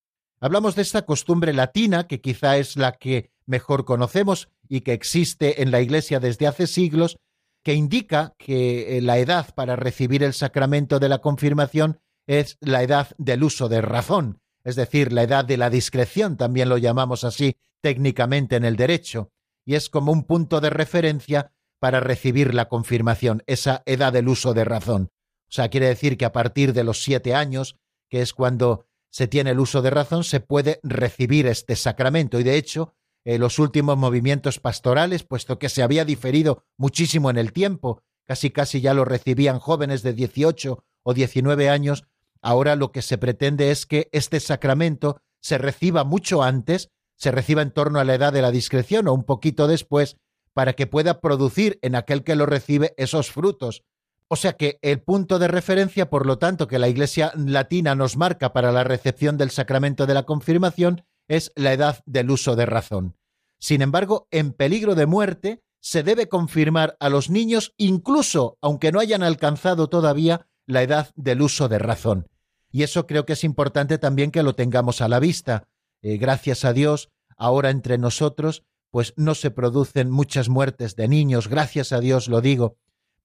Hablamos 0.41 0.75
de 0.77 0.83
esta 0.83 1.03
costumbre 1.03 1.53
latina, 1.53 2.07
que 2.07 2.21
quizá 2.21 2.59
es 2.59 2.77
la 2.77 2.93
que 2.93 3.31
mejor 3.47 3.85
conocemos 3.85 4.49
y 4.69 4.83
que 4.83 4.93
existe 4.93 5.63
en 5.63 5.71
la 5.71 5.81
Iglesia 5.81 6.21
desde 6.21 6.47
hace 6.47 6.67
siglos, 6.67 7.19
que 7.65 7.75
indica 7.75 8.35
que 8.39 8.99
eh, 8.99 9.01
la 9.03 9.19
edad 9.19 9.55
para 9.55 9.77
recibir 9.77 10.23
el 10.23 10.35
sacramento 10.35 10.99
de 10.99 11.09
la 11.09 11.19
confirmación 11.19 11.99
es 12.27 12.59
la 12.61 12.83
edad 12.83 13.09
del 13.19 13.45
uso 13.45 13.69
de 13.69 13.81
razón, 13.81 14.41
es 14.63 14.77
decir, 14.77 15.13
la 15.13 15.23
edad 15.23 15.45
de 15.45 15.57
la 15.57 15.71
discreción, 15.71 16.37
también 16.37 16.69
lo 16.69 16.79
llamamos 16.79 17.25
así 17.25 17.57
técnicamente 17.81 18.57
en 18.57 18.65
el 18.65 18.77
derecho, 18.77 19.31
y 19.65 19.75
es 19.75 19.89
como 19.89 20.13
un 20.13 20.25
punto 20.25 20.61
de 20.61 20.71
referencia 20.71 21.53
para 21.79 22.01
recibir 22.01 22.55
la 22.55 22.69
confirmación, 22.69 23.43
esa 23.47 23.83
edad 23.87 24.13
del 24.13 24.29
uso 24.29 24.55
de 24.55 24.65
razón. 24.65 25.11
O 25.49 25.53
sea, 25.53 25.69
quiere 25.69 25.87
decir 25.87 26.17
que 26.17 26.25
a 26.25 26.33
partir 26.33 26.73
de 26.73 26.85
los 26.85 27.03
siete 27.03 27.35
años, 27.35 27.77
que 28.09 28.21
es 28.21 28.33
cuando 28.33 28.87
se 29.11 29.29
tiene 29.29 29.51
el 29.51 29.61
uso 29.61 29.83
de 29.83 29.91
razón, 29.91 30.25
se 30.25 30.41
puede 30.41 30.81
recibir 30.83 31.47
este 31.47 31.77
sacramento. 31.77 32.39
Y 32.39 32.45
de 32.45 32.57
hecho, 32.57 32.95
eh, 33.25 33.39
los 33.39 33.59
últimos 33.59 33.97
movimientos 33.97 34.61
pastorales, 34.61 35.23
puesto 35.23 35.59
que 35.59 35.69
se 35.69 35.83
había 35.83 36.05
diferido 36.05 36.65
muchísimo 36.77 37.31
en 37.31 37.39
el 37.39 37.53
tiempo, 37.53 38.03
casi 38.25 38.51
casi 38.51 38.81
ya 38.81 38.95
lo 38.95 39.05
recibían 39.05 39.59
jóvenes 39.59 40.03
de 40.03 40.13
18 40.13 40.85
o 41.03 41.15
19 41.15 41.69
años, 41.69 42.05
ahora 42.43 42.77
lo 42.77 42.93
que 42.93 43.03
se 43.03 43.19
pretende 43.19 43.71
es 43.71 43.87
que 43.87 44.09
este 44.13 44.39
sacramento 44.41 45.21
se 45.41 45.59
reciba 45.59 46.05
mucho 46.05 46.43
antes, 46.43 46.91
se 47.17 47.31
reciba 47.31 47.63
en 47.63 47.71
torno 47.71 47.99
a 47.99 48.05
la 48.05 48.15
edad 48.15 48.33
de 48.33 48.43
la 48.43 48.51
discreción 48.51 49.09
o 49.09 49.15
un 49.15 49.25
poquito 49.25 49.67
después, 49.67 50.17
para 50.53 50.75
que 50.75 50.87
pueda 50.87 51.21
producir 51.21 51.79
en 51.83 51.95
aquel 51.95 52.25
que 52.25 52.37
lo 52.37 52.47
recibe 52.47 52.95
esos 52.97 53.31
frutos. 53.31 53.83
O 54.29 54.37
sea 54.37 54.55
que 54.55 54.79
el 54.83 55.01
punto 55.01 55.39
de 55.39 55.49
referencia, 55.49 56.11
por 56.11 56.27
lo 56.27 56.39
tanto, 56.39 56.67
que 56.67 56.79
la 56.79 56.89
Iglesia 56.89 57.33
latina 57.37 57.95
nos 57.95 58.17
marca 58.17 58.53
para 58.53 58.73
la 58.73 58.83
recepción 58.83 59.37
del 59.37 59.51
sacramento 59.51 60.07
de 60.07 60.15
la 60.15 60.25
confirmación 60.25 61.05
es 61.29 61.53
la 61.55 61.73
edad 61.73 62.03
del 62.07 62.31
uso 62.31 62.57
de 62.57 62.67
razón. 62.67 63.17
Sin 63.59 63.83
embargo, 63.83 64.27
en 64.31 64.53
peligro 64.53 64.95
de 64.95 65.07
muerte, 65.07 65.63
se 65.81 66.03
debe 66.03 66.29
confirmar 66.29 66.97
a 66.99 67.09
los 67.09 67.31
niños 67.31 67.73
incluso 67.77 68.59
aunque 68.61 68.91
no 68.91 68.99
hayan 68.99 69.23
alcanzado 69.23 69.89
todavía 69.89 70.49
la 70.67 70.83
edad 70.83 71.13
del 71.15 71.43
uso 71.43 71.69
de 71.69 71.79
razón. 71.79 72.27
Y 72.73 72.83
eso 72.83 73.07
creo 73.07 73.25
que 73.25 73.35
es 73.35 73.45
importante 73.45 73.99
también 73.99 74.33
que 74.33 74.43
lo 74.43 74.57
tengamos 74.57 75.01
a 75.01 75.09
la 75.09 75.21
vista. 75.21 75.69
Eh, 76.03 76.19
gracias 76.19 76.65
a 76.65 76.73
Dios, 76.73 77.11
ahora 77.37 77.71
entre 77.71 77.99
nosotros, 77.99 78.65
pues 78.91 79.15
no 79.17 79.35
se 79.35 79.53
producen 79.53 80.11
muchas 80.11 80.49
muertes 80.49 80.97
de 80.97 81.07
niños, 81.07 81.49
gracias 81.49 81.93
a 81.93 82.01
Dios 82.01 82.29
lo 82.29 82.41
digo, 82.41 82.77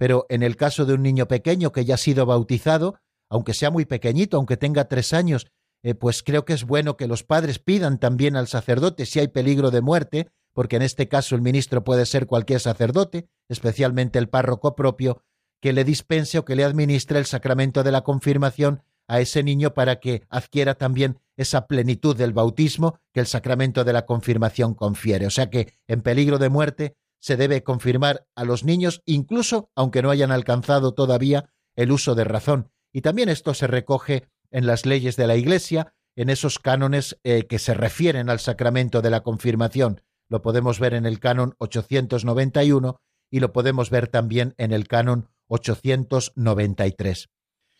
pero 0.02 0.26
en 0.30 0.41
el 0.41 0.56
caso 0.56 0.88
de 0.88 0.95
un 0.95 1.04
niño 1.04 1.28
pequeño 1.28 1.72
que 1.72 1.86
ya 1.86 1.93
ha 1.93 1.97
sido 1.97 2.26
bautizado, 2.26 2.95
aunque 3.30 3.54
sea 3.54 3.70
muy 3.70 3.86
pequeñito, 3.86 4.36
aunque 4.36 4.58
tenga 4.58 4.86
tres 4.86 5.14
años, 5.14 5.45
eh, 5.84 5.93
pues 5.93 6.24
creo 6.24 6.43
que 6.43 6.54
es 6.54 6.64
bueno 6.64 6.97
que 6.97 7.06
los 7.06 7.24
padres 7.24 7.60
pidan 7.60 7.99
también 7.99 8.36
al 8.36 8.47
sacerdote 8.47 9.06
si 9.06 9.20
hay 9.20 9.28
peligro 9.28 9.70
de 9.70 9.82
muerte, 9.82 10.32
porque 10.54 10.78
en 10.78 10.82
este 10.82 11.08
caso 11.08 11.36
el 11.36 11.43
ministro 11.43 11.84
puede 11.84 12.08
ser 12.08 12.26
cualquier 12.26 12.60
sacerdote, 12.62 13.28
especialmente 13.47 14.18
el 14.18 14.28
párroco 14.28 14.76
propio, 14.76 15.22
que 15.60 15.72
le 15.72 15.84
dispense 15.84 16.39
o 16.39 16.45
que 16.45 16.56
le 16.56 16.64
administre 16.64 17.20
el 17.20 17.28
sacramento 17.28 17.84
de 17.84 17.91
la 17.91 18.02
confirmación 18.02 18.82
a 19.08 19.20
ese 19.20 19.43
niño 19.43 19.76
para 19.76 19.99
que 19.99 20.24
adquiera 20.30 20.74
también 20.74 21.20
esa 21.38 21.68
plenitud 21.68 22.18
del 22.18 22.34
bautismo 22.34 22.97
que 23.14 23.20
el 23.20 23.28
sacramento 23.28 23.84
de 23.84 23.93
la 23.93 24.08
confirmación 24.08 24.74
confiere. 24.74 25.28
O 25.28 25.30
sea 25.30 25.52
que 25.52 25.76
en 25.88 26.02
peligro 26.02 26.39
de 26.39 26.49
muerte 26.49 26.95
se 27.22 27.38
debe 27.38 27.63
confirmar 27.63 28.28
a 28.36 28.43
los 28.43 28.65
niños, 28.65 29.01
incluso 29.05 29.69
aunque 29.76 30.01
no 30.01 30.09
hayan 30.09 30.32
alcanzado 30.32 30.93
todavía 30.93 31.49
el 31.76 31.91
uso 31.91 32.15
de 32.15 32.26
razón. 32.26 32.72
Y 32.91 33.01
también 33.01 33.30
esto 33.30 33.53
se 33.53 33.67
recoge 33.67 34.28
en 34.49 34.65
las 34.65 34.86
leyes 34.86 35.15
de 35.15 35.28
la 35.28 35.38
Iglesia, 35.38 35.93
en 36.15 36.30
esos 36.30 36.59
cánones 36.59 37.17
eh, 37.24 37.47
que 37.47 37.59
se 37.59 37.74
refieren 37.74 38.30
al 38.30 38.39
sacramento 38.39 39.01
de 39.01 39.11
la 39.11 39.22
confirmación. 39.22 40.01
Lo 40.28 40.41
podemos 40.41 40.80
ver 40.80 40.93
en 40.93 41.05
el 41.05 41.19
canon 41.19 41.55
891 41.59 42.99
y 43.30 43.39
lo 43.39 43.53
podemos 43.53 43.89
ver 43.89 44.07
también 44.07 44.53
en 44.57 44.74
el 44.74 44.88
canon 44.88 45.30
893. 45.47 47.30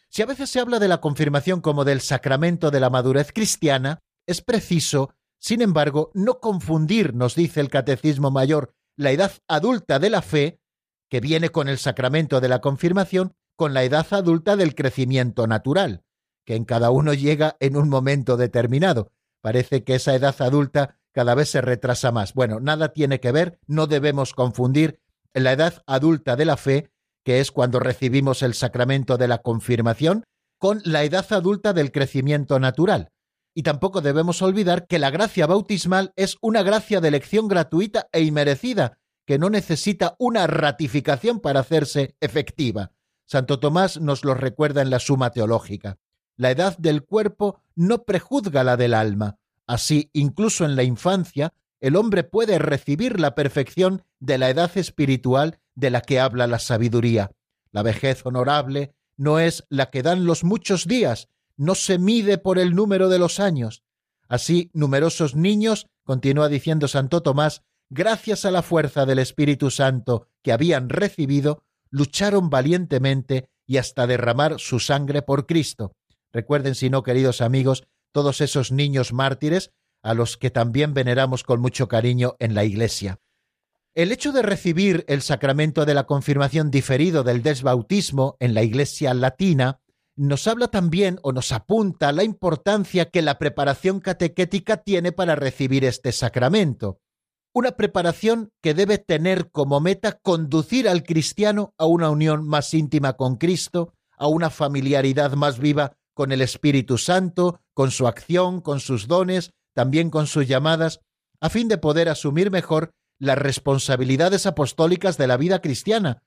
Si 0.10 0.22
a 0.22 0.26
veces 0.26 0.50
se 0.50 0.60
habla 0.60 0.80
de 0.80 0.88
la 0.88 1.02
confirmación 1.02 1.62
como 1.62 1.84
del 1.84 2.02
sacramento 2.02 2.70
de 2.70 2.80
la 2.80 2.90
madurez 2.90 3.32
cristiana, 3.34 4.00
es 4.28 4.42
preciso, 4.42 5.14
sin 5.40 5.62
embargo, 5.62 6.12
no 6.14 6.40
confundir, 6.40 7.16
nos 7.16 7.36
dice 7.36 7.60
el 7.60 7.70
Catecismo 7.70 8.30
Mayor, 8.30 8.74
la 9.02 9.12
edad 9.12 9.32
adulta 9.48 10.00
de 10.00 10.10
la 10.10 10.22
fe, 10.22 10.60
que 11.10 11.20
viene 11.20 11.50
con 11.50 11.68
el 11.68 11.78
sacramento 11.78 12.40
de 12.40 12.50
la 12.50 12.62
confirmación, 12.62 13.34
con 13.56 13.74
la 13.74 13.84
edad 13.84 14.08
adulta 14.12 14.56
del 14.56 14.76
crecimiento 14.76 15.48
natural 15.48 16.04
que 16.46 16.56
en 16.56 16.66
cada 16.66 16.92
uno 16.92 17.14
llega 17.14 17.56
en 17.60 17.78
un 17.78 17.90
momento 17.90 18.38
determinado. 18.38 19.12
Parece 19.42 19.84
que 19.84 19.96
esa 19.96 20.16
edad 20.16 20.36
adulta 20.40 20.98
cada 21.12 21.36
vez 21.36 21.50
se 21.50 21.62
retrasa 21.62 22.12
más. 22.12 22.34
Bueno, 22.34 22.60
nada 22.60 22.94
tiene 22.94 23.20
que 23.20 23.32
ver, 23.32 23.60
no 23.68 23.88
debemos 23.88 24.34
confundir 24.34 25.00
la 25.34 25.52
edad 25.52 25.84
adulta 25.88 26.36
de 26.36 26.46
la 26.46 26.58
fe, 26.58 26.92
que 27.24 27.40
es 27.40 27.52
cuando 27.52 27.80
recibimos 27.80 28.42
el 28.44 28.54
sacramento 28.54 29.18
de 29.18 29.28
la 29.28 29.40
confirmación, 29.40 30.24
con 30.58 30.82
la 30.84 31.04
edad 31.04 31.26
adulta 31.32 31.74
del 31.74 31.92
crecimiento 31.92 32.60
natural. 32.60 33.12
Y 33.54 33.64
tampoco 33.64 34.02
debemos 34.02 34.42
olvidar 34.42 34.88
que 34.88 35.00
la 35.00 35.10
gracia 35.10 35.46
bautismal 35.46 36.14
es 36.16 36.38
una 36.42 36.64
gracia 36.64 37.02
de 37.02 37.10
elección 37.10 37.48
gratuita 37.48 38.08
e 38.12 38.22
inmerecida, 38.22 39.00
que 39.26 39.38
no 39.38 39.50
necesita 39.50 40.16
una 40.20 40.48
ratificación 40.48 41.40
para 41.40 41.60
hacerse 41.60 42.16
efectiva. 42.22 42.92
Santo 43.26 43.60
Tomás 43.60 44.00
nos 44.00 44.26
lo 44.26 44.34
recuerda 44.34 44.82
en 44.82 44.90
la 44.90 45.00
Suma 45.00 45.32
Teológica. 45.32 45.98
La 46.38 46.52
edad 46.52 46.78
del 46.78 47.04
cuerpo 47.04 47.62
no 47.76 48.04
prejuzga 48.04 48.64
la 48.64 48.78
del 48.78 48.94
alma. 48.94 49.38
Así, 49.68 50.10
incluso 50.14 50.66
en 50.66 50.76
la 50.76 50.84
infancia, 50.84 51.54
el 51.80 51.96
hombre 51.96 52.24
puede 52.24 52.60
recibir 52.60 53.20
la 53.20 53.36
perfección 53.36 54.04
de 54.20 54.38
la 54.38 54.50
edad 54.50 54.78
espiritual 54.78 55.60
de 55.76 55.90
la 55.90 56.02
que 56.02 56.20
habla 56.20 56.48
la 56.48 56.60
sabiduría. 56.60 57.32
La 57.72 57.84
vejez 57.84 58.26
honorable 58.26 58.94
no 59.18 59.40
es 59.40 59.66
la 59.70 59.90
que 59.90 60.04
dan 60.04 60.26
los 60.26 60.44
muchos 60.44 60.88
días, 60.88 61.30
no 61.58 61.76
se 61.76 61.98
mide 61.98 62.38
por 62.38 62.60
el 62.60 62.76
número 62.76 63.10
de 63.10 63.20
los 63.20 63.40
años. 63.40 63.84
Así, 64.28 64.72
numerosos 64.74 65.36
niños, 65.36 65.88
continúa 66.04 66.48
diciendo 66.48 66.88
Santo 66.88 67.22
Tomás, 67.22 67.64
gracias 67.90 68.46
a 68.46 68.52
la 68.52 68.62
fuerza 68.62 69.06
del 69.06 69.20
Espíritu 69.20 69.70
Santo 69.70 70.28
que 70.42 70.52
habían 70.52 70.90
recibido, 70.90 71.64
lucharon 71.90 72.50
valientemente 72.50 73.50
y 73.68 73.78
hasta 73.78 74.08
derramar 74.08 74.60
su 74.60 74.80
sangre 74.80 75.22
por 75.22 75.46
Cristo. 75.46 75.94
Recuerden, 76.32 76.76
si 76.76 76.90
no, 76.90 77.04
queridos 77.04 77.42
amigos, 77.42 77.84
todos 78.12 78.42
esos 78.42 78.72
niños 78.72 79.14
mártires 79.14 79.72
a 80.02 80.14
los 80.14 80.38
que 80.38 80.50
también 80.50 80.94
veneramos 80.94 81.44
con 81.44 81.62
mucho 81.62 81.88
cariño 81.88 82.36
en 82.40 82.56
la 82.56 82.64
Iglesia. 82.64 83.20
El 83.94 84.12
hecho 84.12 84.32
de 84.32 84.42
recibir 84.42 85.04
el 85.10 85.22
sacramento 85.22 85.86
de 85.86 85.94
la 85.94 86.06
confirmación 86.06 86.72
diferido 86.72 87.24
del 87.24 87.44
desbautismo 87.44 88.38
en 88.40 88.54
la 88.54 88.64
Iglesia 88.64 89.14
latina 89.14 89.82
nos 90.16 90.48
habla 90.48 90.68
también 90.68 91.20
o 91.24 91.32
nos 91.32 91.52
apunta 91.52 92.12
la 92.12 92.24
importancia 92.24 93.10
que 93.10 93.22
la 93.22 93.38
preparación 93.38 94.00
catequética 94.00 94.78
tiene 94.78 95.12
para 95.12 95.36
recibir 95.36 95.86
este 95.86 96.12
sacramento. 96.12 97.00
Una 97.54 97.72
preparación 97.72 98.52
que 98.62 98.74
debe 98.74 98.98
tener 98.98 99.52
como 99.52 99.80
meta 99.82 100.20
conducir 100.22 100.88
al 100.88 101.04
cristiano 101.04 101.74
a 101.78 101.86
una 101.86 102.10
unión 102.10 102.48
más 102.48 102.74
íntima 102.74 103.14
con 103.14 103.36
Cristo, 103.36 103.94
a 104.18 104.28
una 104.28 104.50
familiaridad 104.50 105.34
más 105.34 105.60
viva 105.60 105.98
con 106.14 106.32
el 106.32 106.42
Espíritu 106.42 106.98
Santo, 106.98 107.60
con 107.74 107.92
su 107.92 108.08
acción, 108.08 108.62
con 108.62 108.80
sus 108.80 109.08
dones, 109.08 109.52
también 109.74 110.10
con 110.10 110.28
sus 110.28 110.48
llamadas, 110.48 111.02
a 111.40 111.50
fin 111.50 111.68
de 111.68 111.78
poder 111.78 112.10
asumir 112.10 112.52
mejor 112.52 112.92
las 113.18 113.38
responsabilidades 113.38 114.46
apostólicas 114.46 115.18
de 115.18 115.28
la 115.28 115.38
vida 115.38 115.62
cristiana. 115.62 116.24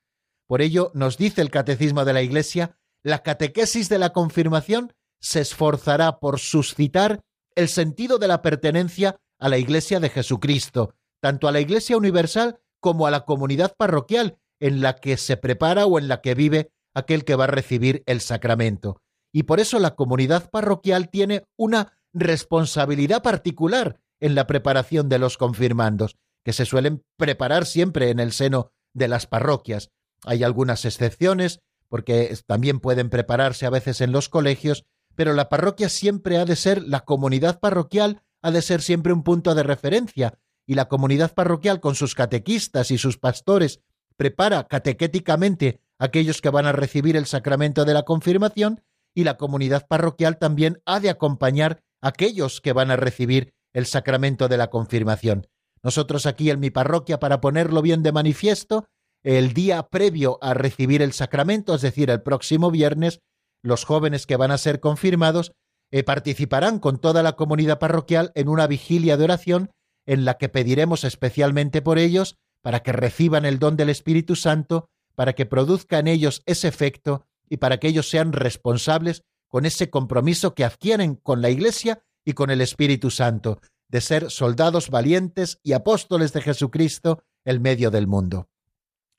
Por 0.47 0.61
ello, 0.61 0.91
nos 0.93 1.17
dice 1.17 1.41
el 1.41 1.49
Catecismo 1.49 2.05
de 2.05 2.13
la 2.13 2.21
Iglesia, 2.21 2.77
la 3.05 3.23
catequesis 3.23 3.87
de 3.87 3.99
la 3.99 4.11
confirmación 4.11 4.93
se 5.21 5.39
esforzará 5.39 6.19
por 6.19 6.39
suscitar 6.39 7.21
el 7.55 7.69
sentido 7.69 8.17
de 8.17 8.27
la 8.27 8.41
pertenencia 8.41 9.17
a 9.39 9.47
la 9.47 9.57
Iglesia 9.57 9.99
de 9.99 10.09
Jesucristo, 10.09 10.93
tanto 11.21 11.47
a 11.47 11.53
la 11.53 11.61
Iglesia 11.61 11.95
universal 11.95 12.59
como 12.81 13.07
a 13.07 13.11
la 13.11 13.21
comunidad 13.21 13.75
parroquial 13.77 14.37
en 14.59 14.81
la 14.81 14.97
que 14.97 15.15
se 15.15 15.37
prepara 15.37 15.85
o 15.85 15.99
en 15.99 16.09
la 16.09 16.19
que 16.21 16.35
vive 16.35 16.71
aquel 16.93 17.23
que 17.23 17.35
va 17.35 17.45
a 17.45 17.47
recibir 17.47 18.03
el 18.05 18.19
sacramento 18.19 19.01
y 19.35 19.43
por 19.43 19.59
eso 19.59 19.79
la 19.79 19.95
comunidad 19.95 20.49
parroquial 20.49 21.09
tiene 21.09 21.43
una 21.57 21.99
responsabilidad 22.13 23.21
particular 23.21 23.99
en 24.21 24.33
la 24.33 24.47
preparación 24.47 25.09
de 25.09 25.19
los 25.19 25.37
confirmandos, 25.37 26.15
que 26.45 26.53
se 26.53 26.63
suelen 26.63 27.03
preparar 27.17 27.65
siempre 27.65 28.11
en 28.11 28.21
el 28.21 28.31
seno 28.31 28.71
de 28.93 29.09
las 29.09 29.27
parroquias. 29.27 29.91
Hay 30.23 30.45
algunas 30.45 30.85
excepciones, 30.85 31.59
porque 31.89 32.35
también 32.45 32.79
pueden 32.79 33.09
prepararse 33.09 33.65
a 33.65 33.69
veces 33.69 34.01
en 34.01 34.11
los 34.11 34.29
colegios, 34.29 34.85
pero 35.15 35.33
la 35.33 35.49
parroquia 35.49 35.89
siempre 35.89 36.37
ha 36.37 36.45
de 36.45 36.55
ser, 36.55 36.83
la 36.83 37.01
comunidad 37.01 37.59
parroquial 37.59 38.21
ha 38.41 38.51
de 38.51 38.61
ser 38.61 38.81
siempre 38.81 39.13
un 39.13 39.23
punto 39.23 39.55
de 39.55 39.63
referencia, 39.63 40.37
y 40.67 40.75
la 40.75 40.85
comunidad 40.87 41.33
parroquial 41.33 41.79
con 41.79 41.95
sus 41.95 42.15
catequistas 42.15 42.91
y 42.91 42.97
sus 42.97 43.17
pastores 43.17 43.81
prepara 44.17 44.67
catequéticamente 44.67 45.81
a 45.99 46.05
aquellos 46.05 46.41
que 46.41 46.49
van 46.49 46.65
a 46.65 46.71
recibir 46.71 47.15
el 47.15 47.25
sacramento 47.25 47.85
de 47.85 47.93
la 47.93 48.03
confirmación, 48.03 48.81
y 49.13 49.23
la 49.23 49.37
comunidad 49.37 49.87
parroquial 49.87 50.37
también 50.37 50.81
ha 50.85 50.99
de 50.99 51.09
acompañar 51.09 51.83
a 52.01 52.09
aquellos 52.09 52.61
que 52.61 52.73
van 52.73 52.91
a 52.91 52.97
recibir 52.97 53.53
el 53.73 53.85
sacramento 53.85 54.47
de 54.47 54.57
la 54.57 54.69
confirmación. 54.69 55.47
Nosotros 55.81 56.25
aquí 56.25 56.49
en 56.49 56.59
mi 56.59 56.71
parroquia, 56.71 57.19
para 57.19 57.39
ponerlo 57.39 57.81
bien 57.81 58.03
de 58.03 58.11
manifiesto, 58.11 58.87
el 59.25 59.53
día 59.53 59.81
previo 59.89 60.37
a 60.41 60.53
recibir 60.53 61.01
el 61.01 61.11
sacramento, 61.11 61.73
es 61.73 61.81
decir, 61.81 62.11
el 62.11 62.21
próximo 62.21 62.69
viernes, 62.69 63.21
los 63.63 63.83
jóvenes 63.83 64.27
que 64.27 64.37
van 64.37 64.51
a 64.51 64.59
ser 64.59 64.79
confirmados 64.79 65.51
eh, 65.91 66.03
participarán 66.03 66.77
con 66.77 66.99
toda 66.99 67.23
la 67.23 67.35
comunidad 67.35 67.79
parroquial 67.79 68.31
en 68.35 68.49
una 68.49 68.67
vigilia 68.67 69.17
de 69.17 69.23
oración 69.23 69.71
en 70.05 70.25
la 70.25 70.37
que 70.37 70.47
pediremos 70.47 71.03
especialmente 71.03 71.81
por 71.81 71.97
ellos 71.97 72.37
para 72.61 72.83
que 72.83 72.91
reciban 72.91 73.45
el 73.45 73.57
don 73.57 73.77
del 73.77 73.89
Espíritu 73.89 74.35
Santo, 74.35 74.89
para 75.15 75.33
que 75.33 75.47
produzca 75.47 75.97
en 75.97 76.07
ellos 76.07 76.43
ese 76.45 76.67
efecto 76.67 77.25
y 77.49 77.57
para 77.57 77.79
que 77.79 77.87
ellos 77.87 78.07
sean 78.07 78.31
responsables 78.31 79.23
con 79.47 79.65
ese 79.65 79.89
compromiso 79.89 80.53
que 80.53 80.65
adquieren 80.65 81.15
con 81.15 81.41
la 81.41 81.49
Iglesia 81.49 82.03
y 82.23 82.33
con 82.33 82.51
el 82.51 82.61
Espíritu 82.61 83.09
Santo, 83.09 83.59
de 83.87 84.01
ser 84.01 84.29
soldados 84.29 84.91
valientes 84.91 85.59
y 85.63 85.73
apóstoles 85.73 86.31
de 86.31 86.41
Jesucristo 86.41 87.23
en 87.43 87.63
medio 87.63 87.89
del 87.89 88.05
mundo. 88.05 88.49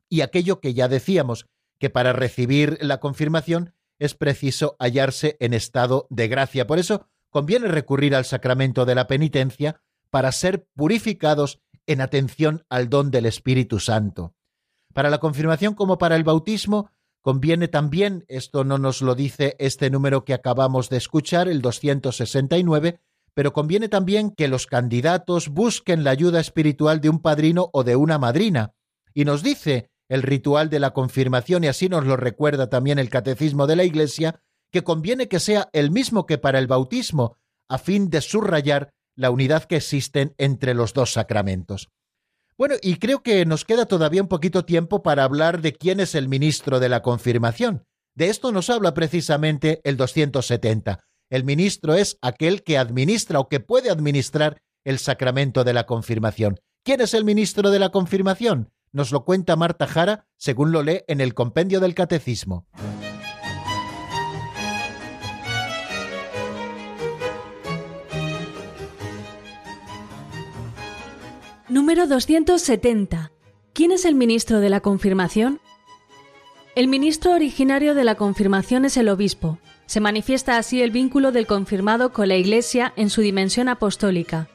Y 0.09 0.21
aquello 0.21 0.61
que 0.61 0.75
ya 0.75 0.89
decíamos, 0.89 1.47
que 1.79 1.91
para 1.91 2.13
recibir 2.13 2.79
la 2.81 3.01
confirmación 3.01 3.75
es 3.99 4.15
preciso 4.15 4.77
hallarse 4.79 5.37
en 5.41 5.55
estado 5.55 6.07
de 6.11 6.29
gracia. 6.29 6.67
Por 6.67 6.79
eso 6.79 7.07
conviene 7.31 7.69
recurrir 7.69 8.15
al 8.15 8.25
sacramento 8.25 8.85
de 8.85 8.95
la 8.95 9.07
penitencia 9.07 9.81
para 10.11 10.33
ser 10.33 10.67
purificados 10.75 11.61
en 11.87 12.01
atención 12.01 12.65
al 12.69 12.89
don 12.89 13.11
del 13.11 13.27
Espíritu 13.27 13.79
Santo. 13.79 14.35
Para 14.93 15.11
la 15.11 15.19
confirmación 15.19 15.75
como 15.75 15.99
para 15.99 16.17
el 16.17 16.25
bautismo, 16.25 16.91
conviene 17.21 17.69
también, 17.69 18.25
esto 18.29 18.65
no 18.65 18.79
nos 18.79 19.03
lo 19.03 19.15
dice 19.15 19.57
este 19.59 19.91
número 19.91 20.25
que 20.25 20.35
acabamos 20.35 20.89
de 20.89 20.97
escuchar, 20.97 21.49
el 21.49 21.61
269, 21.61 23.01
pero 23.35 23.53
conviene 23.53 23.89
también 23.89 24.31
que 24.31 24.49
los 24.49 24.67
candidatos 24.67 25.49
busquen 25.49 26.05
la 26.05 26.11
ayuda 26.13 26.41
espiritual 26.41 27.01
de 27.03 27.11
un 27.11 27.21
padrino 27.21 27.69
o 27.73 27.85
de 27.85 27.97
una 27.97 28.19
madrina. 28.19 28.73
Y 29.13 29.27
nos 29.27 29.43
dice 29.43 29.91
el 30.09 30.23
ritual 30.23 30.71
de 30.71 30.81
la 30.81 30.93
confirmación, 30.93 31.65
y 31.65 31.69
así 31.69 31.89
nos 31.89 32.05
lo 32.05 32.17
recuerda 32.17 32.69
también 32.69 32.99
el 32.99 33.11
catecismo 33.11 33.67
de 33.67 33.77
la 33.77 33.85
Iglesia, 33.85 34.41
que 34.73 34.85
conviene 34.85 35.29
que 35.29 35.41
sea 35.41 35.69
el 35.73 35.91
mismo 35.91 36.27
que 36.27 36.39
para 36.39 36.59
el 36.59 36.67
bautismo, 36.67 37.37
a 37.69 37.79
fin 37.79 38.11
de 38.11 38.21
subrayar 38.21 38.91
la 39.17 39.31
unidad 39.31 39.65
que 39.65 39.77
existen 39.77 40.35
entre 40.39 40.75
los 40.75 40.93
dos 40.93 41.13
sacramentos. 41.13 41.89
Bueno, 42.59 42.77
y 42.81 42.97
creo 42.97 43.23
que 43.23 43.45
nos 43.45 43.65
queda 43.65 43.87
todavía 43.87 44.23
un 44.23 44.29
poquito 44.29 44.65
tiempo 44.65 45.03
para 45.03 45.25
hablar 45.25 45.61
de 45.61 45.75
quién 45.75 46.01
es 46.01 46.15
el 46.15 46.29
ministro 46.29 46.81
de 46.81 46.89
la 46.89 47.03
confirmación. 47.03 47.85
De 48.15 48.29
esto 48.29 48.51
nos 48.51 48.71
habla 48.71 48.95
precisamente 48.95 49.81
el 49.85 49.97
270. 49.97 51.01
El 51.29 51.45
ministro 51.45 51.95
es 51.95 52.19
aquel 52.23 52.63
que 52.63 52.79
administra 52.79 53.41
o 53.41 53.49
que 53.49 53.61
puede 53.61 53.91
administrar 53.91 54.63
el 54.85 54.99
sacramento 54.99 55.65
de 55.65 55.75
la 55.75 55.85
confirmación. 55.85 56.59
¿Quién 56.83 57.01
es 57.01 57.13
el 57.13 57.25
ministro 57.25 57.71
de 57.71 57.79
la 57.79 57.91
confirmación? 57.91 58.71
Nos 58.97 59.13
lo 59.13 59.27
cuenta 59.27 59.57
Marta 59.57 59.87
Jara, 59.87 60.25
según 60.39 60.73
lo 60.73 60.83
lee 60.83 61.03
en 61.07 61.21
el 61.21 61.35
compendio 61.35 61.81
del 61.81 61.95
Catecismo. 61.95 62.65
Número 71.69 72.07
270. 72.07 73.33
¿Quién 73.75 73.93
es 73.93 74.07
el 74.07 74.15
ministro 74.15 74.61
de 74.61 74.71
la 74.71 74.81
confirmación? 74.81 75.61
El 76.75 76.89
ministro 76.89 77.35
originario 77.35 77.95
de 77.95 78.05
la 78.05 78.15
confirmación 78.15 78.87
es 78.87 78.97
el 78.97 79.11
obispo. 79.11 79.59
Se 79.85 80.01
manifiesta 80.01 80.57
así 80.57 80.81
el 80.81 80.91
vínculo 80.91 81.33
del 81.33 81.47
confirmado 81.47 82.15
con 82.15 82.29
la 82.29 82.37
Iglesia 82.37 82.95
en 82.97 83.11
su 83.11 83.21
dimensión 83.21 83.69
apostólica. 83.69 84.49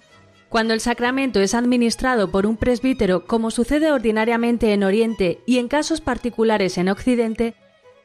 Cuando 0.51 0.73
el 0.73 0.81
sacramento 0.81 1.39
es 1.39 1.55
administrado 1.55 2.29
por 2.29 2.45
un 2.45 2.57
presbítero, 2.57 3.23
como 3.25 3.51
sucede 3.51 3.89
ordinariamente 3.89 4.73
en 4.73 4.83
Oriente 4.83 5.39
y 5.45 5.59
en 5.59 5.69
casos 5.69 6.01
particulares 6.01 6.77
en 6.77 6.89
Occidente, 6.89 7.53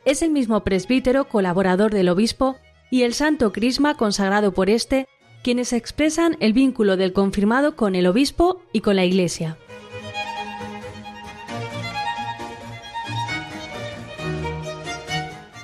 es 0.05 0.23
el 0.23 0.31
mismo 0.31 0.63
presbítero 0.63 1.29
colaborador 1.29 1.93
del 1.93 2.09
obispo 2.09 2.55
y 2.89 3.03
el 3.03 3.15
santo 3.15 3.51
crisma 3.51 3.97
consagrado 3.97 4.53
por 4.53 4.71
éste 4.71 5.09
quienes 5.43 5.73
expresan 5.73 6.37
el 6.39 6.53
vínculo 6.53 6.97
del 6.97 7.13
confirmado 7.13 7.75
con 7.75 7.97
el 7.97 8.07
obispo 8.07 8.63
y 8.73 8.81
con 8.81 8.95
la 8.95 9.05
Iglesia. 9.05 9.59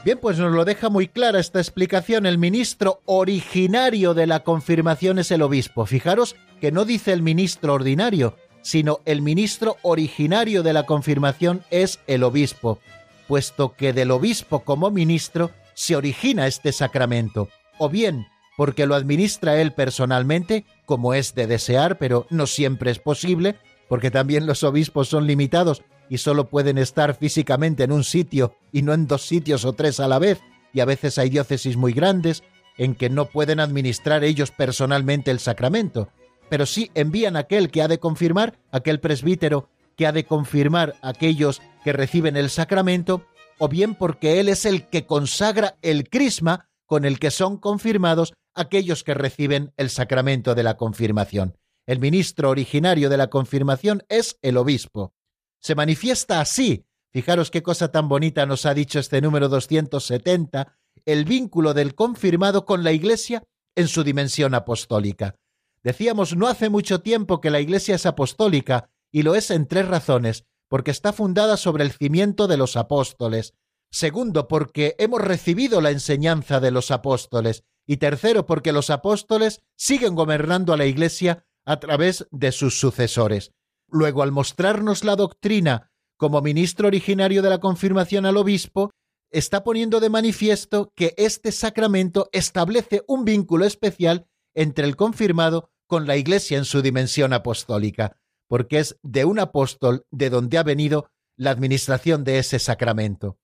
Bien, 0.05 0.19
pues 0.19 0.37
nos 0.37 0.53
lo 0.53 0.65
deja 0.65 0.89
muy 0.89 1.07
clara 1.07 1.39
esta 1.39 1.61
explicación. 1.61 2.27
El 2.27 2.37
ministro 2.37 3.03
originario 3.05 4.15
de 4.15 4.27
la 4.27 4.41
confirmación 4.41 5.21
es 5.21 5.31
el 5.31 5.43
obispo. 5.43 5.87
Fijaros 5.87 6.35
que 6.61 6.73
no 6.73 6.85
dice 6.85 7.13
el 7.13 7.23
ministro 7.23 7.75
ordinario, 7.75 8.37
sino 8.63 8.99
el 9.05 9.23
ministro 9.23 9.77
originario 9.83 10.65
de 10.65 10.73
la 10.73 10.87
confirmación 10.87 11.63
es 11.71 12.01
el 12.09 12.25
obispo, 12.25 12.81
puesto 13.29 13.75
que 13.77 13.93
del 13.93 14.11
obispo 14.11 14.65
como 14.65 14.91
ministro 14.91 15.53
se 15.75 15.95
origina 15.95 16.49
este 16.49 16.73
sacramento, 16.73 17.49
o 17.79 17.89
bien 17.89 18.27
porque 18.57 18.87
lo 18.87 18.95
administra 18.95 19.61
él 19.61 19.73
personalmente, 19.73 20.65
como 20.85 21.15
es 21.15 21.35
de 21.35 21.47
desear, 21.47 21.99
pero 21.99 22.27
no 22.31 22.47
siempre 22.47 22.91
es 22.91 22.99
posible, 22.99 23.57
porque 23.89 24.11
también 24.11 24.47
los 24.47 24.63
obispos 24.63 25.09
son 25.09 25.27
limitados 25.27 25.83
y 26.09 26.19
solo 26.19 26.49
pueden 26.49 26.79
estar 26.79 27.15
físicamente 27.15 27.85
en 27.85 27.93
un 27.93 28.05
sitio 28.05 28.57
y 28.73 28.83
no 28.83 28.93
en 28.93 29.07
dos 29.07 29.23
sitios 29.23 29.65
o 29.65 29.73
tres 29.73 30.01
a 30.01 30.09
la 30.09 30.19
vez, 30.19 30.41
y 30.73 30.81
a 30.81 30.85
veces 30.85 31.19
hay 31.19 31.31
diócesis 31.31 31.77
muy 31.77 31.93
grandes 31.93 32.43
en 32.79 32.95
que 32.95 33.11
no 33.11 33.27
pueden 33.27 33.61
administrar 33.61 34.25
ellos 34.25 34.51
personalmente 34.51 35.31
el 35.31 35.39
sacramento, 35.39 36.09
pero 36.49 36.67
sí 36.67 36.91
envían 36.95 37.37
aquel 37.37 37.71
que 37.71 37.83
ha 37.83 37.89
de 37.89 37.99
confirmar, 37.99 38.59
aquel 38.71 39.01
presbítero 39.01 39.69
que 39.97 40.07
ha 40.07 40.13
de 40.13 40.25
confirmar 40.25 40.95
a 41.03 41.11
aquellos 41.11 41.61
que 41.85 41.93
reciben 41.93 42.37
el 42.37 42.51
sacramento, 42.51 43.25
o 43.59 43.69
bien 43.69 43.95
porque 43.95 44.41
él 44.41 44.49
es 44.49 44.65
el 44.65 44.89
que 44.89 45.07
consagra 45.07 45.77
el 45.83 46.09
crisma 46.09 46.69
con 46.87 47.05
el 47.05 47.19
que 47.19 47.31
son 47.31 47.59
confirmados 47.59 48.33
aquellos 48.55 49.05
que 49.05 49.15
reciben 49.15 49.73
el 49.77 49.91
sacramento 49.91 50.55
de 50.55 50.63
la 50.63 50.77
confirmación. 50.77 51.57
El 51.87 51.99
ministro 51.99 52.51
originario 52.51 53.09
de 53.09 53.17
la 53.17 53.29
confirmación 53.29 54.03
es 54.09 54.39
el 54.43 54.57
obispo 54.57 55.15
se 55.63 55.75
manifiesta 55.75 56.41
así. 56.41 56.85
Fijaros 57.13 57.51
qué 57.51 57.63
cosa 57.63 57.93
tan 57.93 58.09
bonita 58.09 58.47
nos 58.47 58.67
ha 58.67 58.75
dicho 58.75 58.99
este 58.99 59.21
número 59.21 59.49
270, 59.49 60.77
el 61.05 61.25
vínculo 61.25 61.73
del 61.73 61.95
confirmado 61.95 62.65
con 62.65 62.85
la 62.85 62.93
Iglesia 62.93 63.45
en 63.75 63.89
su 63.89 64.03
dimensión 64.03 64.55
apostólica. 64.55 65.37
Decíamos 65.83 66.37
no 66.37 66.49
hace 66.49 66.69
mucho 66.69 67.01
tiempo 67.01 67.41
que 67.41 67.51
la 67.51 67.61
Iglesia 67.61 67.95
es 67.95 68.07
apostólica, 68.07 68.91
y 69.11 69.23
lo 69.23 69.35
es 69.35 69.51
en 69.51 69.67
tres 69.67 69.87
razones, 69.89 70.47
porque 70.69 70.91
está 70.91 71.13
fundada 71.13 71.57
sobre 71.57 71.85
el 71.85 71.93
cimiento 71.93 72.49
de 72.49 72.57
los 72.57 72.77
apóstoles. 72.77 73.55
Segundo, 73.91 74.49
porque 74.49 74.97
hemos 74.99 75.21
recibido 75.21 75.81
la 75.81 75.91
enseñanza 75.91 76.61
de 76.61 76.71
los 76.71 76.91
apóstoles. 76.91 77.65
Y 77.87 77.99
tercero, 77.99 78.47
porque 78.47 78.73
los 78.73 78.89
apóstoles 78.89 79.61
siguen 79.77 80.15
gobernando 80.15 80.73
a 80.73 80.77
la 80.79 80.87
Iglesia 80.87 81.45
a 81.67 81.79
través 81.79 82.27
de 82.31 82.53
sus 82.53 82.81
sucesores. 82.81 83.53
Luego, 83.93 84.23
al 84.23 84.33
mostrarnos 84.33 85.05
la 85.05 85.17
doctrina 85.17 85.91
como 86.17 86.41
ministro 86.41 86.89
originario 86.89 87.43
de 87.43 87.51
la 87.51 87.59
confirmación 87.59 88.25
al 88.27 88.39
obispo, 88.39 88.91
está 89.31 89.65
poniendo 89.65 90.01
de 90.01 90.09
manifiesto 90.09 90.91
que 90.97 91.15
este 91.19 91.53
sacramento 91.53 92.29
establece 92.33 93.03
un 93.07 93.25
vínculo 93.25 93.67
especial 93.67 94.27
entre 94.55 94.87
el 94.87 94.97
confirmado 94.97 95.71
con 95.87 96.07
la 96.07 96.17
Iglesia 96.17 96.57
en 96.57 96.65
su 96.65 96.81
dimensión 96.81 97.35
apostólica, 97.35 98.17
porque 98.49 98.79
es 98.79 98.99
de 99.03 99.27
un 99.27 99.39
apóstol 99.39 100.07
de 100.11 100.31
donde 100.31 100.57
ha 100.57 100.63
venido 100.63 101.11
la 101.37 101.51
administración 101.51 102.25
de 102.25 102.39
ese 102.39 102.59
sacramento. 102.59 103.39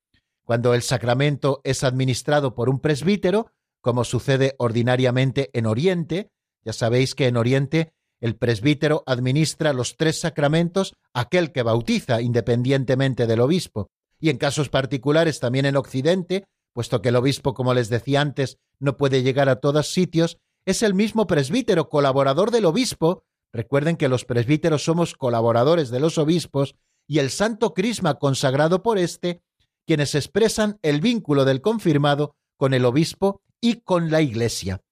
Cuando 0.45 0.73
el 0.73 0.81
sacramento 0.83 1.61
es 1.65 1.85
administrado 1.85 2.55
por 2.55 2.71
un 2.71 2.81
presbítero, 2.81 3.53
como 3.83 4.05
sucede 4.05 4.55
ordinariamente 4.59 5.51
en 5.53 5.67
Oriente, 5.67 6.31
ya 6.65 6.73
sabéis 6.73 7.15
que 7.15 7.27
en 7.27 7.37
Oriente 7.37 7.93
el 8.21 8.37
presbítero 8.37 9.03
administra 9.07 9.73
los 9.73 9.97
tres 9.97 10.21
sacramentos 10.21 10.95
aquel 11.13 11.53
que 11.53 11.63
bautiza 11.63 12.21
independientemente 12.21 13.27
del 13.27 13.41
obispo. 13.41 13.91
Y 14.21 14.31
en 14.31 14.39
casos 14.39 14.69
particulares 14.69 15.39
también 15.41 15.67
en 15.67 15.77
Occidente, 15.77 16.45
puesto 16.73 17.01
que 17.01 17.11
el 17.11 17.17
obispo, 17.17 17.55
como 17.55 17.75
les 17.75 17.89
decía 17.89 18.21
antes, 18.21 18.59
no 18.81 18.97
puede 18.97 19.23
llegar 19.23 19.49
a 19.49 19.57
todos 19.57 19.93
sitios, 19.93 20.39
es 20.65 20.83
el 20.83 20.95
mismo 20.95 21.27
presbítero 21.27 21.89
colaborador 21.89 22.51
del 22.51 22.67
obispo. 22.67 23.23
Recuerden 23.53 23.97
que 23.97 24.09
los 24.09 24.25
presbíteros 24.25 24.85
somos 24.85 25.15
colaboradores 25.15 25.91
de 25.91 26.01
los 26.01 26.19
obispos 26.19 26.75
y 27.07 27.21
el 27.21 27.31
santo 27.31 27.73
crisma 27.73 28.19
consagrado 28.19 28.83
por 28.83 28.99
éste, 28.99 29.41
quienes 29.87 30.15
expresan 30.15 30.79
el 30.83 31.01
vínculo 31.01 31.45
del 31.45 31.63
confirmado 31.63 32.35
con 32.57 32.75
el 32.75 32.85
obispo 32.85 33.41
y 33.61 33.81
con 33.81 34.11
la 34.11 34.21
Iglesia. 34.21 34.83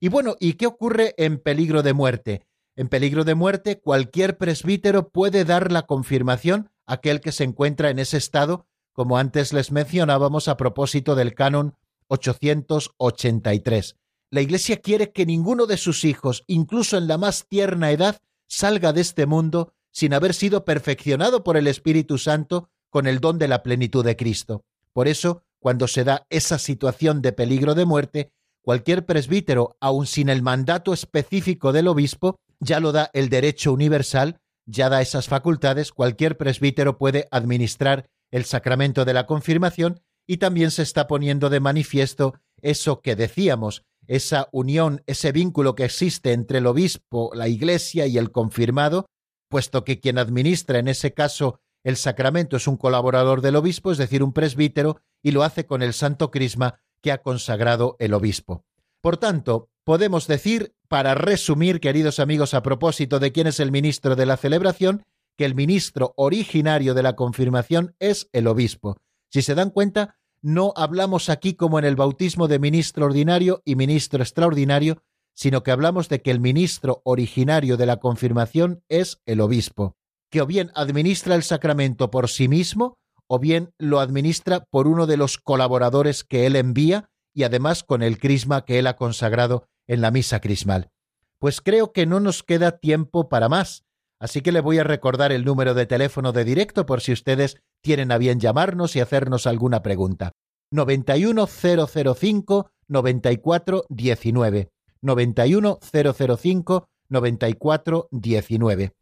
Y 0.00 0.08
bueno, 0.08 0.34
¿y 0.40 0.54
qué 0.54 0.66
ocurre 0.66 1.14
en 1.16 1.38
peligro 1.38 1.82
de 1.82 1.92
muerte? 1.92 2.42
En 2.74 2.88
peligro 2.88 3.24
de 3.24 3.34
muerte, 3.34 3.80
cualquier 3.80 4.38
presbítero 4.38 5.10
puede 5.10 5.44
dar 5.44 5.70
la 5.70 5.82
confirmación 5.82 6.70
a 6.86 6.94
aquel 6.94 7.20
que 7.20 7.32
se 7.32 7.44
encuentra 7.44 7.90
en 7.90 7.98
ese 7.98 8.16
estado, 8.16 8.66
como 8.92 9.18
antes 9.18 9.52
les 9.52 9.72
mencionábamos 9.72 10.48
a 10.48 10.56
propósito 10.56 11.14
del 11.14 11.34
canon 11.34 11.76
883. 12.08 13.96
La 14.30 14.40
Iglesia 14.40 14.78
quiere 14.78 15.12
que 15.12 15.26
ninguno 15.26 15.66
de 15.66 15.76
sus 15.76 16.04
hijos, 16.04 16.44
incluso 16.46 16.96
en 16.96 17.08
la 17.08 17.18
más 17.18 17.46
tierna 17.46 17.90
edad, 17.90 18.20
salga 18.46 18.94
de 18.94 19.02
este 19.02 19.26
mundo 19.26 19.74
sin 19.90 20.14
haber 20.14 20.32
sido 20.32 20.64
perfeccionado 20.64 21.44
por 21.44 21.58
el 21.58 21.66
Espíritu 21.66 22.16
Santo 22.16 22.70
con 22.88 23.06
el 23.06 23.20
don 23.20 23.38
de 23.38 23.48
la 23.48 23.62
plenitud 23.62 24.02
de 24.04 24.16
Cristo. 24.16 24.64
Por 24.94 25.08
eso, 25.08 25.42
cuando 25.58 25.86
se 25.86 26.04
da 26.04 26.26
esa 26.30 26.58
situación 26.58 27.20
de 27.20 27.32
peligro 27.32 27.74
de 27.74 27.84
muerte, 27.84 28.32
cualquier 28.62 29.04
presbítero, 29.04 29.76
aun 29.80 30.06
sin 30.06 30.30
el 30.30 30.40
mandato 30.40 30.94
específico 30.94 31.72
del 31.72 31.88
obispo, 31.88 32.38
ya 32.62 32.78
lo 32.78 32.92
da 32.92 33.10
el 33.12 33.28
derecho 33.28 33.72
universal, 33.72 34.40
ya 34.66 34.88
da 34.88 35.02
esas 35.02 35.26
facultades, 35.26 35.90
cualquier 35.90 36.36
presbítero 36.36 36.96
puede 36.96 37.26
administrar 37.32 38.08
el 38.30 38.44
sacramento 38.44 39.04
de 39.04 39.14
la 39.14 39.26
confirmación 39.26 40.00
y 40.26 40.36
también 40.36 40.70
se 40.70 40.82
está 40.82 41.08
poniendo 41.08 41.50
de 41.50 41.58
manifiesto 41.58 42.34
eso 42.60 43.02
que 43.02 43.16
decíamos, 43.16 43.84
esa 44.06 44.48
unión, 44.52 45.02
ese 45.06 45.32
vínculo 45.32 45.74
que 45.74 45.84
existe 45.84 46.32
entre 46.32 46.58
el 46.58 46.66
obispo, 46.68 47.32
la 47.34 47.48
iglesia 47.48 48.06
y 48.06 48.16
el 48.16 48.30
confirmado, 48.30 49.06
puesto 49.48 49.82
que 49.82 49.98
quien 49.98 50.18
administra 50.18 50.78
en 50.78 50.86
ese 50.86 51.12
caso 51.12 51.58
el 51.82 51.96
sacramento 51.96 52.56
es 52.56 52.68
un 52.68 52.76
colaborador 52.76 53.40
del 53.40 53.56
obispo, 53.56 53.90
es 53.90 53.98
decir, 53.98 54.22
un 54.22 54.32
presbítero, 54.32 55.00
y 55.20 55.32
lo 55.32 55.42
hace 55.42 55.66
con 55.66 55.82
el 55.82 55.94
santo 55.94 56.30
crisma 56.30 56.80
que 57.02 57.10
ha 57.10 57.22
consagrado 57.22 57.96
el 57.98 58.14
obispo. 58.14 58.64
Por 59.00 59.16
tanto, 59.16 59.68
podemos 59.82 60.28
decir, 60.28 60.76
para 60.92 61.14
resumir, 61.14 61.80
queridos 61.80 62.18
amigos, 62.18 62.52
a 62.52 62.62
propósito 62.62 63.18
de 63.18 63.32
quién 63.32 63.46
es 63.46 63.60
el 63.60 63.72
ministro 63.72 64.14
de 64.14 64.26
la 64.26 64.36
celebración, 64.36 65.04
que 65.38 65.46
el 65.46 65.54
ministro 65.54 66.12
originario 66.18 66.92
de 66.92 67.02
la 67.02 67.16
confirmación 67.16 67.96
es 67.98 68.28
el 68.34 68.46
obispo. 68.46 68.98
Si 69.30 69.40
se 69.40 69.54
dan 69.54 69.70
cuenta, 69.70 70.18
no 70.42 70.74
hablamos 70.76 71.30
aquí 71.30 71.54
como 71.54 71.78
en 71.78 71.86
el 71.86 71.96
bautismo 71.96 72.46
de 72.46 72.58
ministro 72.58 73.06
ordinario 73.06 73.62
y 73.64 73.74
ministro 73.74 74.22
extraordinario, 74.22 75.02
sino 75.32 75.62
que 75.62 75.70
hablamos 75.70 76.10
de 76.10 76.20
que 76.20 76.30
el 76.30 76.40
ministro 76.40 77.00
originario 77.06 77.78
de 77.78 77.86
la 77.86 77.96
confirmación 77.96 78.84
es 78.90 79.22
el 79.24 79.40
obispo, 79.40 79.96
que 80.30 80.42
o 80.42 80.46
bien 80.46 80.72
administra 80.74 81.36
el 81.36 81.42
sacramento 81.42 82.10
por 82.10 82.28
sí 82.28 82.48
mismo, 82.48 82.98
o 83.28 83.38
bien 83.38 83.72
lo 83.78 84.00
administra 84.00 84.66
por 84.70 84.86
uno 84.86 85.06
de 85.06 85.16
los 85.16 85.38
colaboradores 85.38 86.22
que 86.22 86.44
él 86.44 86.54
envía 86.54 87.08
y 87.32 87.44
además 87.44 87.82
con 87.82 88.02
el 88.02 88.18
crisma 88.18 88.66
que 88.66 88.78
él 88.78 88.86
ha 88.86 88.96
consagrado 88.96 89.68
en 89.86 90.00
la 90.00 90.10
misa 90.10 90.40
crismal. 90.40 90.90
Pues 91.38 91.60
creo 91.60 91.92
que 91.92 92.06
no 92.06 92.20
nos 92.20 92.42
queda 92.42 92.78
tiempo 92.78 93.28
para 93.28 93.48
más, 93.48 93.84
así 94.18 94.40
que 94.40 94.52
le 94.52 94.60
voy 94.60 94.78
a 94.78 94.84
recordar 94.84 95.32
el 95.32 95.44
número 95.44 95.74
de 95.74 95.86
teléfono 95.86 96.32
de 96.32 96.44
directo 96.44 96.86
por 96.86 97.00
si 97.00 97.12
ustedes 97.12 97.58
tienen 97.80 98.12
a 98.12 98.18
bien 98.18 98.40
llamarnos 98.40 98.96
y 98.96 99.00
hacernos 99.00 99.46
alguna 99.46 99.82
pregunta. 99.82 100.32
91005 100.70 102.70
9419. 102.88 104.70
91005 105.02 106.88
9419. 107.08 108.92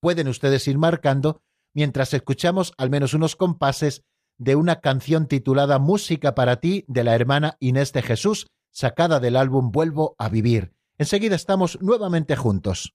Pueden 0.00 0.28
ustedes 0.28 0.66
ir 0.66 0.78
marcando 0.78 1.42
mientras 1.74 2.14
escuchamos 2.14 2.72
al 2.78 2.90
menos 2.90 3.14
unos 3.14 3.36
compases 3.36 4.02
de 4.38 4.56
una 4.56 4.80
canción 4.80 5.26
titulada 5.26 5.78
Música 5.78 6.34
para 6.34 6.56
ti 6.56 6.84
de 6.88 7.04
la 7.04 7.14
hermana 7.14 7.56
Inés 7.60 7.92
de 7.92 8.02
Jesús, 8.02 8.48
sacada 8.70 9.20
del 9.20 9.36
álbum 9.36 9.70
Vuelvo 9.70 10.14
a 10.18 10.28
vivir. 10.28 10.72
Enseguida 10.98 11.36
estamos 11.36 11.78
nuevamente 11.80 12.36
juntos. 12.36 12.94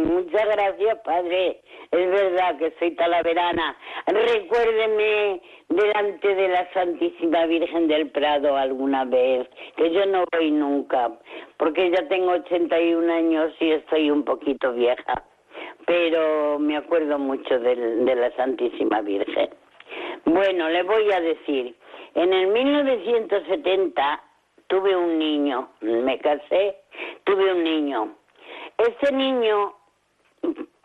Muchas 0.06 0.45
gracias, 0.45 0.99
padre. 0.99 1.62
Es 1.89 2.12
verdad 2.12 2.60
que 2.60 2.72
soy 2.78 2.91
talaverana. 2.91 3.76
Recuérdeme 4.06 5.41
delante 5.68 6.36
de 6.36 6.47
la 6.47 6.72
Santísima 6.74 7.47
Virgen 7.47 7.88
del 7.88 8.12
Prado 8.12 8.56
alguna 8.56 9.06
vez, 9.06 9.49
que 9.76 9.91
yo 9.91 10.06
no 10.06 10.26
voy 10.32 10.51
nunca, 10.51 11.12
porque 11.58 11.89
ya 11.89 12.08
tengo 12.08 12.34
81 12.34 13.12
años 13.12 13.51
y 13.60 13.72
estoy 13.72 14.12
un 14.12 14.24
poquito 14.24 14.74
vieja, 14.74 15.24
pero 15.88 16.60
me 16.60 16.78
acuerdo 16.78 17.18
mucho 17.18 17.58
de, 17.58 17.76
de 17.76 18.16
la 18.16 18.30
Santísima 18.36 19.01
Virgen. 19.01 19.49
Bueno, 20.26 20.70
le 20.70 20.84
voy 20.84 21.12
a 21.12 21.20
decir, 21.20 21.76
en 22.14 22.32
el 22.32 22.47
1970 22.49 24.24
tuve 24.68 24.95
un 24.95 25.18
niño, 25.18 25.70
me 25.82 26.20
casé, 26.20 26.76
tuve 27.24 27.53
un 27.53 27.64
niño. 27.64 28.16
Ese 28.78 29.12
niño 29.12 29.74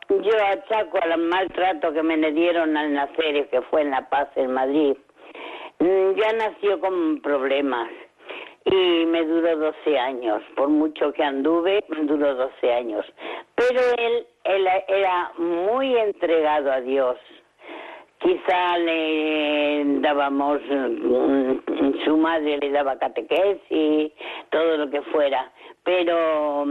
yo 0.08 0.32
achaco 0.44 0.98
al 1.02 1.18
maltrato 1.18 1.92
que 1.92 2.02
me 2.02 2.16
le 2.16 2.32
dieron 2.32 2.76
al 2.76 2.92
nacer, 2.92 3.48
que 3.48 3.62
fue 3.62 3.82
en 3.82 3.90
La 3.90 4.08
Paz, 4.08 4.28
en 4.36 4.52
Madrid. 4.52 4.96
Mm, 5.78 6.14
ya 6.14 6.32
nació 6.32 6.80
con 6.80 7.20
problemas 7.22 7.88
y 8.64 9.06
me 9.06 9.24
duró 9.24 9.56
12 9.56 9.98
años. 9.98 10.42
Por 10.56 10.68
mucho 10.68 11.12
que 11.12 11.22
anduve, 11.22 11.84
duró 12.02 12.34
12 12.34 12.72
años. 12.72 13.06
Pero 13.54 13.80
él, 13.98 14.26
él 14.44 14.68
era 14.88 15.32
muy 15.38 15.96
entregado 15.96 16.72
a 16.72 16.80
Dios. 16.80 17.16
Quizá 18.18 18.76
le 18.78 20.00
dábamos, 20.00 20.60
mm, 20.68 22.04
su 22.04 22.16
madre 22.18 22.58
le 22.58 22.70
daba 22.70 22.98
catequesis, 22.98 24.12
todo 24.50 24.76
lo 24.76 24.90
que 24.90 25.00
fuera. 25.02 25.50
Pero 25.84 26.66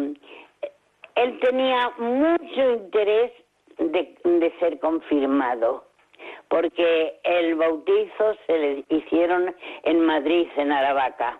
él 1.23 1.39
tenía 1.39 1.91
mucho 1.97 2.73
interés 2.73 3.31
de, 3.77 4.53
ser 4.59 4.79
confirmado, 4.79 5.85
porque 6.47 7.19
el 7.23 7.55
bautizo 7.55 8.35
se 8.47 8.57
le 8.57 8.85
hicieron 8.89 9.55
en 9.83 10.05
Madrid, 10.05 10.47
en 10.55 10.71
Aravaca, 10.71 11.39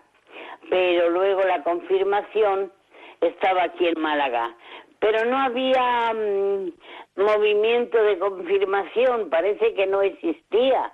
pero 0.68 1.10
luego 1.10 1.42
la 1.42 1.62
confirmación 1.62 2.72
estaba 3.20 3.64
aquí 3.64 3.86
en 3.88 4.00
Málaga. 4.00 4.54
Pero 4.98 5.24
no 5.24 5.38
había 5.38 6.12
mm, 6.12 6.72
movimiento 7.16 8.02
de 8.02 8.18
confirmación, 8.18 9.30
parece 9.30 9.72
que 9.74 9.86
no 9.86 10.02
existía. 10.02 10.92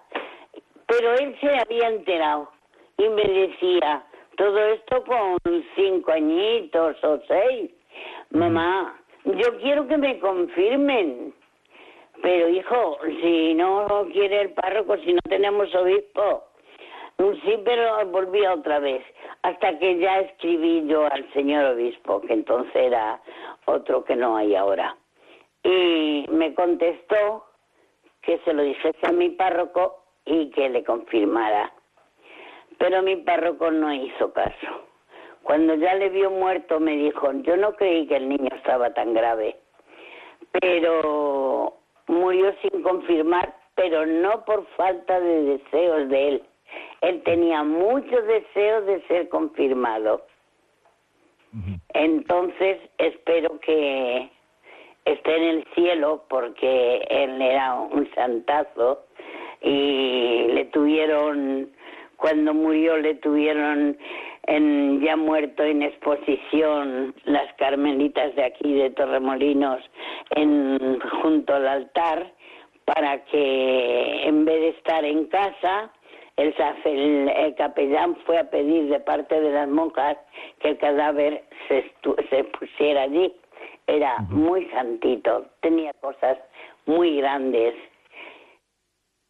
Pero 0.87 1.15
él 1.15 1.37
se 1.41 1.51
había 1.59 1.89
enterado 1.89 2.53
y 2.99 3.09
me 3.09 3.25
decía, 3.25 4.05
todo 4.37 4.59
esto 4.59 5.03
con 5.05 5.39
cinco 5.75 6.13
añitos 6.13 7.03
o 7.03 7.21
seis, 7.27 7.71
mamá, 8.31 8.95
yo 9.25 9.59
quiero 9.59 9.87
que 9.87 9.99
me 9.99 10.19
confirmen. 10.19 11.35
Pero 12.23 12.49
hijo, 12.49 12.99
si 13.21 13.55
no 13.55 14.07
quiere 14.13 14.41
el 14.43 14.51
párroco, 14.51 14.97
si 14.99 15.13
no 15.13 15.21
tenemos 15.29 15.75
obispo, 15.75 16.45
sí, 17.19 17.61
pero 17.65 18.07
volví 18.07 18.45
otra 18.47 18.79
vez, 18.79 19.03
hasta 19.43 19.79
que 19.79 19.99
ya 19.99 20.21
escribí 20.21 20.87
yo 20.87 21.07
al 21.07 21.31
señor 21.33 21.65
obispo, 21.67 22.21
que 22.23 22.33
entonces 22.33 22.75
era 22.75 23.21
otro 23.67 24.05
que 24.05 24.17
no 24.17 24.37
hay 24.37 24.55
ahora. 24.55 24.97
Y 25.63 26.27
me 26.31 26.55
contestó 26.55 27.45
que 28.23 28.39
se 28.39 28.53
lo 28.53 28.63
dijese 28.63 29.07
a 29.07 29.13
mi 29.13 29.31
párroco 29.31 30.03
y 30.25 30.51
que 30.51 30.69
le 30.69 30.85
confirmara. 30.85 31.73
Pero 32.79 33.03
mi 33.03 33.17
párroco 33.17 33.71
no 33.71 33.93
hizo 33.93 34.33
caso. 34.33 34.87
Cuando 35.47 35.77
ya 35.77 35.95
le 35.95 36.09
vio 36.09 36.29
muerto 36.29 36.81
me 36.81 36.97
dijo, 36.97 37.31
yo 37.43 37.57
no 37.57 37.77
creí 37.77 38.09
que 38.09 38.17
el 38.17 38.29
niño 38.29 38.49
estaba 38.53 38.93
tan 38.93 39.15
grave, 39.15 39.57
pero 40.61 41.77
murió 42.09 42.53
sin 42.63 42.83
confirmar, 42.83 43.55
pero 43.77 44.05
no 44.07 44.45
por 44.45 44.67
falta 44.77 45.21
de 45.21 45.43
deseos 45.43 46.09
de 46.09 46.29
él. 46.29 46.43
Él 47.01 47.23
tenía 47.23 47.63
muchos 47.63 48.27
deseos 48.27 48.87
de 48.87 49.01
ser 49.07 49.29
confirmado. 49.29 50.27
Entonces 51.95 52.79
espero 52.99 53.61
que 53.61 54.29
esté 55.05 55.37
en 55.37 55.43
el 55.45 55.65
cielo 55.77 56.25
porque 56.29 57.07
él 57.09 57.41
era 57.41 57.75
un 57.75 58.11
santazo 58.17 59.07
y 59.63 60.49
le 60.49 60.65
tuvieron, 60.73 61.71
cuando 62.17 62.53
murió 62.53 62.97
le 62.97 63.15
tuvieron 63.15 63.97
en, 64.47 65.01
ya 65.01 65.17
muerto 65.17 65.63
en 65.63 65.83
exposición 65.83 67.15
las 67.25 67.53
carmelitas 67.55 68.35
de 68.37 68.45
aquí 68.45 68.75
de 68.75 68.91
Torremolinos 68.91 69.81
en, 70.31 70.99
junto 71.23 71.55
al 71.55 71.67
altar 71.69 72.33
para 72.85 73.25
que 73.25 74.27
en 74.27 74.45
vez 74.45 74.61
de 74.61 74.69
estar 74.69 75.05
en 75.05 75.27
casa 75.27 75.91
el, 76.37 76.55
el, 77.29 77.55
capellán 77.57 78.17
fue 78.27 78.39
a 78.39 78.51
pedir 78.51 78.89
de 78.89 79.01
parte 79.01 79.41
de 79.41 79.51
las 79.51 79.69
monjas 79.69 80.17
que 80.61 80.71
el 80.71 80.79
cadáver 80.79 81.45
se, 81.69 81.93
se 82.31 82.45
pusiera 82.45 83.03
allí. 83.03 83.35
Era 83.87 84.19
muy 84.31 84.67
santito, 84.71 85.47
tenía 85.63 85.93
cosas 85.95 86.37
muy 86.87 87.19
grandes. 87.19 87.75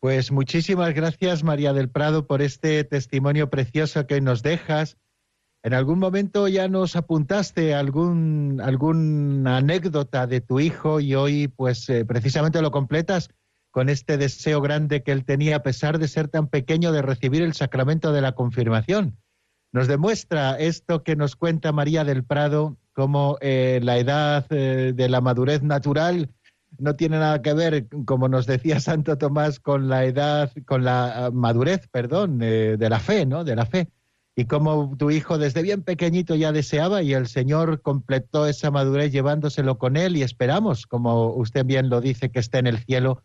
Pues 0.00 0.32
muchísimas 0.32 0.94
gracias 0.94 1.44
María 1.44 1.72
del 1.72 1.90
Prado 1.90 2.26
por 2.26 2.42
este 2.42 2.84
testimonio 2.84 3.50
precioso 3.50 4.06
que 4.06 4.20
nos 4.20 4.42
dejas 4.42 4.98
en 5.66 5.74
algún 5.74 5.98
momento 5.98 6.46
ya 6.46 6.68
nos 6.68 6.94
apuntaste 6.94 7.74
algún, 7.74 8.60
alguna 8.62 9.56
anécdota 9.56 10.28
de 10.28 10.40
tu 10.40 10.60
hijo 10.60 11.00
y 11.00 11.16
hoy 11.16 11.48
pues 11.48 11.88
eh, 11.88 12.04
precisamente 12.04 12.62
lo 12.62 12.70
completas 12.70 13.30
con 13.72 13.88
este 13.88 14.16
deseo 14.16 14.60
grande 14.60 15.02
que 15.02 15.10
él 15.10 15.24
tenía 15.24 15.56
a 15.56 15.62
pesar 15.64 15.98
de 15.98 16.06
ser 16.06 16.28
tan 16.28 16.46
pequeño 16.46 16.92
de 16.92 17.02
recibir 17.02 17.42
el 17.42 17.52
sacramento 17.52 18.12
de 18.12 18.20
la 18.20 18.36
confirmación. 18.36 19.18
Nos 19.72 19.88
demuestra 19.88 20.56
esto 20.56 21.02
que 21.02 21.16
nos 21.16 21.34
cuenta 21.34 21.72
María 21.72 22.04
del 22.04 22.22
Prado, 22.22 22.76
como 22.92 23.36
eh, 23.40 23.80
la 23.82 23.98
edad 23.98 24.46
eh, 24.50 24.92
de 24.94 25.08
la 25.08 25.20
madurez 25.20 25.64
natural 25.64 26.30
no 26.78 26.94
tiene 26.94 27.18
nada 27.18 27.42
que 27.42 27.54
ver, 27.54 27.88
como 28.04 28.28
nos 28.28 28.46
decía 28.46 28.78
Santo 28.78 29.18
Tomás, 29.18 29.58
con 29.58 29.88
la 29.88 30.04
edad, 30.04 30.52
con 30.64 30.84
la 30.84 31.30
madurez, 31.32 31.88
perdón, 31.88 32.38
de 32.38 32.86
la 32.88 33.00
fe, 33.00 33.26
¿no? 33.26 33.42
De 33.42 33.56
la 33.56 33.66
fe 33.66 33.88
y 34.38 34.44
como 34.44 34.94
tu 34.98 35.10
hijo 35.10 35.38
desde 35.38 35.62
bien 35.62 35.82
pequeñito 35.82 36.34
ya 36.34 36.52
deseaba 36.52 37.02
y 37.02 37.14
el 37.14 37.26
Señor 37.26 37.80
completó 37.80 38.46
esa 38.46 38.70
madurez 38.70 39.10
llevándoselo 39.10 39.78
con 39.78 39.96
él 39.96 40.14
y 40.16 40.22
esperamos, 40.22 40.86
como 40.86 41.32
usted 41.34 41.64
bien 41.64 41.88
lo 41.88 42.02
dice, 42.02 42.30
que 42.30 42.40
esté 42.40 42.58
en 42.58 42.66
el 42.66 42.78
cielo, 42.78 43.22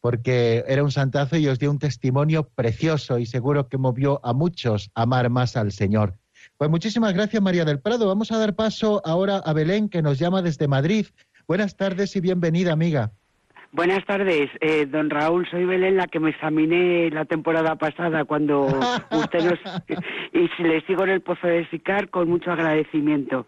porque 0.00 0.64
era 0.68 0.84
un 0.84 0.92
santazo 0.92 1.36
y 1.36 1.48
os 1.48 1.58
dio 1.58 1.68
un 1.68 1.80
testimonio 1.80 2.48
precioso 2.48 3.18
y 3.18 3.26
seguro 3.26 3.68
que 3.68 3.76
movió 3.76 4.24
a 4.24 4.32
muchos 4.32 4.90
a 4.94 5.02
amar 5.02 5.28
más 5.30 5.56
al 5.56 5.72
Señor. 5.72 6.16
Pues 6.56 6.70
muchísimas 6.70 7.12
gracias 7.12 7.42
María 7.42 7.64
del 7.64 7.80
Prado. 7.80 8.06
Vamos 8.06 8.30
a 8.30 8.38
dar 8.38 8.54
paso 8.54 9.02
ahora 9.04 9.38
a 9.38 9.52
Belén, 9.52 9.88
que 9.88 10.00
nos 10.00 10.20
llama 10.20 10.42
desde 10.42 10.68
Madrid. 10.68 11.06
Buenas 11.48 11.76
tardes 11.76 12.14
y 12.14 12.20
bienvenida, 12.20 12.72
amiga. 12.72 13.12
Buenas 13.74 14.04
tardes, 14.04 14.50
eh, 14.60 14.84
don 14.84 15.08
Raúl. 15.08 15.48
Soy 15.50 15.64
Belén, 15.64 15.96
la 15.96 16.06
que 16.06 16.20
me 16.20 16.28
examiné 16.28 17.08
la 17.10 17.24
temporada 17.24 17.76
pasada 17.76 18.26
cuando 18.26 18.66
usted 19.10 19.44
nos. 19.44 19.58
y 20.34 20.62
le 20.62 20.82
sigo 20.82 21.04
en 21.04 21.10
el 21.10 21.22
Pozo 21.22 21.46
de 21.46 21.66
Sicar 21.70 22.10
con 22.10 22.28
mucho 22.28 22.52
agradecimiento. 22.52 23.46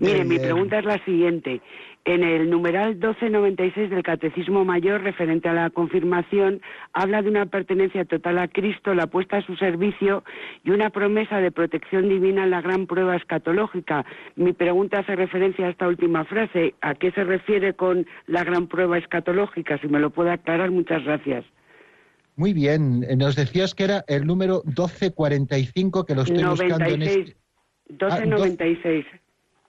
Mire, 0.00 0.24
mi 0.24 0.38
pregunta 0.38 0.78
es 0.78 0.86
la 0.86 1.04
siguiente. 1.04 1.60
En 2.04 2.22
el 2.24 2.48
numeral 2.48 2.94
1296 2.94 3.90
del 3.90 4.02
Catecismo 4.02 4.64
Mayor, 4.64 5.02
referente 5.02 5.48
a 5.48 5.52
la 5.52 5.68
confirmación, 5.68 6.62
habla 6.94 7.20
de 7.20 7.28
una 7.28 7.46
pertenencia 7.46 8.04
total 8.06 8.38
a 8.38 8.48
Cristo, 8.48 8.94
la 8.94 9.08
puesta 9.08 9.38
a 9.38 9.42
su 9.42 9.56
servicio 9.56 10.24
y 10.64 10.70
una 10.70 10.88
promesa 10.90 11.38
de 11.38 11.50
protección 11.50 12.08
divina 12.08 12.44
en 12.44 12.50
la 12.50 12.62
gran 12.62 12.86
prueba 12.86 13.16
escatológica. 13.16 14.06
Mi 14.36 14.54
pregunta 14.54 15.00
hace 15.00 15.16
referencia 15.16 15.66
a 15.66 15.70
esta 15.70 15.86
última 15.86 16.24
frase. 16.24 16.74
¿A 16.80 16.94
qué 16.94 17.10
se 17.10 17.24
refiere 17.24 17.74
con 17.74 18.06
la 18.26 18.42
gran 18.42 18.68
prueba 18.68 18.96
escatológica? 18.96 19.78
Si 19.78 19.88
me 19.88 20.00
lo 20.00 20.10
puede 20.10 20.30
aclarar, 20.30 20.70
muchas 20.70 21.04
gracias. 21.04 21.44
Muy 22.36 22.54
bien, 22.54 23.00
nos 23.18 23.36
decías 23.36 23.74
que 23.74 23.84
era 23.84 24.04
el 24.06 24.24
número 24.24 24.62
1245 24.64 26.06
que 26.06 26.14
lo 26.14 26.22
estoy 26.22 26.44
buscando 26.44 26.84
en 26.84 27.02
este... 27.02 27.36
1296. 27.90 29.06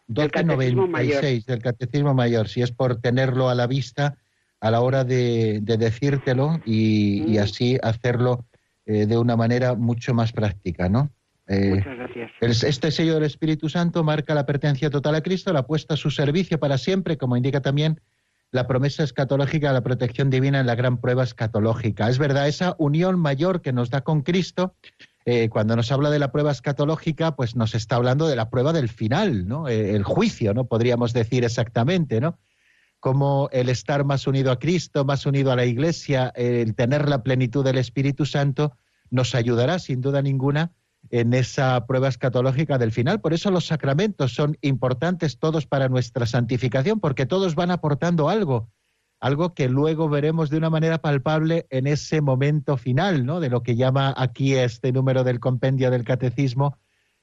1296 0.10 1.46
del 1.46 1.62
Catecismo 1.62 2.14
Mayor, 2.14 2.48
si 2.48 2.62
es 2.62 2.72
por 2.72 2.98
tenerlo 2.98 3.50
a 3.50 3.56
la 3.56 3.68
vista, 3.68 4.18
a 4.60 4.72
la 4.72 4.82
hora 4.82 5.04
de, 5.04 5.62
decírtelo 5.62 6.60
y, 6.66 7.24
mm. 7.28 7.40
así 7.40 7.78
hacerlo 7.82 8.46
eh, 8.86 9.06
de 9.06 9.18
una 9.18 9.36
manera 9.36 9.76
mucho 9.76 10.14
más 10.14 10.32
práctica, 10.32 10.90
¿no? 10.90 11.12
Eh, 11.48 11.76
Muchas 11.76 11.98
gracias. 11.98 12.64
este 12.64 12.92
sello 12.92 13.16
del 13.16 13.24
Espíritu 13.24 13.70
Santo 13.70 14.04
marca 14.04 14.36
la 14.36 14.46
pertenencia 14.46 14.90
total 14.90 15.16
a 15.16 15.22
Cristo, 15.22 15.52
la 15.52 15.66
puesta 15.66 15.96
a 15.96 15.98
su 15.98 16.12
servicio 16.12 16.60
para 16.60 16.78
siempre, 16.78 17.18
como 17.18 17.38
indica 17.38 17.62
también 17.62 18.00
la 18.52 18.68
promesa 18.68 19.04
escatológica 19.04 19.68
de 19.68 19.74
la 19.74 19.82
protección 19.82 20.30
divina 20.30 20.60
en 20.60 20.68
la 20.68 20.76
gran 20.76 21.00
prueba 21.00 21.24
escatológica. 21.24 22.10
Es 22.10 22.18
verdad, 22.18 22.48
esa 22.48 22.76
unión 22.78 23.20
mayor 23.20 23.62
que 23.62 23.74
nos 23.74 23.90
da 23.90 24.02
con 24.02 24.22
Cristo, 24.22 24.76
eh, 25.26 25.50
cuando 25.50 25.76
nos 25.76 25.92
habla 25.92 26.10
de 26.10 26.20
la 26.20 26.32
prueba 26.32 26.52
escatológica, 26.52 27.36
pues 27.36 27.56
nos 27.56 27.76
está 27.76 27.98
hablando 27.98 28.28
de 28.28 28.36
la 28.36 28.50
prueba 28.50 28.74
del 28.74 28.90
final, 28.90 29.48
¿no? 29.48 29.68
Eh, 29.68 29.96
el 29.96 30.04
juicio, 30.04 30.54
¿no? 30.54 30.66
Podríamos 30.66 31.14
decir 31.14 31.44
exactamente, 31.44 32.22
¿no? 32.22 32.40
Como 33.00 33.50
el 33.52 33.70
estar 33.70 34.06
más 34.06 34.28
unido 34.28 34.52
a 34.52 34.60
Cristo, 34.60 35.06
más 35.06 35.26
unido 35.26 35.52
a 35.52 35.56
la 35.56 35.66
Iglesia, 35.66 36.32
el 36.36 36.76
tener 36.76 37.08
la 37.10 37.24
plenitud 37.24 37.64
del 37.64 37.78
Espíritu 37.78 38.26
Santo, 38.26 38.76
nos 39.10 39.36
ayudará 39.36 39.80
sin 39.80 40.02
duda 40.02 40.22
ninguna 40.22 40.72
en 41.10 41.34
esa 41.34 41.86
prueba 41.86 42.08
escatológica 42.08 42.78
del 42.78 42.92
final. 42.92 43.22
Por 43.22 43.34
eso 43.34 43.52
los 43.52 43.66
sacramentos 43.66 44.34
son 44.34 44.58
importantes 44.62 45.40
todos 45.40 45.66
para 45.66 45.90
nuestra 45.90 46.26
santificación, 46.26 47.00
porque 47.00 47.26
todos 47.26 47.56
van 47.56 47.72
aportando 47.72 48.30
algo, 48.30 48.70
algo 49.20 49.54
que 49.54 49.68
luego 49.68 50.10
veremos 50.10 50.50
de 50.50 50.58
una 50.58 50.70
manera 50.70 51.00
palpable 51.00 51.68
en 51.70 51.88
ese 51.88 52.22
momento 52.22 52.78
final, 52.78 53.26
¿no? 53.26 53.40
De 53.40 53.50
lo 53.50 53.64
que 53.64 53.76
llama 53.76 54.14
aquí 54.16 54.56
este 54.56 54.92
número 54.92 55.24
del 55.24 55.40
compendio 55.40 55.92
del 55.92 56.04
catecismo 56.04 56.78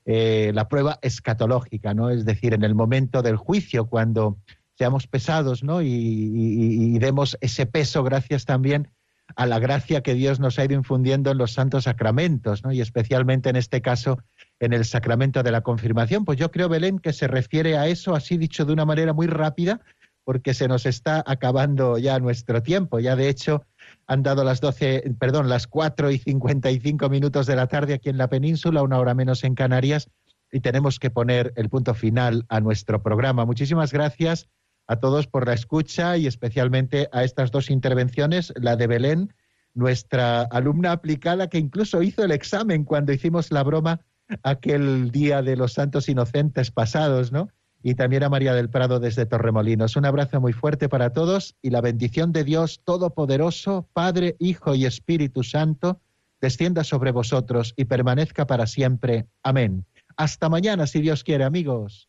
eh, 0.05 0.53
la 0.55 0.69
prueba 0.69 0.99
escatológica, 1.03 1.95
¿no? 1.95 2.11
Es 2.11 2.25
decir, 2.25 2.55
en 2.55 2.63
el 2.63 2.75
momento 2.75 3.23
del 3.23 3.37
juicio, 3.37 3.87
cuando 3.87 4.39
seamos 4.75 5.07
pesados, 5.07 5.65
¿no? 5.65 5.83
Y, 5.83 5.89
y 5.89 6.99
demos 6.99 7.37
ese 7.41 7.67
peso 7.67 8.05
gracias 8.05 8.45
también 8.45 8.89
a 9.35 9.47
la 9.47 9.59
gracia 9.59 10.03
que 10.03 10.15
Dios 10.15 10.39
nos 10.39 10.59
ha 10.59 10.65
ido 10.65 10.75
infundiendo 10.75 11.31
en 11.31 11.39
los 11.39 11.53
santos 11.53 11.85
sacramentos, 11.85 12.63
¿no? 12.63 12.73
y 12.73 12.81
especialmente 12.81 13.49
en 13.49 13.57
este 13.57 13.83
caso 13.83 14.19
en 14.61 14.73
el 14.73 14.85
sacramento 14.85 15.43
de 15.43 15.51
la 15.51 15.63
confirmación. 15.63 16.25
Pues 16.25 16.39
yo 16.39 16.51
creo, 16.51 16.69
Belén, 16.69 16.99
que 16.99 17.13
se 17.13 17.27
refiere 17.27 17.77
a 17.77 17.89
eso, 17.89 18.15
así 18.15 18.37
dicho 18.39 18.65
de 18.65 18.73
una 18.73 18.85
manera 18.85 19.13
muy 19.13 19.27
rápida, 19.27 19.81
porque 20.27 20.55
se 20.55 20.67
nos 20.67 20.87
está 20.87 21.23
acabando 21.25 21.99
ya 21.99 22.19
nuestro 22.19 22.61
tiempo. 22.61 22.99
Ya 22.99 23.15
de 23.15 23.29
hecho 23.29 23.65
han 24.09 24.25
dado 24.25 24.43
las 24.43 24.61
12, 24.61 25.15
perdón, 25.21 25.49
las 25.49 25.69
4 25.69 26.11
y 26.11 26.19
55 26.19 27.09
minutos 27.09 27.47
de 27.47 27.55
la 27.55 27.69
tarde 27.69 27.95
aquí 27.95 28.09
en 28.09 28.19
la 28.19 28.27
península, 28.27 28.83
una 28.83 28.99
hora 28.99 29.15
menos 29.15 29.45
en 29.45 29.55
Canarias, 29.55 30.11
y 30.51 30.59
tenemos 30.59 30.99
que 30.99 31.11
poner 31.11 31.53
el 31.55 31.69
punto 31.69 31.95
final 31.95 32.45
a 32.49 32.59
nuestro 32.59 33.05
programa. 33.05 33.45
Muchísimas 33.45 33.93
gracias 33.93 34.49
a 34.89 34.97
todos 34.97 35.29
por 35.29 35.47
la 35.47 35.53
escucha 35.53 36.17
y 36.17 36.27
especialmente 36.27 37.09
a 37.13 37.23
estas 37.23 37.53
dos 37.53 37.71
intervenciones, 37.71 38.53
la 38.57 38.75
de 38.75 38.89
Belén, 38.89 39.33
nuestra 39.75 40.43
alumna 40.43 40.91
aplicada 40.91 41.49
que 41.49 41.59
incluso 41.59 42.03
hizo 42.03 42.25
el 42.25 42.33
examen 42.33 42.83
cuando 42.83 43.13
hicimos 43.13 43.53
la 43.53 43.63
broma 43.63 44.01
aquel 44.43 45.13
día 45.13 45.43
de 45.43 45.55
los 45.55 45.75
santos 45.75 46.09
inocentes 46.09 46.73
pasados, 46.73 47.31
¿no? 47.31 47.49
Y 47.87 47.95
también 47.95 48.25
a 48.25 48.29
María 48.29 48.53
del 48.53 48.69
Prado 48.69 48.99
desde 48.99 49.27
Torremolinos. 49.27 49.95
Un 49.95 50.07
abrazo 50.07 50.41
muy 50.41 50.53
fuerte 50.53 50.89
para 50.89 51.13
todos 51.13 51.55
y 51.63 51.71
la 51.71 51.81
bendición 51.81 52.33
de 52.33 52.43
Dios 52.43 52.81
Todopoderoso, 52.83 53.89
Padre, 53.93 54.35
Hijo 54.41 54.75
y 54.75 54.87
Espíritu 54.87 55.45
Santo, 55.45 56.01
descienda 56.41 56.83
sobre 56.83 57.13
vosotros 57.13 57.75
y 57.77 57.85
permanezca 57.85 58.45
para 58.45 58.67
siempre. 58.67 59.27
Amén. 59.45 59.85
Hasta 60.17 60.49
mañana, 60.49 60.89
si 60.89 61.01
Dios 61.01 61.23
quiere, 61.23 61.45
amigos. 61.45 62.09